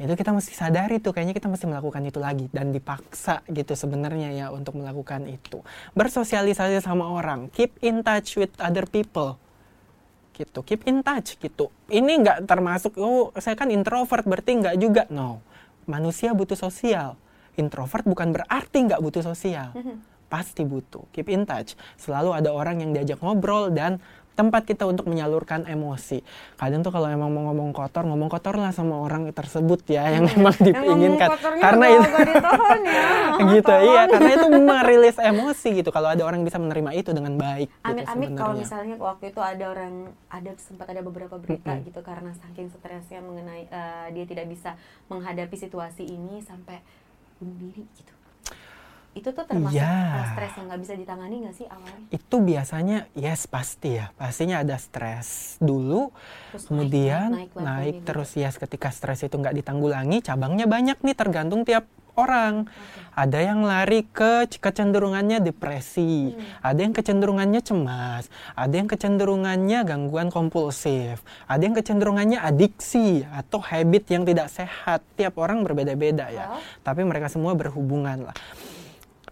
itu 0.00 0.16
kita 0.16 0.32
mesti 0.32 0.56
sadari 0.56 0.96
tuh 0.96 1.12
kayaknya 1.12 1.36
kita 1.36 1.50
mesti 1.50 1.66
melakukan 1.68 2.00
itu 2.06 2.22
lagi. 2.22 2.46
Dan 2.54 2.70
dipaksa 2.72 3.44
gitu 3.50 3.74
sebenarnya 3.74 4.32
ya 4.32 4.46
untuk 4.54 4.78
melakukan 4.78 5.26
itu. 5.28 5.60
Bersosialisasi 5.92 6.80
sama 6.80 7.10
orang. 7.10 7.52
Keep 7.52 7.82
in 7.84 8.00
touch 8.00 8.38
with 8.40 8.54
other 8.62 8.86
people 8.86 9.36
gitu. 10.40 10.64
Keep 10.64 10.88
in 10.88 11.04
touch 11.04 11.36
gitu. 11.36 11.68
Ini 11.92 12.12
nggak 12.24 12.38
termasuk 12.48 12.96
oh 12.96 13.30
saya 13.36 13.52
kan 13.54 13.68
introvert 13.68 14.24
berarti 14.24 14.56
nggak 14.56 14.76
juga. 14.80 15.04
No. 15.12 15.44
Manusia 15.84 16.32
butuh 16.32 16.56
sosial. 16.56 17.20
Introvert 17.60 18.08
bukan 18.08 18.32
berarti 18.32 18.88
nggak 18.88 19.00
butuh 19.04 19.20
sosial. 19.20 19.76
Pasti 20.30 20.64
butuh. 20.64 21.04
Keep 21.12 21.28
in 21.28 21.42
touch. 21.44 21.76
Selalu 22.00 22.32
ada 22.32 22.50
orang 22.54 22.80
yang 22.80 22.96
diajak 22.96 23.20
ngobrol 23.20 23.68
dan 23.74 24.00
tempat 24.38 24.62
kita 24.64 24.88
untuk 24.88 25.06
menyalurkan 25.10 25.66
emosi. 25.68 26.22
Kadang 26.56 26.80
tuh 26.80 26.92
kalau 26.94 27.10
emang 27.10 27.28
mau 27.30 27.50
ngomong 27.50 27.74
kotor 27.76 28.06
ngomong 28.06 28.30
kotor 28.32 28.56
lah 28.56 28.72
sama 28.72 28.98
orang 29.00 29.28
tersebut 29.34 29.84
ya 29.90 30.08
yang 30.10 30.26
emang 30.30 30.56
diinginkan 30.56 31.28
karena 31.60 31.86
itu 31.92 32.08
ditahan 32.08 32.80
ya. 32.84 33.04
Gitu 33.50 33.74
iya 33.74 34.02
karena 34.06 34.30
itu 34.36 34.46
merilis 34.52 35.16
emosi 35.16 35.68
gitu. 35.80 35.90
Kalau 35.90 36.08
ada 36.12 36.22
orang 36.24 36.44
yang 36.44 36.48
bisa 36.48 36.60
menerima 36.60 36.90
itu 36.96 37.10
dengan 37.10 37.34
baik 37.36 37.68
gitu 37.68 37.88
Amit-amit 37.88 38.28
kalau 38.36 38.54
sebenarnya. 38.54 38.62
misalnya 38.62 38.94
waktu 39.00 39.24
itu 39.32 39.40
ada 39.40 39.64
orang 39.70 39.94
ada 40.28 40.50
sempat 40.60 40.86
ada 40.88 41.00
beberapa 41.00 41.36
berita 41.40 41.72
gitu 41.82 42.00
karena 42.04 42.30
saking 42.36 42.68
stresnya 42.72 43.20
mengenai 43.24 43.66
eh, 43.68 44.06
dia 44.12 44.24
tidak 44.28 44.46
bisa 44.48 44.76
menghadapi 45.08 45.56
situasi 45.56 46.04
ini 46.06 46.44
sampai 46.44 46.80
bunuh 47.40 47.56
diri 47.56 47.84
gitu. 47.96 48.12
Itu 49.10 49.34
tuh 49.34 49.42
termasuk 49.42 49.74
Iya. 49.74 49.90
eh, 49.90 50.26
stres 50.34 50.52
yang 50.54 50.66
nggak 50.70 50.80
bisa 50.80 50.94
ditangani 50.94 51.36
nggak 51.42 51.56
sih 51.58 51.66
awalnya? 51.66 52.04
itu 52.14 52.36
biasanya 52.38 52.98
yes 53.18 53.50
pasti 53.50 53.98
ya. 53.98 54.14
Pastinya 54.14 54.62
ada 54.62 54.78
stres 54.78 55.58
dulu 55.58 56.14
Terus 56.54 56.64
kemudian 56.70 57.28
naik, 57.34 57.50
naik, 57.50 57.58
naik, 57.58 57.66
naik 57.66 57.96
terus 58.06 58.30
yes 58.38 58.54
ketika 58.56 58.94
stres 58.94 59.26
itu 59.26 59.34
nggak 59.34 59.58
ditanggulangi 59.58 60.22
cabangnya 60.22 60.70
banyak 60.70 60.98
nih 61.02 61.16
tergantung 61.18 61.66
tiap 61.66 61.90
orang. 62.14 62.68
Ada 63.10 63.52
yang 63.52 63.66
lari 63.66 64.06
ke 64.06 64.46
kecenderungannya 64.48 65.42
depresi 65.42 66.30
ada 66.62 66.78
yang 66.78 66.94
kecenderungannya 66.94 67.60
cemas 67.60 68.30
ada 68.54 68.70
yang 68.70 68.86
kecenderungannya 68.86 69.82
gangguan 69.84 70.30
kompulsif 70.30 71.20
ada 71.44 71.60
yang 71.60 71.74
kecenderungannya 71.74 72.38
adiksi 72.38 73.26
atau 73.28 73.58
habit 73.60 74.04
yang 74.14 74.22
tidak 74.22 74.48
sehat. 74.48 75.02
Tiap 75.18 75.36
orang 75.36 75.66
berbeda-beda 75.66 76.30
ya. 76.30 76.54
Oh. 76.54 76.62
tapi 76.86 77.02
mereka 77.04 77.26
semua 77.28 77.52
berhubungan 77.58 78.30
lah 78.30 78.36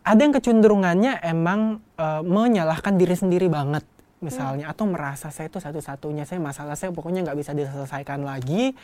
ada 0.08 0.20
yang 0.24 0.32
kecenderungannya 0.32 1.20
emang 1.20 1.84
eh, 2.00 2.22
menyalahkan 2.24 2.96
diri 2.96 3.12
sendiri 3.12 3.52
banget 3.52 3.84
misalnya 4.18 4.66
atau 4.74 4.82
merasa 4.90 5.30
saya 5.30 5.46
itu 5.46 5.62
satu-satunya 5.62 6.26
saya 6.26 6.42
masalah 6.42 6.74
saya 6.74 6.90
pokoknya 6.90 7.22
nggak 7.28 7.38
bisa 7.38 7.52
diselesaikan 7.54 8.26
lagi. 8.26 8.74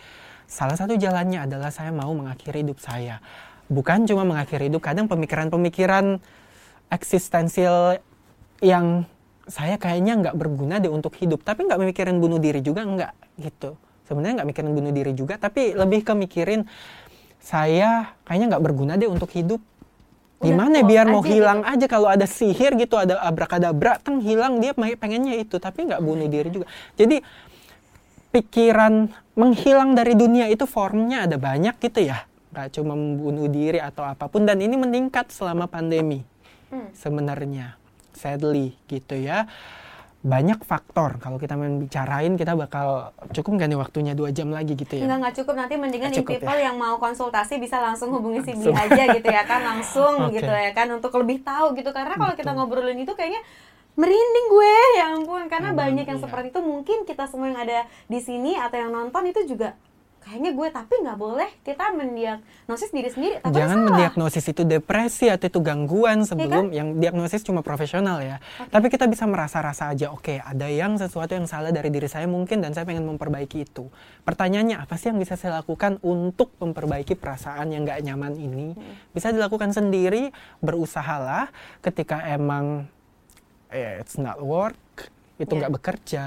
Salah 0.44 0.76
satu 0.76 0.94
jalannya 0.94 1.48
adalah 1.48 1.72
saya 1.72 1.90
mau 1.90 2.12
mengakhiri 2.12 2.62
hidup 2.62 2.78
saya. 2.78 3.18
Bukan 3.66 4.04
cuma 4.04 4.28
mengakhiri 4.28 4.68
hidup 4.68 4.84
kadang 4.84 5.08
pemikiran-pemikiran 5.08 6.20
eksistensial 6.92 7.98
yang 8.60 9.08
saya 9.48 9.80
kayaknya 9.80 10.20
nggak 10.20 10.36
berguna 10.36 10.78
deh 10.78 10.92
untuk 10.92 11.16
hidup. 11.16 11.42
Tapi 11.42 11.66
nggak 11.66 11.80
mikirin 11.80 12.20
bunuh 12.20 12.38
diri 12.38 12.60
juga 12.60 12.84
nggak 12.84 13.40
gitu. 13.40 13.74
Sebenarnya 14.04 14.44
nggak 14.44 14.48
mikirin 14.52 14.72
bunuh 14.76 14.92
diri 14.92 15.12
juga 15.16 15.40
tapi 15.40 15.72
lebih 15.72 16.04
ke 16.04 16.12
mikirin 16.12 16.68
saya 17.40 18.16
kayaknya 18.24 18.56
nggak 18.56 18.64
berguna 18.64 18.92
deh 19.00 19.08
untuk 19.08 19.28
hidup 19.32 19.60
gimana 20.44 20.76
biar 20.84 21.06
mau 21.08 21.24
aja 21.24 21.30
hilang 21.32 21.60
gitu. 21.64 21.72
aja. 21.72 21.86
Kalau 21.88 22.08
ada 22.12 22.26
sihir 22.28 22.72
gitu 22.76 22.94
ada 23.00 23.18
abrakadabra 23.24 23.96
teng 24.04 24.20
hilang 24.20 24.60
dia 24.60 24.76
pengennya 24.76 25.34
itu. 25.40 25.56
Tapi 25.56 25.88
nggak 25.88 26.00
bunuh 26.04 26.28
diri 26.28 26.48
juga. 26.52 26.66
Jadi 26.94 27.24
pikiran 28.34 29.08
menghilang 29.34 29.94
dari 29.94 30.14
dunia 30.14 30.46
itu 30.50 30.66
formnya 30.66 31.26
ada 31.26 31.40
banyak 31.40 31.78
gitu 31.80 32.04
ya. 32.04 32.26
Nggak 32.54 32.68
cuma 32.78 32.94
membunuh 32.94 33.48
diri 33.50 33.80
atau 33.82 34.04
apa 34.06 34.30
pun. 34.30 34.46
Dan 34.46 34.62
ini 34.62 34.76
meningkat 34.78 35.32
selama 35.32 35.66
pandemi 35.66 36.22
Hmm. 36.72 36.90
sebenarnya. 36.94 37.78
Sadly 38.14 38.74
gitu 38.86 39.18
ya 39.18 39.46
banyak 40.24 40.64
faktor. 40.64 41.20
Kalau 41.20 41.36
kita 41.36 41.52
membicarain 41.52 42.32
kita 42.40 42.56
bakal 42.56 43.12
cukup 43.36 43.60
nggak 43.60 43.68
nih 43.68 43.78
waktunya 43.78 44.12
dua 44.16 44.32
jam 44.32 44.48
lagi 44.48 44.72
gitu 44.72 44.96
ya? 44.96 45.04
Enggak 45.04 45.18
nggak 45.20 45.34
cukup. 45.44 45.54
Nanti 45.60 45.74
mendingan 45.76 46.08
Nggak 46.08 46.16
nih 46.16 46.20
cukup 46.24 46.32
people 46.40 46.58
yang 46.64 46.76
mau 46.80 46.96
konsultasi 46.96 47.60
bisa 47.60 47.76
langsung 47.76 48.08
hubungi 48.08 48.40
si 48.40 48.56
Bi 48.56 48.72
aja 48.72 49.04
gitu 49.12 49.28
ya 49.28 49.44
kan 49.44 49.60
langsung 49.60 50.16
Oke. 50.32 50.40
gitu 50.40 50.48
ya 50.48 50.72
kan 50.72 50.88
untuk 50.96 51.12
lebih 51.20 51.44
tahu 51.44 51.76
gitu. 51.76 51.92
Karena 51.92 52.16
kalau 52.16 52.32
kita 52.32 52.56
ngobrolin 52.56 53.04
itu 53.04 53.12
kayaknya 53.12 53.44
merinding 54.00 54.46
gue 54.48 54.74
ya 54.96 55.06
ampun. 55.12 55.44
Karena 55.52 55.76
Emang, 55.76 55.92
banyak 55.92 56.06
yang 56.08 56.16
iya. 56.16 56.24
seperti 56.24 56.46
itu. 56.56 56.60
Mungkin 56.64 56.98
kita 57.04 57.28
semua 57.28 57.52
yang 57.52 57.60
ada 57.60 57.84
di 58.08 58.18
sini 58.24 58.56
atau 58.56 58.80
yang 58.80 58.96
nonton 58.96 59.28
itu 59.28 59.44
juga 59.44 59.76
kayaknya 60.24 60.50
gue 60.50 60.68
tapi 60.68 60.94
nggak 60.98 61.14
boleh 61.16 61.50
kita 61.60 61.92
mendiagnosis 61.92 62.90
diri 62.90 63.06
sendiri 63.06 63.34
tapi 63.38 63.54
Jangan 63.54 63.76
salah. 63.76 63.86
mendiagnosis 63.92 64.44
itu 64.48 64.62
depresi 64.64 65.28
atau 65.28 65.44
itu 65.44 65.60
gangguan 65.60 66.24
sebelum 66.24 66.72
yang 66.72 66.96
diagnosis 66.96 67.44
cuma 67.44 67.60
profesional 67.60 68.18
ya. 68.18 68.40
Tapi 68.66 68.88
kita 68.88 69.04
bisa 69.04 69.24
merasa-rasa 69.24 69.92
aja, 69.92 70.08
oke, 70.08 70.40
ada 70.40 70.64
yang 70.64 70.96
sesuatu 70.96 71.32
yang 71.32 71.44
salah 71.44 71.68
dari 71.68 71.88
diri 71.88 72.08
saya 72.08 72.24
mungkin 72.24 72.58
dan 72.58 72.72
saya 72.72 72.82
pengen 72.82 73.04
memperbaiki 73.04 73.62
itu. 73.62 73.92
Pertanyaannya 74.22 74.80
apa 74.80 74.96
sih 74.96 75.12
yang 75.12 75.20
bisa 75.20 75.36
saya 75.36 75.60
lakukan 75.60 76.00
untuk 76.00 76.56
memperbaiki 76.56 77.14
perasaan 77.14 77.70
yang 77.70 77.84
nggak 77.84 78.00
nyaman 78.02 78.32
ini? 78.34 78.72
Bisa 79.12 79.28
dilakukan 79.28 79.70
sendiri, 79.70 80.32
berusahalah. 80.58 81.52
Ketika 81.78 82.24
emang 82.26 82.88
eh, 83.68 84.00
it's 84.00 84.16
not 84.16 84.38
work, 84.38 85.10
itu 85.36 85.50
Ya. 85.50 85.58
nggak 85.60 85.74
bekerja, 85.74 86.24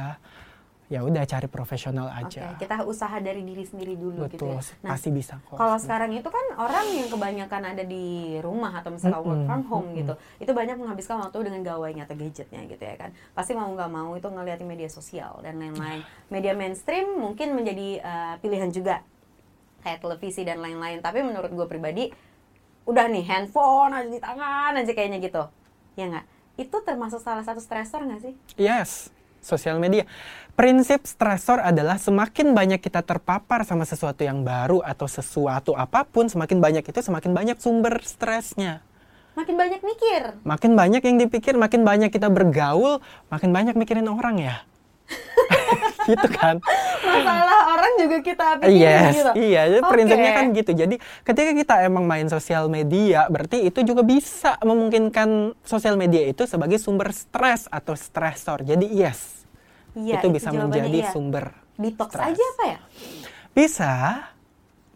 ya 0.88 1.04
udah 1.04 1.24
cari 1.28 1.52
profesional 1.52 2.08
aja. 2.08 2.56
kita 2.56 2.88
usaha 2.88 3.20
dari 3.20 3.44
diri 3.44 3.68
sendiri 3.68 4.00
dulu 4.00 4.24
gitu 4.32 4.48
Betul, 4.48 4.56
ya. 4.56 4.88
Nah, 4.88 4.96
pasti 4.96 5.12
bisa 5.12 5.36
kok. 5.44 5.60
Kalau 5.60 5.76
sekarang 5.76 6.16
itu 6.16 6.30
kan 6.32 6.46
orang 6.56 6.88
yang 6.96 7.12
kebanyakan 7.12 7.62
ada 7.76 7.84
di 7.84 8.40
rumah 8.40 8.72
atau 8.72 8.96
misalnya 8.96 9.20
work 9.20 9.36
Mm-mm, 9.36 9.48
from 9.52 9.62
home 9.68 9.88
mm-mm. 9.92 10.00
gitu, 10.00 10.14
itu 10.40 10.52
banyak 10.56 10.80
menghabiskan 10.80 11.20
waktu 11.20 11.44
dengan 11.44 11.62
gawainya 11.68 12.08
atau 12.08 12.16
gadgetnya 12.16 12.62
gitu 12.72 12.84
ya 12.88 12.96
kan. 12.96 13.12
Pasti 13.36 13.52
mau 13.52 13.68
nggak 13.68 13.92
mau 13.92 14.16
itu 14.16 14.28
ngeliatin 14.32 14.64
media 14.64 14.88
sosial 14.88 15.44
dan 15.44 15.60
lain-lain. 15.60 16.08
Media 16.32 16.56
mainstream 16.56 17.20
mungkin 17.20 17.52
menjadi 17.52 18.00
eh, 18.00 18.34
pilihan 18.40 18.72
juga 18.72 19.04
kayak 19.84 20.00
televisi 20.00 20.48
dan 20.48 20.64
lain-lain. 20.64 21.04
Tapi 21.04 21.20
menurut 21.20 21.52
gue 21.52 21.68
pribadi, 21.68 22.08
udah 22.88 23.12
nih 23.12 23.28
handphone 23.28 23.92
aja 23.92 24.08
di 24.08 24.20
tangan 24.24 24.72
aja 24.80 24.92
kayaknya 24.96 25.20
gitu, 25.20 25.44
ya 26.00 26.08
nggak? 26.08 26.26
Itu 26.64 26.80
termasuk 26.80 27.20
salah 27.20 27.44
satu 27.44 27.60
stressor 27.60 28.08
nggak 28.08 28.22
sih? 28.24 28.34
Yes, 28.56 29.12
sosial 29.48 29.80
media. 29.80 30.04
Prinsip 30.60 31.08
stresor 31.08 31.64
adalah 31.64 31.96
semakin 31.96 32.52
banyak 32.52 32.84
kita 32.84 33.06
terpapar 33.06 33.64
sama 33.64 33.88
sesuatu 33.88 34.26
yang 34.28 34.44
baru 34.44 34.84
atau 34.84 35.08
sesuatu 35.08 35.72
apa 35.78 36.04
pun, 36.04 36.28
semakin 36.28 36.60
banyak 36.60 36.84
itu 36.84 37.00
semakin 37.00 37.32
banyak 37.32 37.58
sumber 37.62 38.02
stresnya. 38.04 38.84
Makin 39.38 39.54
banyak 39.54 39.82
mikir. 39.86 40.42
Makin 40.42 40.74
banyak 40.74 41.02
yang 41.06 41.18
dipikir, 41.22 41.54
makin 41.54 41.86
banyak 41.86 42.10
kita 42.10 42.26
bergaul, 42.34 43.06
makin 43.30 43.54
banyak 43.54 43.78
mikirin 43.78 44.10
orang 44.10 44.42
ya. 44.42 44.66
gitu 46.10 46.28
kan. 46.34 46.58
Masalah 47.06 47.78
orang 47.78 47.94
juga 48.02 48.18
kita 48.26 48.58
pikirin 48.58 48.82
Yes, 48.82 49.14
gitu. 49.14 49.32
iya, 49.38 49.62
jadi 49.70 49.82
Oke. 49.86 49.92
prinsipnya 49.94 50.32
kan 50.34 50.46
gitu. 50.58 50.72
Jadi 50.74 50.96
ketika 51.22 51.52
kita 51.54 51.74
emang 51.86 52.10
main 52.10 52.26
sosial 52.34 52.66
media, 52.66 53.30
berarti 53.30 53.62
itu 53.70 53.86
juga 53.86 54.02
bisa 54.02 54.58
memungkinkan 54.66 55.54
sosial 55.62 56.02
media 56.02 56.26
itu 56.26 56.50
sebagai 56.50 56.82
sumber 56.82 57.14
stres 57.14 57.70
atau 57.70 57.94
stresor. 57.94 58.66
Jadi 58.66 58.90
yes, 58.90 59.37
Iya, 59.98 60.22
itu 60.22 60.28
bisa 60.30 60.50
menjadi 60.50 61.00
iya. 61.02 61.10
sumber 61.10 61.46
Detox 61.76 62.14
stres. 62.14 62.26
aja 62.30 62.44
apa 62.48 62.64
ya? 62.64 62.80
Bisa, 63.52 63.92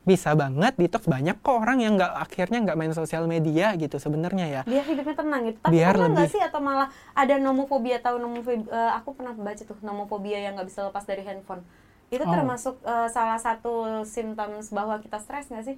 bisa 0.02 0.30
banget 0.34 0.74
detox 0.76 1.06
banyak 1.06 1.38
kok 1.38 1.54
orang 1.56 1.78
yang 1.78 1.94
nggak 1.94 2.14
akhirnya 2.16 2.58
nggak 2.60 2.74
main 2.76 2.90
sosial 2.92 3.26
media 3.26 3.74
gitu 3.76 3.98
sebenarnya 3.98 4.46
ya. 4.48 4.62
biar 4.64 4.82
hidupnya 4.84 5.16
tenang 5.16 5.42
gitu. 5.46 5.58
Tapi 5.60 5.74
Biar 5.74 5.94
pernah 5.96 6.10
lebih- 6.16 6.30
sih 6.30 6.42
atau 6.42 6.60
malah 6.60 6.88
ada 7.12 7.36
nomofobia 7.36 7.98
tahu 7.98 8.18
nomofobia? 8.18 8.66
eh, 8.68 8.92
aku 8.94 9.14
pernah 9.14 9.34
baca 9.36 9.58
tuh 9.60 9.78
nomofobia 9.82 10.38
yang 10.40 10.54
nggak 10.54 10.68
bisa 10.68 10.86
lepas 10.86 11.04
dari 11.04 11.22
handphone. 11.22 11.62
Itu 12.08 12.22
Oh. 12.22 12.30
termasuk 12.30 12.76
eh, 12.82 13.08
salah 13.08 13.38
satu 13.38 13.74
simptoms 14.04 14.70
bahwa 14.70 14.98
kita 14.98 15.18
stres 15.18 15.48
nggak 15.48 15.64
sih? 15.64 15.78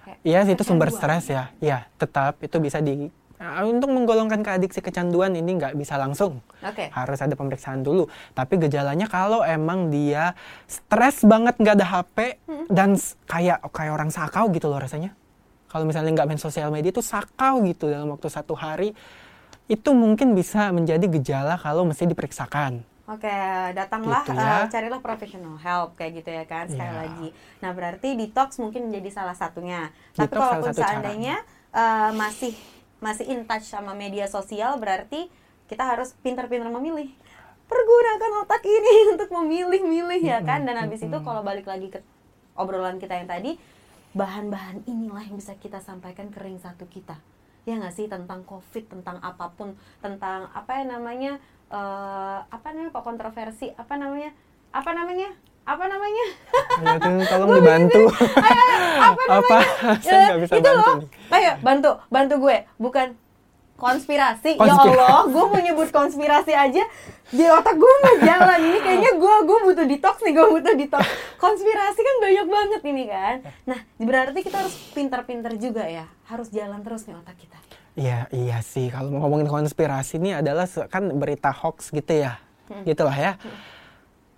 Kayak 0.00 0.18
Iya 0.22 0.38
sih 0.42 0.52
itu 0.52 0.64
sumber 0.64 0.88
stres 0.90 1.28
ya. 1.28 1.52
Iya, 1.58 1.88
tetap 1.96 2.40
itu 2.40 2.56
bisa 2.58 2.80
di 2.80 3.08
Ah, 3.38 3.62
untuk 3.62 3.86
menggolongkan 3.88 4.42
ke 4.42 4.50
adiksi 4.52 4.80
kecanduan 4.80 5.30
ini 5.32 5.54
nggak 5.54 5.72
bisa 5.72 5.94
langsung. 5.94 6.42
Oke. 6.58 6.90
Harus 6.90 7.18
ada 7.18 7.32
pemeriksaan 7.32 7.80
dulu. 7.80 8.04
Tapi 8.32 8.58
gejalanya 8.58 9.06
kalau 9.06 9.40
emang 9.40 9.88
dia 9.88 10.34
stres 10.64 11.22
banget 11.22 11.54
nggak 11.54 11.74
ada 11.74 11.86
HP 11.88 12.18
dan 12.66 12.98
s- 12.98 13.14
kayak 13.24 13.62
kayak 13.68 13.92
orang 13.92 14.10
sakau 14.10 14.50
gitu 14.50 14.66
loh 14.66 14.76
rasanya. 14.76 15.14
Kalau 15.66 15.84
misalnya 15.84 16.10
nggak 16.12 16.26
main 16.26 16.36
sosial 16.36 16.68
media 16.68 16.90
itu 16.90 16.98
sakau 16.98 17.62
gitu 17.62 17.86
dalam 17.86 18.10
waktu 18.10 18.26
satu 18.26 18.52
hari 18.52 18.90
itu 19.66 19.90
mungkin 19.92 20.32
bisa 20.32 20.68
menjadi 20.68 21.06
gejala 21.08 21.54
kalau 21.56 21.84
mesti 21.84 22.04
diperiksakan. 22.04 22.82
Oke, 23.06 23.32
datanglah, 23.72 24.20
Gitu 24.22 24.34
ya. 24.34 24.52
eh, 24.58 24.68
carilah 24.68 24.98
professional 24.98 25.56
help 25.56 25.94
kayak 25.94 26.12
gitu 26.18 26.30
ya 26.30 26.44
kan 26.44 26.66
sekali 26.66 26.88
Iya. 26.88 26.98
lagi. 26.98 27.28
Nah 27.58 27.70
berarti 27.70 28.08
detox 28.14 28.58
mungkin 28.58 28.90
menjadi 28.90 29.14
salah 29.14 29.32
satunya. 29.32 29.88
Tapi 30.12 30.26
Detox 30.26 30.36
salah 30.36 30.50
kalaupun 30.50 30.72
satu 30.72 30.82
seandainya 30.82 31.36
eh, 31.70 32.10
masih 32.12 32.52
masih 32.98 33.26
in 33.30 33.46
touch 33.46 33.66
sama 33.68 33.94
media 33.94 34.26
sosial, 34.26 34.76
berarti 34.82 35.30
kita 35.70 35.84
harus 35.84 36.14
pintar-pintar 36.20 36.70
memilih. 36.70 37.10
Pergunakan 37.68 38.44
otak 38.46 38.64
ini 38.64 38.94
untuk 39.16 39.28
memilih-milih 39.32 40.20
ya 40.24 40.40
kan. 40.40 40.64
Dan 40.64 40.78
habis 40.80 41.04
itu 41.04 41.18
kalau 41.20 41.44
balik 41.44 41.68
lagi 41.68 41.92
ke 41.92 42.00
obrolan 42.58 42.96
kita 42.96 43.14
yang 43.14 43.28
tadi, 43.28 43.60
bahan-bahan 44.16 44.82
inilah 44.88 45.22
yang 45.22 45.36
bisa 45.36 45.52
kita 45.60 45.78
sampaikan 45.84 46.32
ke 46.32 46.40
ring 46.40 46.56
satu 46.56 46.88
kita 46.88 47.20
ya 47.68 47.76
nggak 47.76 47.92
sih 47.92 48.08
tentang 48.08 48.40
covid 48.48 48.88
tentang 48.88 49.20
apa 49.20 49.52
pun 49.52 49.76
tentang 50.00 50.48
apa 50.56 50.80
ya 50.80 50.84
namanya 50.88 51.36
eh, 51.68 52.38
apa 52.48 52.72
namanya 52.72 52.96
kok 52.96 53.04
kontroversi 53.04 53.68
apa 53.76 54.00
namanya 54.00 54.32
apa 54.72 54.90
namanya 54.96 55.36
apa 55.68 55.84
namanya 55.84 56.26
Ya, 56.78 56.94
itu 56.96 57.10
tolong 57.30 57.50
dibantu. 57.54 58.02
apa 58.98 59.22
Apa? 59.34 59.58
Saya 59.98 60.16
Eh, 60.16 60.26
nggak 60.26 60.38
bisa 60.40 60.52
itu 60.54 60.62
bantu 60.64 60.80
loh 60.80 60.96
ayo 61.30 61.52
bantu 61.60 61.90
bantu 62.08 62.34
gue 62.40 62.56
bukan 62.76 63.08
konspirasi. 63.76 64.50
ya 64.52 64.58
Konspirasi. 64.58 64.98
Allah 64.98 65.22
gue 65.24 65.44
mau 65.44 65.60
nyebut 65.60 65.88
konspirasi 65.88 66.50
aja 66.50 66.82
di 67.28 67.44
otak 67.46 67.74
gue 67.74 67.92
nggak 67.94 68.18
jalan 68.22 68.60
ini 68.64 68.78
kayaknya 68.80 69.12
gue 69.14 69.34
gue 69.44 69.58
butuh 69.62 69.84
detox 69.86 70.16
nih 70.20 70.32
gue 70.32 70.46
butuh 70.50 70.74
detox 70.74 71.04
konspirasi 71.36 72.00
kan 72.00 72.16
banyak 72.18 72.46
banget 72.48 72.82
ini 72.84 73.04
kan 73.06 73.34
nah 73.64 73.78
berarti 73.96 74.38
kita 74.40 74.56
harus 74.58 74.74
pintar-pintar 74.90 75.54
juga 75.54 75.84
ya 75.84 76.08
harus 76.24 76.48
jalan 76.48 76.80
terus 76.80 77.04
nih 77.04 77.14
otak 77.14 77.36
kita 77.36 77.58
Iya, 77.94 78.30
iya 78.30 78.62
sih. 78.62 78.94
Kalau 78.94 79.10
mau 79.10 79.26
ngomongin 79.26 79.50
konspirasi 79.50 80.16
ini 80.16 80.30
adalah 80.32 80.62
kan 80.86 81.10
berita 81.12 81.50
hoax 81.50 81.90
gitu 81.90 82.14
ya. 82.20 82.38
Gitulah 82.84 83.10
ya. 83.10 83.32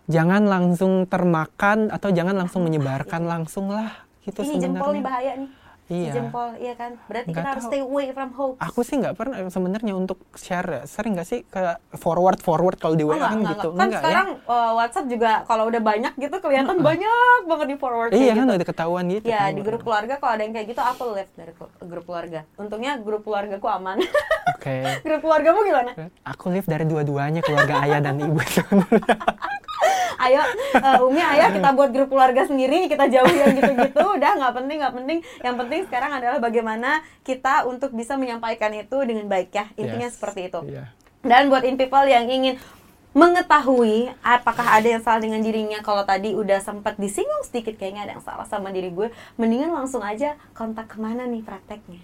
Jangan 0.06 0.42
langsung 0.44 1.04
termakan 1.04 1.88
atau 1.88 2.08
jangan 2.08 2.34
langsung 2.34 2.62
menyebarkan 2.62 3.24
langsung 3.24 3.68
lah. 3.68 3.92
Gitu 4.20 4.40
ini 4.42 4.56
jempol 4.58 4.92
nih 4.92 5.00
sebenarnya. 5.00 5.04
bahaya 5.04 5.32
nih 5.36 5.50
Si 5.82 5.96
Iya. 5.96 6.14
jempol 6.14 6.54
iya 6.54 6.78
kan 6.78 6.94
berarti 7.02 7.34
kita 7.34 7.48
harus 7.50 7.66
stay 7.66 7.82
away 7.82 8.14
from 8.14 8.30
hoax 8.30 8.62
Aku 8.62 8.86
sih 8.86 8.94
nggak 8.94 9.10
pernah 9.10 9.42
sebenarnya 9.50 9.90
untuk 9.92 10.22
share. 10.38 10.62
ya. 10.62 10.82
Sering 10.86 11.18
nggak 11.18 11.26
sih 11.26 11.42
ke 11.42 11.58
forward 11.98 12.38
forward 12.38 12.78
kalau 12.78 12.94
di 12.94 13.02
Oh, 13.02 13.10
WA 13.10 13.18
enggak, 13.18 13.26
kan 13.26 13.34
enggak, 13.34 13.50
gitu? 13.50 13.68
enggak. 13.68 13.74
Kan 13.74 13.88
Enggak 13.90 14.02
sekarang 14.06 14.28
uh, 14.46 14.72
WhatsApp 14.78 15.06
juga 15.10 15.30
kalau 15.44 15.64
udah 15.66 15.82
banyak 15.82 16.12
gitu 16.14 16.36
kelihatan 16.38 16.76
banyak 16.78 17.40
banget 17.42 17.66
di 17.66 17.76
forward 17.76 18.10
ya. 18.12 18.18
Iya 18.22 18.32
kan 18.32 18.46
gitu. 18.46 18.54
udah 18.54 18.68
ketahuan 18.70 19.04
gitu. 19.10 19.26
Ya 19.26 19.40
kan. 19.40 19.50
di 19.50 19.62
grup 19.66 19.82
keluarga 19.82 20.14
kalau 20.14 20.32
ada 20.32 20.42
yang 20.46 20.54
kayak 20.54 20.66
gitu 20.68 20.82
aku 20.84 21.02
left 21.10 21.32
dari 21.34 21.52
grup 21.82 22.04
keluarga. 22.06 22.40
Untungnya 22.54 22.92
grup 23.02 23.22
keluargaku 23.26 23.66
aman. 23.66 23.98
Oke. 24.54 24.74
grup 25.02 25.20
keluargamu 25.20 25.58
gimana? 25.64 25.90
Aku 26.22 26.54
live 26.54 26.70
dari 26.70 26.86
dua-duanya 26.86 27.42
keluarga 27.42 27.82
ayah 27.82 27.98
dan 27.98 28.14
ibu. 28.14 28.38
Ayo 30.18 30.42
uh, 30.74 31.06
Umi 31.06 31.22
ayah 31.22 31.52
kita 31.52 31.70
buat 31.70 31.90
grup 31.90 32.10
keluarga 32.10 32.42
sendiri 32.42 32.88
kita 32.88 33.06
jauh 33.06 33.30
yang 33.30 33.54
gitu-gitu. 33.54 34.02
Udah 34.18 34.32
nggak 34.34 34.54
penting 34.56 34.76
nggak 34.82 34.94
penting. 34.96 35.18
Yang 35.40 35.56
penting 35.60 35.80
sekarang 35.86 36.10
adalah 36.10 36.38
bagaimana 36.38 36.90
kita 37.22 37.62
untuk 37.64 37.92
bisa 37.92 38.18
menyampaikan 38.18 38.72
itu 38.72 38.96
dengan 39.04 39.28
baik 39.28 39.50
ya. 39.52 39.70
Intinya 39.76 40.08
Yes. 40.08 40.16
seperti 40.18 40.48
itu. 40.48 40.60
Iya. 40.66 40.90
dan 41.20 41.52
buat 41.52 41.62
in 41.62 41.76
people 41.76 42.00
yang 42.02 42.24
ingin 42.26 42.56
mengetahui 43.10 44.08
apakah 44.22 44.72
ada 44.72 44.88
yang 44.88 45.02
salah 45.02 45.20
dengan 45.20 45.42
dirinya 45.42 45.82
kalau 45.82 46.06
tadi 46.06 46.32
udah 46.32 46.62
sempat 46.62 46.96
disinggung 46.96 47.42
sedikit 47.42 47.76
kayaknya 47.76 48.06
ada 48.06 48.12
yang 48.16 48.24
salah 48.24 48.46
sama 48.46 48.70
diri 48.70 48.88
gue 48.88 49.10
mendingan 49.34 49.68
langsung 49.68 50.00
aja 50.00 50.38
kontak 50.54 50.88
ke 50.88 50.96
mana 50.96 51.26
nih 51.26 51.42
prakteknya? 51.42 52.00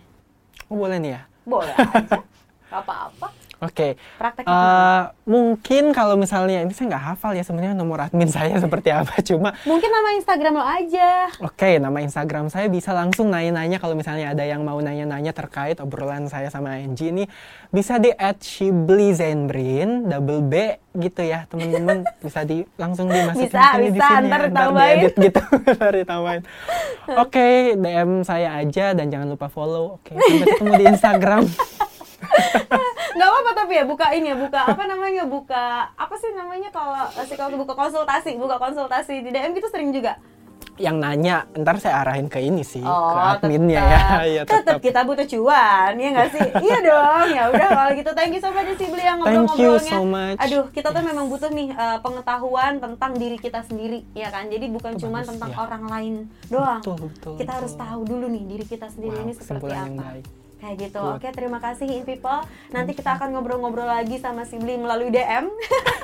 Oh 0.67 0.77
boleh 0.77 0.99
nih 0.99 1.17
ya. 1.17 1.23
boleh 1.47 1.73
aja. 1.73 2.21
Apa-apa 2.83 3.31
Oke. 3.57 3.97
prakteknya 4.17 4.45
ke 4.47 4.53
mana? 4.53 4.77
Eh, 4.77 5.03
mungkin 5.25 5.85
kalau 5.91 6.15
misalnya 6.15 6.61
ini 6.61 6.71
saya 6.71 6.93
nggak 6.93 7.05
hafal 7.09 7.33
ya 7.33 7.41
sebenarnya 7.41 7.73
nomor 7.73 8.05
admin 8.05 8.29
saya 8.37 8.53
seperti 8.57 8.93
apa 8.93 9.17
cuma 9.25 9.57
mungkin 9.65 9.89
nama 9.89 10.09
Instagram 10.15 10.53
lo 10.55 10.65
aja 10.65 11.33
Oke, 11.41 11.81
nama 11.81 11.99
Instagram 11.99 12.47
saya 12.47 12.69
bisa 12.69 12.93
langsung 12.93 13.33
nanya-nanya 13.33 13.77
kalau 13.77 13.97
misalnya 13.97 14.31
ada 14.31 14.45
yang 14.45 14.61
mau 14.61 14.77
nanya-nanya 14.77 15.33
terkait 15.33 15.81
obrolan 15.81 16.29
saya 16.29 16.47
sama 16.47 16.77
Angie 16.77 17.09
ini 17.09 17.25
bisa 17.69 17.97
di 17.97 18.13
@shiblizenbrin 18.17 20.05
double 20.05 20.43
B 20.43 20.55
gitu 20.95 21.21
ya 21.21 21.49
teman-teman 21.49 22.05
bisa 22.25 22.45
di 22.45 22.61
langsung 22.77 23.09
dimasukin 23.09 23.49
Bisa, 23.49 23.63
sini 23.73 23.89
di 23.89 23.91
bisa, 23.97 24.09
sini 24.09 24.29
ntar 24.29 24.41
ya, 24.41 24.49
ditambahin. 24.49 24.97
diedit 25.01 25.15
gitu 25.19 25.41
ntar 25.77 25.93
ditambahin. 25.93 26.43
Oke, 27.17 27.47
DM 27.75 28.11
saya 28.21 28.59
aja 28.59 28.93
dan 28.93 29.07
jangan 29.09 29.29
lupa 29.29 29.47
follow. 29.47 29.97
Oke, 29.97 30.13
sampai 30.13 30.47
ketemu 30.51 30.73
di 30.75 30.85
Instagram. 30.91 31.43
Nggak 33.17 33.29
apa-apa 33.29 33.51
tapi 33.57 33.73
ya 33.75 33.85
buka 33.85 34.07
ini 34.13 34.27
ya 34.29 34.37
buka 34.37 34.61
apa 34.69 34.83
namanya 34.85 35.25
buka 35.25 35.65
apa 35.91 36.15
sih 36.15 36.31
namanya 36.33 36.69
kalau 36.69 36.93
psikolog 37.19 37.57
buka 37.59 37.75
konsultasi 37.75 38.37
buka 38.37 38.57
konsultasi 38.57 39.25
di 39.25 39.31
DM 39.31 39.53
gitu 39.53 39.69
sering 39.69 39.91
juga 39.91 40.21
yang 40.77 41.01
nanya, 41.01 41.49
ntar 41.57 41.81
saya 41.81 42.05
arahin 42.05 42.29
ke 42.29 42.37
ini 42.37 42.61
sih, 42.61 42.85
ke 42.85 42.89
Oh, 42.89 43.17
adminnya 43.17 43.81
tetap. 43.81 43.97
ya. 44.21 44.21
ya 44.37 44.43
tetap 44.45 44.77
kita 44.77 45.09
butuh 45.09 45.25
cuan, 45.25 45.97
ya 45.97 46.09
nggak 46.13 46.29
sih? 46.29 46.49
iya 46.69 46.79
dong, 46.85 47.27
ya 47.33 47.43
udah 47.49 47.69
kalau 47.73 47.91
gitu 47.97 48.11
thank 48.13 48.37
you 48.37 48.43
so 48.45 48.53
much 48.53 48.69
sih 48.77 48.85
beli 48.85 49.01
yang 49.01 49.17
Thank 49.25 49.57
you 49.57 49.73
ngobrol-ngobrolnya. 49.73 49.89
so 49.89 50.05
much. 50.05 50.37
Aduh, 50.37 50.65
kita 50.69 50.93
tuh 50.93 51.01
memang 51.01 51.33
butuh 51.33 51.49
nih 51.49 51.73
eh, 51.73 51.99
pengetahuan 52.05 52.77
tentang 52.77 53.17
diri 53.17 53.41
kita 53.41 53.65
sendiri, 53.65 54.05
ya 54.13 54.29
kan? 54.29 54.53
Jadi 54.53 54.69
bukan 54.69 55.01
cuma 55.01 55.25
tentang 55.25 55.49
ya. 55.49 55.57
orang 55.59 55.83
lain 55.89 56.15
doang. 56.47 56.85
Betul, 56.85 57.09
betul, 57.09 57.35
kita 57.41 57.53
harus 57.57 57.73
betul. 57.73 57.85
tahu 57.89 58.01
dulu 58.05 58.27
nih 58.29 58.43
diri 58.45 58.65
kita 58.69 58.87
sendiri 58.93 59.17
Wow, 59.17 59.25
ini 59.25 59.33
seperti 59.33 59.73
yang 59.73 59.97
apa. 59.97 60.05
baik. 60.13 60.27
Kayak 60.57 60.89
gitu. 60.89 61.01
Good. 61.05 61.17
Oke, 61.21 61.29
terima 61.37 61.59
kasih 61.61 61.85
in 61.85 62.05
people. 62.09 62.41
Nanti 62.73 62.97
kita 62.97 63.21
akan 63.21 63.37
ngobrol-ngobrol 63.37 63.85
lagi 63.85 64.17
sama 64.17 64.49
Sibli 64.49 64.81
melalui 64.81 65.13
DM. 65.13 65.53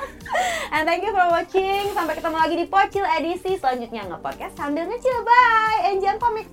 And 0.74 0.84
thank 0.88 1.05
you 1.05 1.12
for 1.12 1.24
watching. 1.28 1.92
Sampai 1.92 2.16
ketemu 2.16 2.36
lagi 2.36 2.55
di 2.57 2.66
Pocil 2.68 3.05
edisi 3.05 3.57
selanjutnya 3.57 4.09
nge-podcast 4.12 4.55
sambil 4.57 4.88
ngecil. 4.88 5.16
Bye. 5.24 5.80
And 5.88 5.98
jangan 6.00 6.18
pamit. 6.20 6.46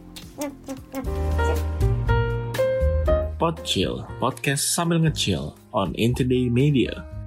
Pod 3.40 3.56
Chill, 3.64 4.04
podcast 4.20 4.64
sambil 4.76 5.00
nge-chill 5.04 5.56
on 5.72 5.96
Intoday 5.96 6.52
Media. 6.52 7.19